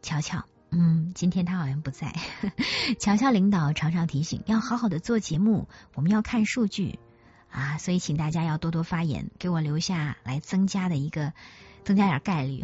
[0.00, 2.14] 乔乔，嗯，今天他好像不在。
[2.98, 6.98] 乔乔领导常常提醒要好好的做节目，我们要看数据
[7.50, 11.34] 啊，所以请大家要多多发言，给我留下来增加的一个
[11.84, 12.62] 增加点概率。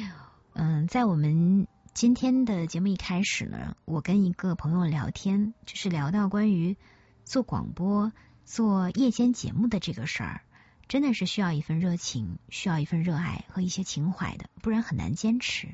[0.52, 1.66] 嗯，在我们。
[1.94, 6.78] 今天的节目一开始呢，我跟一个朋友聊天，就是聊到关于
[7.24, 8.12] 做广播、
[8.46, 10.40] 做夜间节目的这个事儿，
[10.88, 15.68] 真的是需要一份热情，需要一份热爱和一些情怀的，不然很难坚持。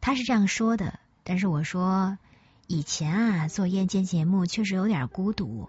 [0.00, 2.16] 他是这样说的，但是我说
[2.68, 5.68] 以前啊，做夜间节目确实有点孤独，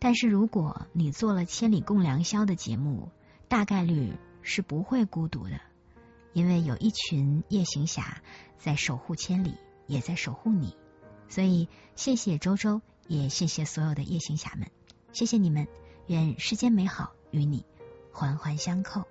[0.00, 3.10] 但是如果你做了《千里共良宵》的节目，
[3.46, 5.60] 大概率是不会孤独的，
[6.34, 8.20] 因为有一群夜行侠
[8.58, 9.54] 在守护千里，
[9.86, 10.76] 也在守护你。
[11.28, 14.68] 所以，谢谢周周，也谢谢所有的夜行侠们，
[15.12, 15.66] 谢谢你们，
[16.08, 17.64] 愿世间美好与你
[18.12, 19.04] 环环相扣。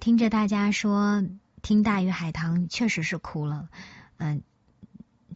[0.00, 1.22] 听着大家说
[1.62, 3.68] 听《大鱼海棠》确实是哭了，
[4.16, 4.42] 嗯，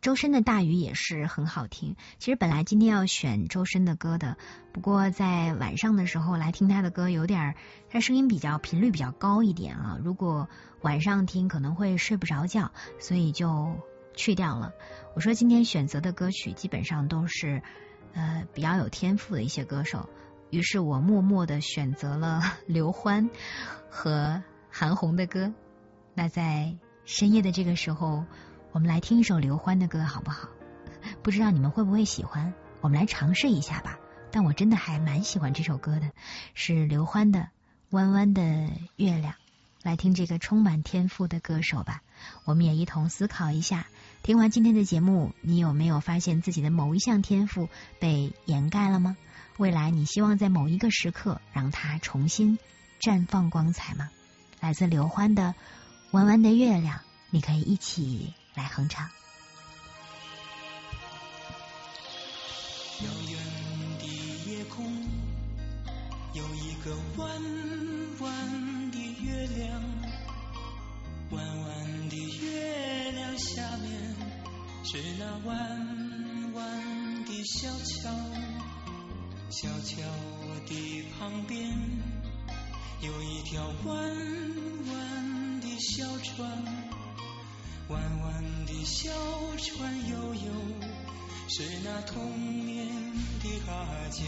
[0.01, 1.97] 周深的《大鱼》也是很好听。
[2.19, 4.37] 其实本来今天要选周深的歌的，
[4.73, 7.55] 不过在晚上的时候来听他的歌，有点
[7.91, 9.99] 他声音比较频率比较高一点啊。
[10.03, 10.49] 如果
[10.81, 13.77] 晚上听可能会睡不着觉，所以就
[14.15, 14.73] 去掉了。
[15.15, 17.63] 我说今天选择的歌曲基本上都是
[18.15, 20.09] 呃比较有天赋的一些歌手，
[20.51, 23.31] 于是我默默的选择了 刘欢
[23.91, 24.43] 和。
[24.75, 25.53] 韩红的歌，
[26.15, 26.75] 那在
[27.05, 28.25] 深夜的这个时候，
[28.73, 30.49] 我们来听一首刘欢的歌好不好？
[31.23, 32.53] 不知道你们会不会喜欢？
[32.81, 33.99] 我们来尝试一下吧。
[34.31, 36.11] 但我真的还蛮喜欢这首歌的，
[36.55, 37.41] 是刘欢的
[37.91, 38.43] 《弯弯的
[38.97, 39.33] 月亮》。
[39.83, 42.03] 来听这个充满天赋的歌手吧。
[42.45, 43.87] 我们也一同思考一下，
[44.23, 47.69] 听完今天的节目，你有没有发现自己的某一项天赋
[47.99, 49.17] 被掩盖了吗？
[49.59, 52.59] 未来你希望在某一个时刻让它重新
[53.01, 54.09] 绽放光彩吗？
[54.61, 55.43] 来自刘欢的
[56.13, 56.99] 《弯弯的月亮》，
[57.31, 59.09] 你可以一起来哼唱。
[63.01, 63.39] 遥远
[63.99, 64.07] 的
[64.51, 64.85] 夜空
[66.35, 67.43] 有一个弯
[68.21, 69.83] 弯的月亮，
[71.31, 74.15] 弯弯的月亮下面
[74.85, 78.11] 是那弯弯的小桥，
[79.49, 80.03] 小桥
[80.67, 81.73] 的旁边
[83.03, 83.97] 有一条弯
[84.87, 86.49] 弯的小船，
[87.89, 89.11] 弯弯的小
[89.57, 90.53] 船悠悠。
[91.49, 92.87] 是那童年
[93.43, 94.23] 的阿娇。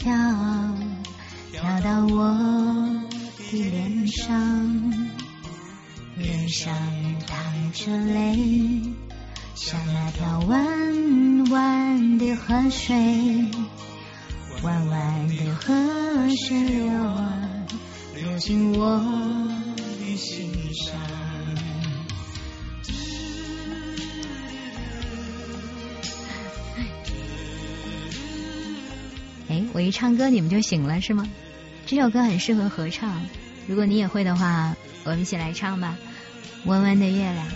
[0.00, 0.10] 飘，
[1.52, 2.34] 飘到我
[3.52, 4.94] 的脸上，
[6.16, 6.74] 脸上
[7.26, 8.82] 淌着泪，
[9.54, 12.96] 像那条弯弯的河水，
[14.62, 15.74] 弯弯的河
[16.46, 17.38] 水流啊，
[18.16, 18.98] 流进我
[29.80, 31.26] 我一唱歌你们就醒了是吗？
[31.86, 33.22] 这首歌很适合合唱，
[33.66, 35.96] 如果你也会的话，我们一起来唱吧。
[36.66, 37.46] 弯弯的月亮。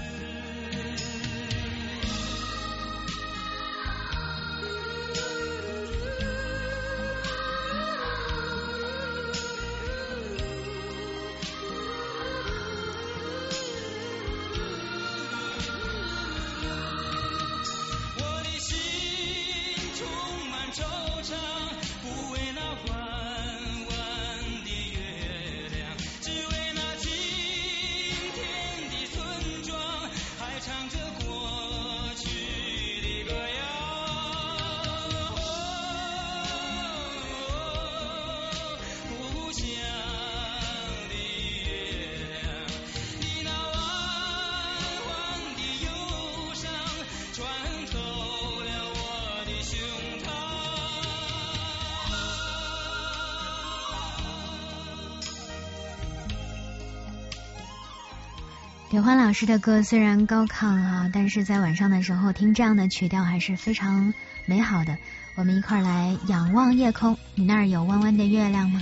[59.35, 64.15] 师的歌虽然高亢啊，但是在晚上的时候听这样的曲调还是非常
[64.47, 64.97] 美好的。
[65.35, 68.81] 我们一块儿来仰望夜空，你那儿有弯弯的月亮吗？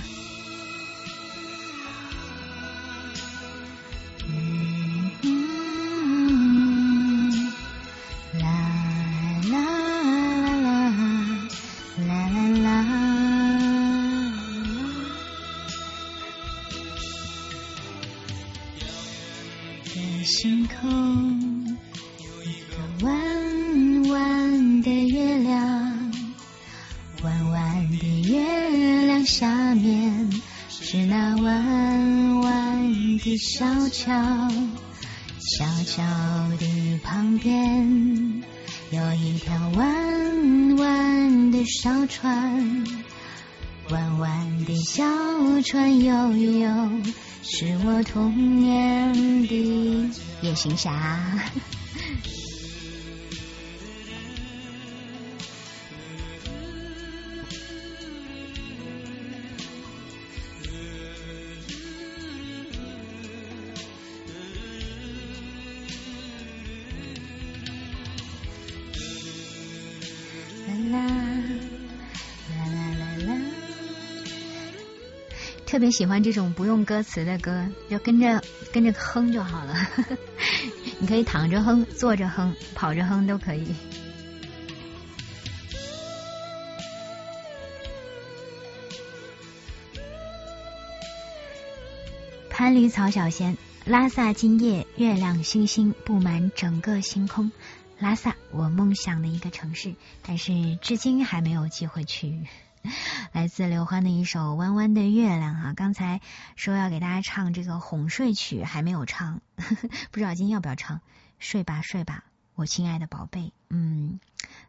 [20.43, 21.77] 天空
[22.19, 26.11] 有一个弯弯的月亮，
[27.23, 30.29] 弯弯的月亮下面
[30.67, 34.13] 是那弯弯的小桥，
[35.39, 36.03] 小桥
[36.59, 38.43] 的旁边
[38.91, 42.83] 有一条弯弯的小船，
[43.91, 45.05] 弯弯的小
[45.61, 46.91] 船悠悠，
[47.43, 49.13] 是我童年
[49.47, 50.22] 的家。
[50.43, 50.91] 夜行侠。
[70.91, 71.07] 啦啦
[72.49, 73.41] 啦啦啦啦，
[75.65, 78.43] 特别喜欢这种不用歌词的歌，就跟着
[78.73, 79.73] 跟着哼就好了。
[81.03, 83.75] 你可以躺着哼、坐着哼、跑着哼都可以。
[92.49, 97.51] 潘驴曹小仙，拉萨今夜月亮星星布满整个星空。
[97.99, 102.47] 拉萨，我梦想的一个城市，但是至今还没有机会去。
[103.33, 106.21] 来自刘欢的一首《弯弯的月亮》哈，刚才
[106.55, 111.01] 说要给大家唱这个哄睡曲，还没有唱， 不知道今天要不要唱？
[111.39, 113.51] 睡吧，睡吧，我亲爱的宝贝。
[113.71, 114.19] 嗯，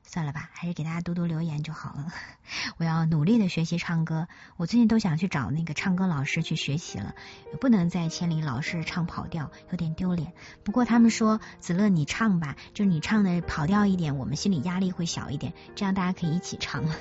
[0.03, 2.11] 算了吧，还是给大家多多留言就好了。
[2.79, 7.15] 我要努力的学习唱歌，我最近都想去找那个唱歌老师去学习了，
[7.61, 10.33] 不能在千里老师唱跑调，有点丢脸。
[10.65, 16.83] 不过他们说子乐你唱吧，就是你唱的跑调一点，我们心里压力会小一点，这样大家可以一起唱。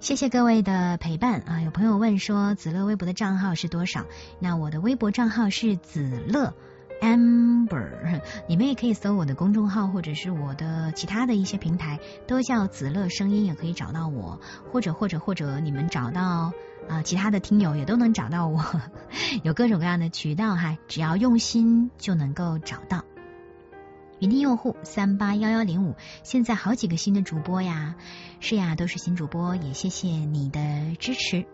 [0.00, 1.60] 谢谢各位的陪伴啊！
[1.60, 4.06] 有朋友问说子乐微博的账号是多少？
[4.38, 6.54] 那我的微博账号是子乐
[7.02, 14.40] amber， 你们也可以搜我的公众号或者是我的其他的一些平台，都叫子乐声音，也可以找到我，
[14.72, 16.54] 或者或者或者你们找到
[16.88, 18.64] 啊其他的听友也都能找到我，
[19.44, 23.04] 有各种各样的渠道哈，只要用心就能够找到。
[24.20, 25.94] 云听用户三八幺幺零五，
[26.24, 27.96] 现在好几个新的主播呀，
[28.38, 31.46] 是呀，都是新主播，也谢谢你的支持。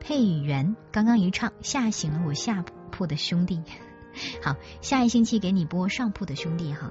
[0.00, 3.62] 配员刚刚一唱，吓醒了我下铺的兄弟。
[4.42, 6.90] 好，下一星期给你播上铺的兄弟哈，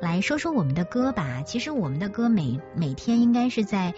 [0.00, 1.42] 来说说我们的歌吧。
[1.42, 3.94] 其实我们的歌每每天应该是在，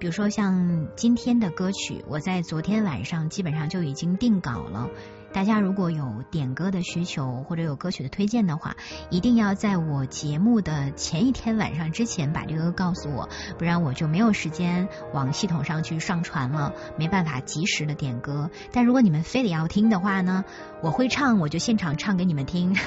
[0.00, 4.90] 比如说像今天的歌曲，我在昨天晚上基本上就已经定稿了。
[5.32, 8.74] 大家如果有点歌的需求或者有歌曲的推荐的话，
[9.10, 13.28] 一定要在我节目的前一天晚上之前把这个告诉我，
[13.58, 18.50] 不然我就没有时间往系统上去上传了，没办法及时的点歌。
[18.72, 20.44] 但如果你们非得要听的话呢，
[20.82, 22.74] 我会唱，我就现场唱给你们听。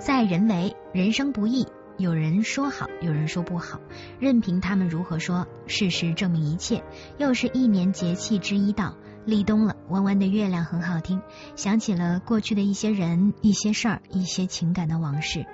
[0.00, 3.78] 在人为，人生不易，有人说好，有人说不好，
[4.18, 6.82] 任凭他们如何说，事实证明一切。
[7.18, 8.96] 又是一年节气之一到。
[9.24, 11.22] 立冬了，弯弯的月亮很好听，
[11.56, 15.46] 想起了过去的一些人、一些事儿、一些情感的往事。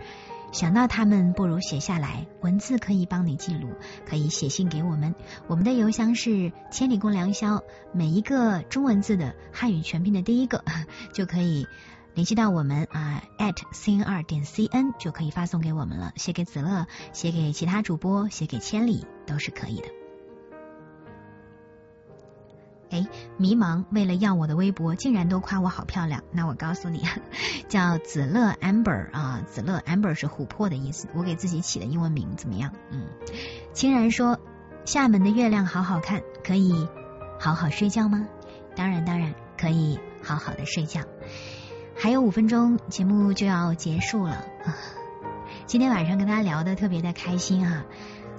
[0.51, 3.69] 想到他们，不如写下来，文字可以帮你记录，
[4.07, 5.15] 可以写信给我们。
[5.47, 7.63] 我们的邮箱是千里共良宵，
[7.93, 10.65] 每一个中文字的汉语全拼的第一个
[11.13, 11.67] 就可以
[12.15, 16.13] 联系到我们啊，at cn 二点 cn 就可以发送给我们了。
[16.17, 20.08] 写给子乐，写给其他主播，写给千里都是可以的。
[22.91, 23.07] 哎，
[23.37, 26.23] 迷茫，为了要我的微博，竟然都夸我好漂亮。
[26.33, 27.05] 那我告诉你，
[27.69, 32.73] 叫子乐 Amber 啊，子乐 Amber 是琥珀的意思，我给自己起的英文名怎么样？
[32.91, 33.07] 嗯，
[33.73, 34.39] 清然说，
[34.85, 36.89] 厦门的月亮好好看，可以
[37.39, 38.27] 好好睡觉吗？
[38.75, 41.03] 当然，当然可以好好的睡觉。
[41.95, 44.45] 还有五分钟，节目就要结束了！
[45.67, 47.85] 今天晚上跟大家聊的特别的开心啊，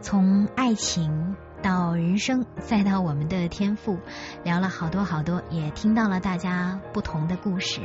[0.02, 1.36] 从爱情。
[1.62, 3.98] 到人生，再到我们的天赋，
[4.44, 7.82] 聊了好多好多，也听到了大家不同的故事。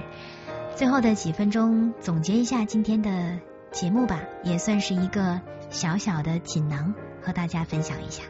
[0.76, 3.38] 最后的几分钟，总结一下今天的
[3.70, 5.40] 节目吧，也算是一个
[5.70, 8.22] 小小的锦囊，和大家分享一下。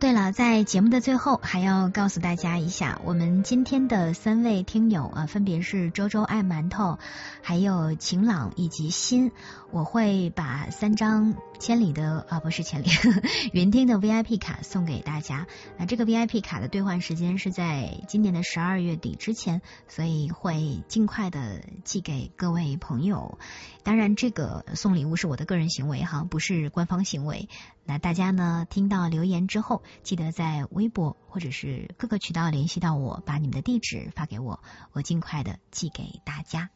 [0.00, 6.98] 对了，在节目的最后，还要告诉大家一下，我们今天的三位听友啊，分别是周周爱馒头，
[7.42, 9.30] 还有晴朗以及心。
[9.70, 12.86] 我会把三张千里的啊，不是千里
[13.52, 15.46] 云听的 VIP 卡送给大家。
[15.76, 23.38] 那这个 VIP 卡的兑换时间是在今年的十二月底之前，所以会尽快的寄给各位朋友。
[23.82, 27.48] 当然，这个送礼物是我的个人行为哈，不是官方行为。
[27.84, 34.62] 那大家呢，听到留言之后，记得在微博或者是各个渠道联系到我，把你们的地址发给我，
[34.92, 36.70] 我尽快的寄给大家。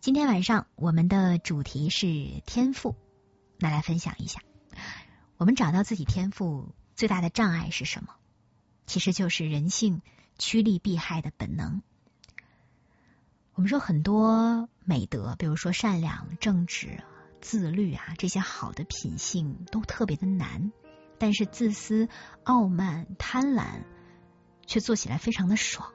[0.00, 2.06] 今天晚上我们的主题是
[2.46, 2.94] 天赋，
[3.58, 4.40] 那来分享一下。
[5.36, 8.14] 我们找到自己天赋最大的障碍是什么？
[8.86, 10.00] 其实就是人性
[10.38, 11.82] 趋利避害的本能。
[13.56, 17.02] 我们说很多美德，比如说善良、正直、
[17.40, 20.72] 自律啊，这些好的品性都特别的难，
[21.16, 22.10] 但是自私、
[22.44, 23.84] 傲慢、贪婪
[24.66, 25.90] 却做起来非常的爽。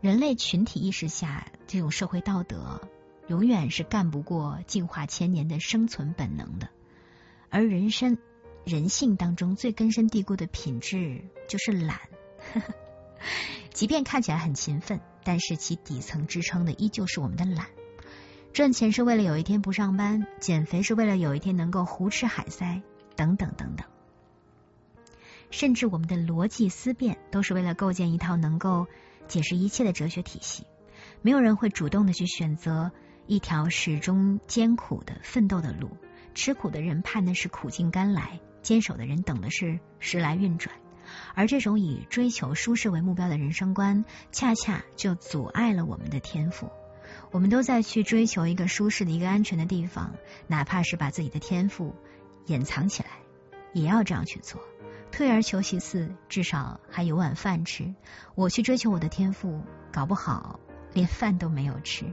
[0.00, 2.88] 人类群体意识下，这种社会道德
[3.26, 6.68] 永远是干不过进化千年的生存本能的，
[7.50, 8.16] 而人生
[8.64, 11.98] 人性当中最根深蒂固的品质就是懒。
[13.74, 17.66] 即便看起来很勤奋，但是其底层支撑的依旧是我们的懒。
[18.52, 22.82] 赚钱是为了有一天不上班，减肥是为了有一天能够胡吃海塞，
[23.14, 23.86] 等等等等。
[25.50, 28.86] 甚至我们的逻辑思辨都是为了构建一套能够
[29.28, 30.64] 解释一切的哲学体系。
[31.22, 32.92] 没有人会主动的去选择
[33.26, 35.90] 一条始终艰苦的奋斗的路，
[36.34, 40.74] 吃苦的人盼的是苦尽甘来，坚守的人等的是时来运转。
[41.34, 46.70] 而这种以追求舒适为目标的人生观，恰恰就阻碍了我们的天赋。
[47.30, 50.14] 我们都在去追求一个舒适的一个安全的地方，
[50.46, 51.94] 哪怕是把自己的天赋
[52.46, 53.10] 掩藏起来，
[53.72, 54.60] 也要这样去做。
[55.12, 57.94] 退而求其次，至少还有碗饭吃。
[58.36, 59.62] 我去追求我的天赋，
[59.92, 60.60] 搞不好
[60.92, 62.06] 连饭都没有吃。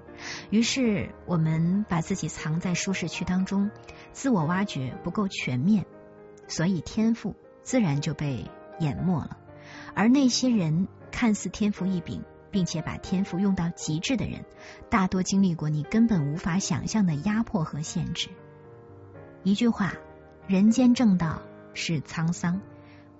[0.49, 3.69] 于是我们把自己藏在舒适区当中，
[4.13, 5.85] 自我挖掘不够全面，
[6.47, 8.49] 所以天赋自然就被
[8.79, 9.37] 淹没了。
[9.93, 14.45] 而那些人看似天赋异禀，并且把天赋用到极致的人，
[14.89, 18.29] 大多经历过你根本无法想象的压迫和限制。
[19.43, 19.93] 一句话，
[20.47, 21.41] 人间正道
[21.73, 22.61] 是沧桑。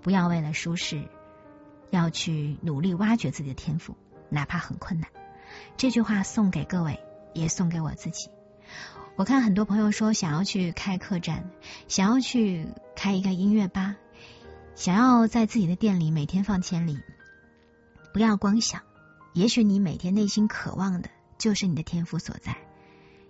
[0.00, 1.08] 不要为了舒适，
[1.90, 3.96] 要去努力挖掘自己的天赋，
[4.30, 5.10] 哪怕很困难。
[5.76, 7.00] 这句话送给各位，
[7.34, 8.30] 也送给我自己。
[9.16, 11.50] 我看很多朋友说想要去开客栈，
[11.88, 13.96] 想要去开一个音乐吧，
[14.78, 17.00] 想要在自己的店里每天放千里。
[18.12, 18.82] 不要光想，
[19.32, 22.56] 也许你每天内心渴望的就是你的天赋所在。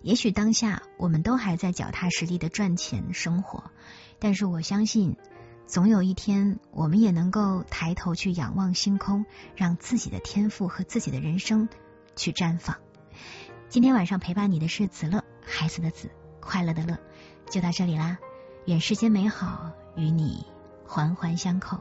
[0.02, 3.70] 也许当下我们都还在脚踏实地的赚钱生活，
[4.18, 5.16] 但是我相信。
[5.66, 11.68] 总有一天，我们也能够抬头去仰望星空，让自己的天赋和自己的人生
[12.14, 12.76] 去绽放。
[13.70, 16.10] 今天晚上陪伴你的是子乐，孩子的子，
[16.40, 16.98] 快乐的乐，
[17.50, 18.18] 就到这里啦。
[18.66, 20.46] 愿世间美好与你
[20.89, 21.81] 环环相扣。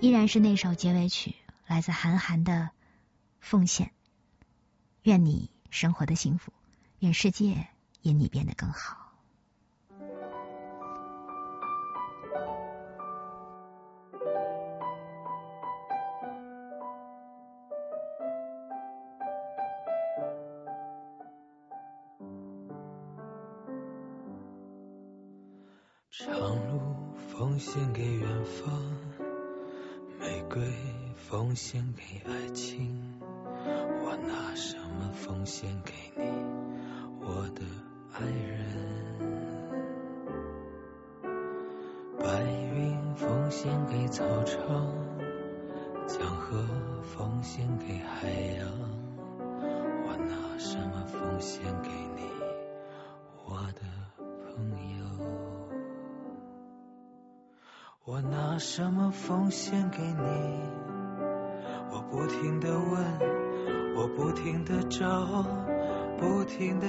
[0.00, 1.34] 依然是那首结尾曲，
[1.66, 2.52] 来自韩寒的
[3.40, 3.88] 《奉献》。
[5.02, 6.52] 愿你生活的幸福，
[7.00, 7.66] 愿世界
[8.00, 9.03] 因你变得更好。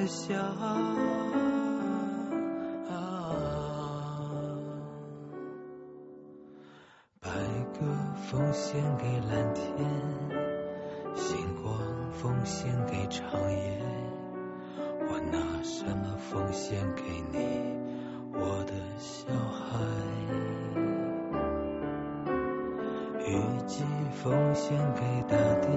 [0.05, 0.37] 不停的想。
[7.19, 7.31] 白
[7.73, 7.79] 鸽
[8.29, 9.65] 奉献给蓝天，
[11.15, 11.75] 星光
[12.11, 13.81] 奉献给长夜。
[15.07, 17.01] 我拿什么奉献给
[17.31, 17.39] 你，
[18.33, 19.79] 我的小孩？
[23.25, 23.83] 雨季
[24.21, 25.67] 奉献给大地，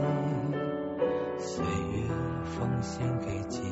[1.39, 2.07] 岁月
[2.45, 3.63] 奉献给季。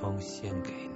[0.00, 0.87] 奉献给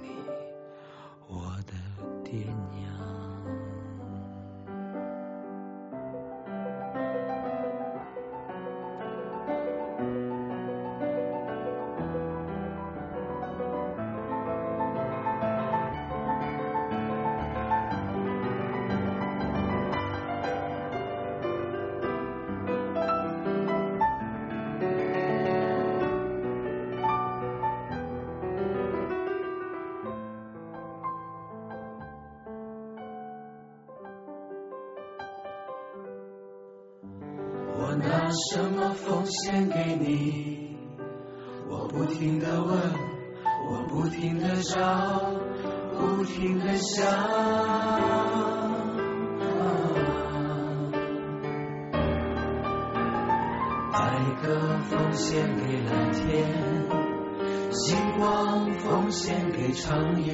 [38.33, 40.75] 什么奉献给你？
[41.69, 42.77] 我不停的问，
[43.69, 44.79] 我不停的找，
[45.95, 47.05] 不停的想。
[53.93, 56.49] 爱歌奉献给蓝天，
[57.71, 60.33] 星光奉献给长夜。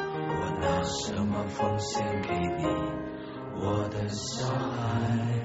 [0.00, 2.64] 我拿什么奉献给你，
[3.62, 5.37] 我的小孩？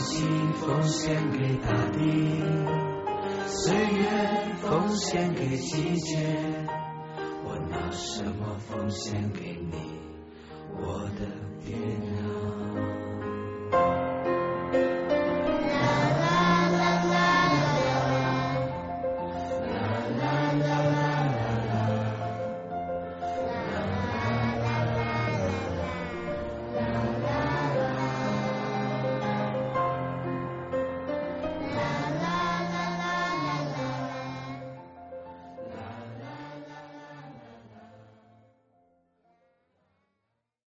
[0.00, 1.98] 心奉献给大地，
[3.46, 6.66] 岁月奉献给季节。
[7.44, 9.59] 我拿什么奉献给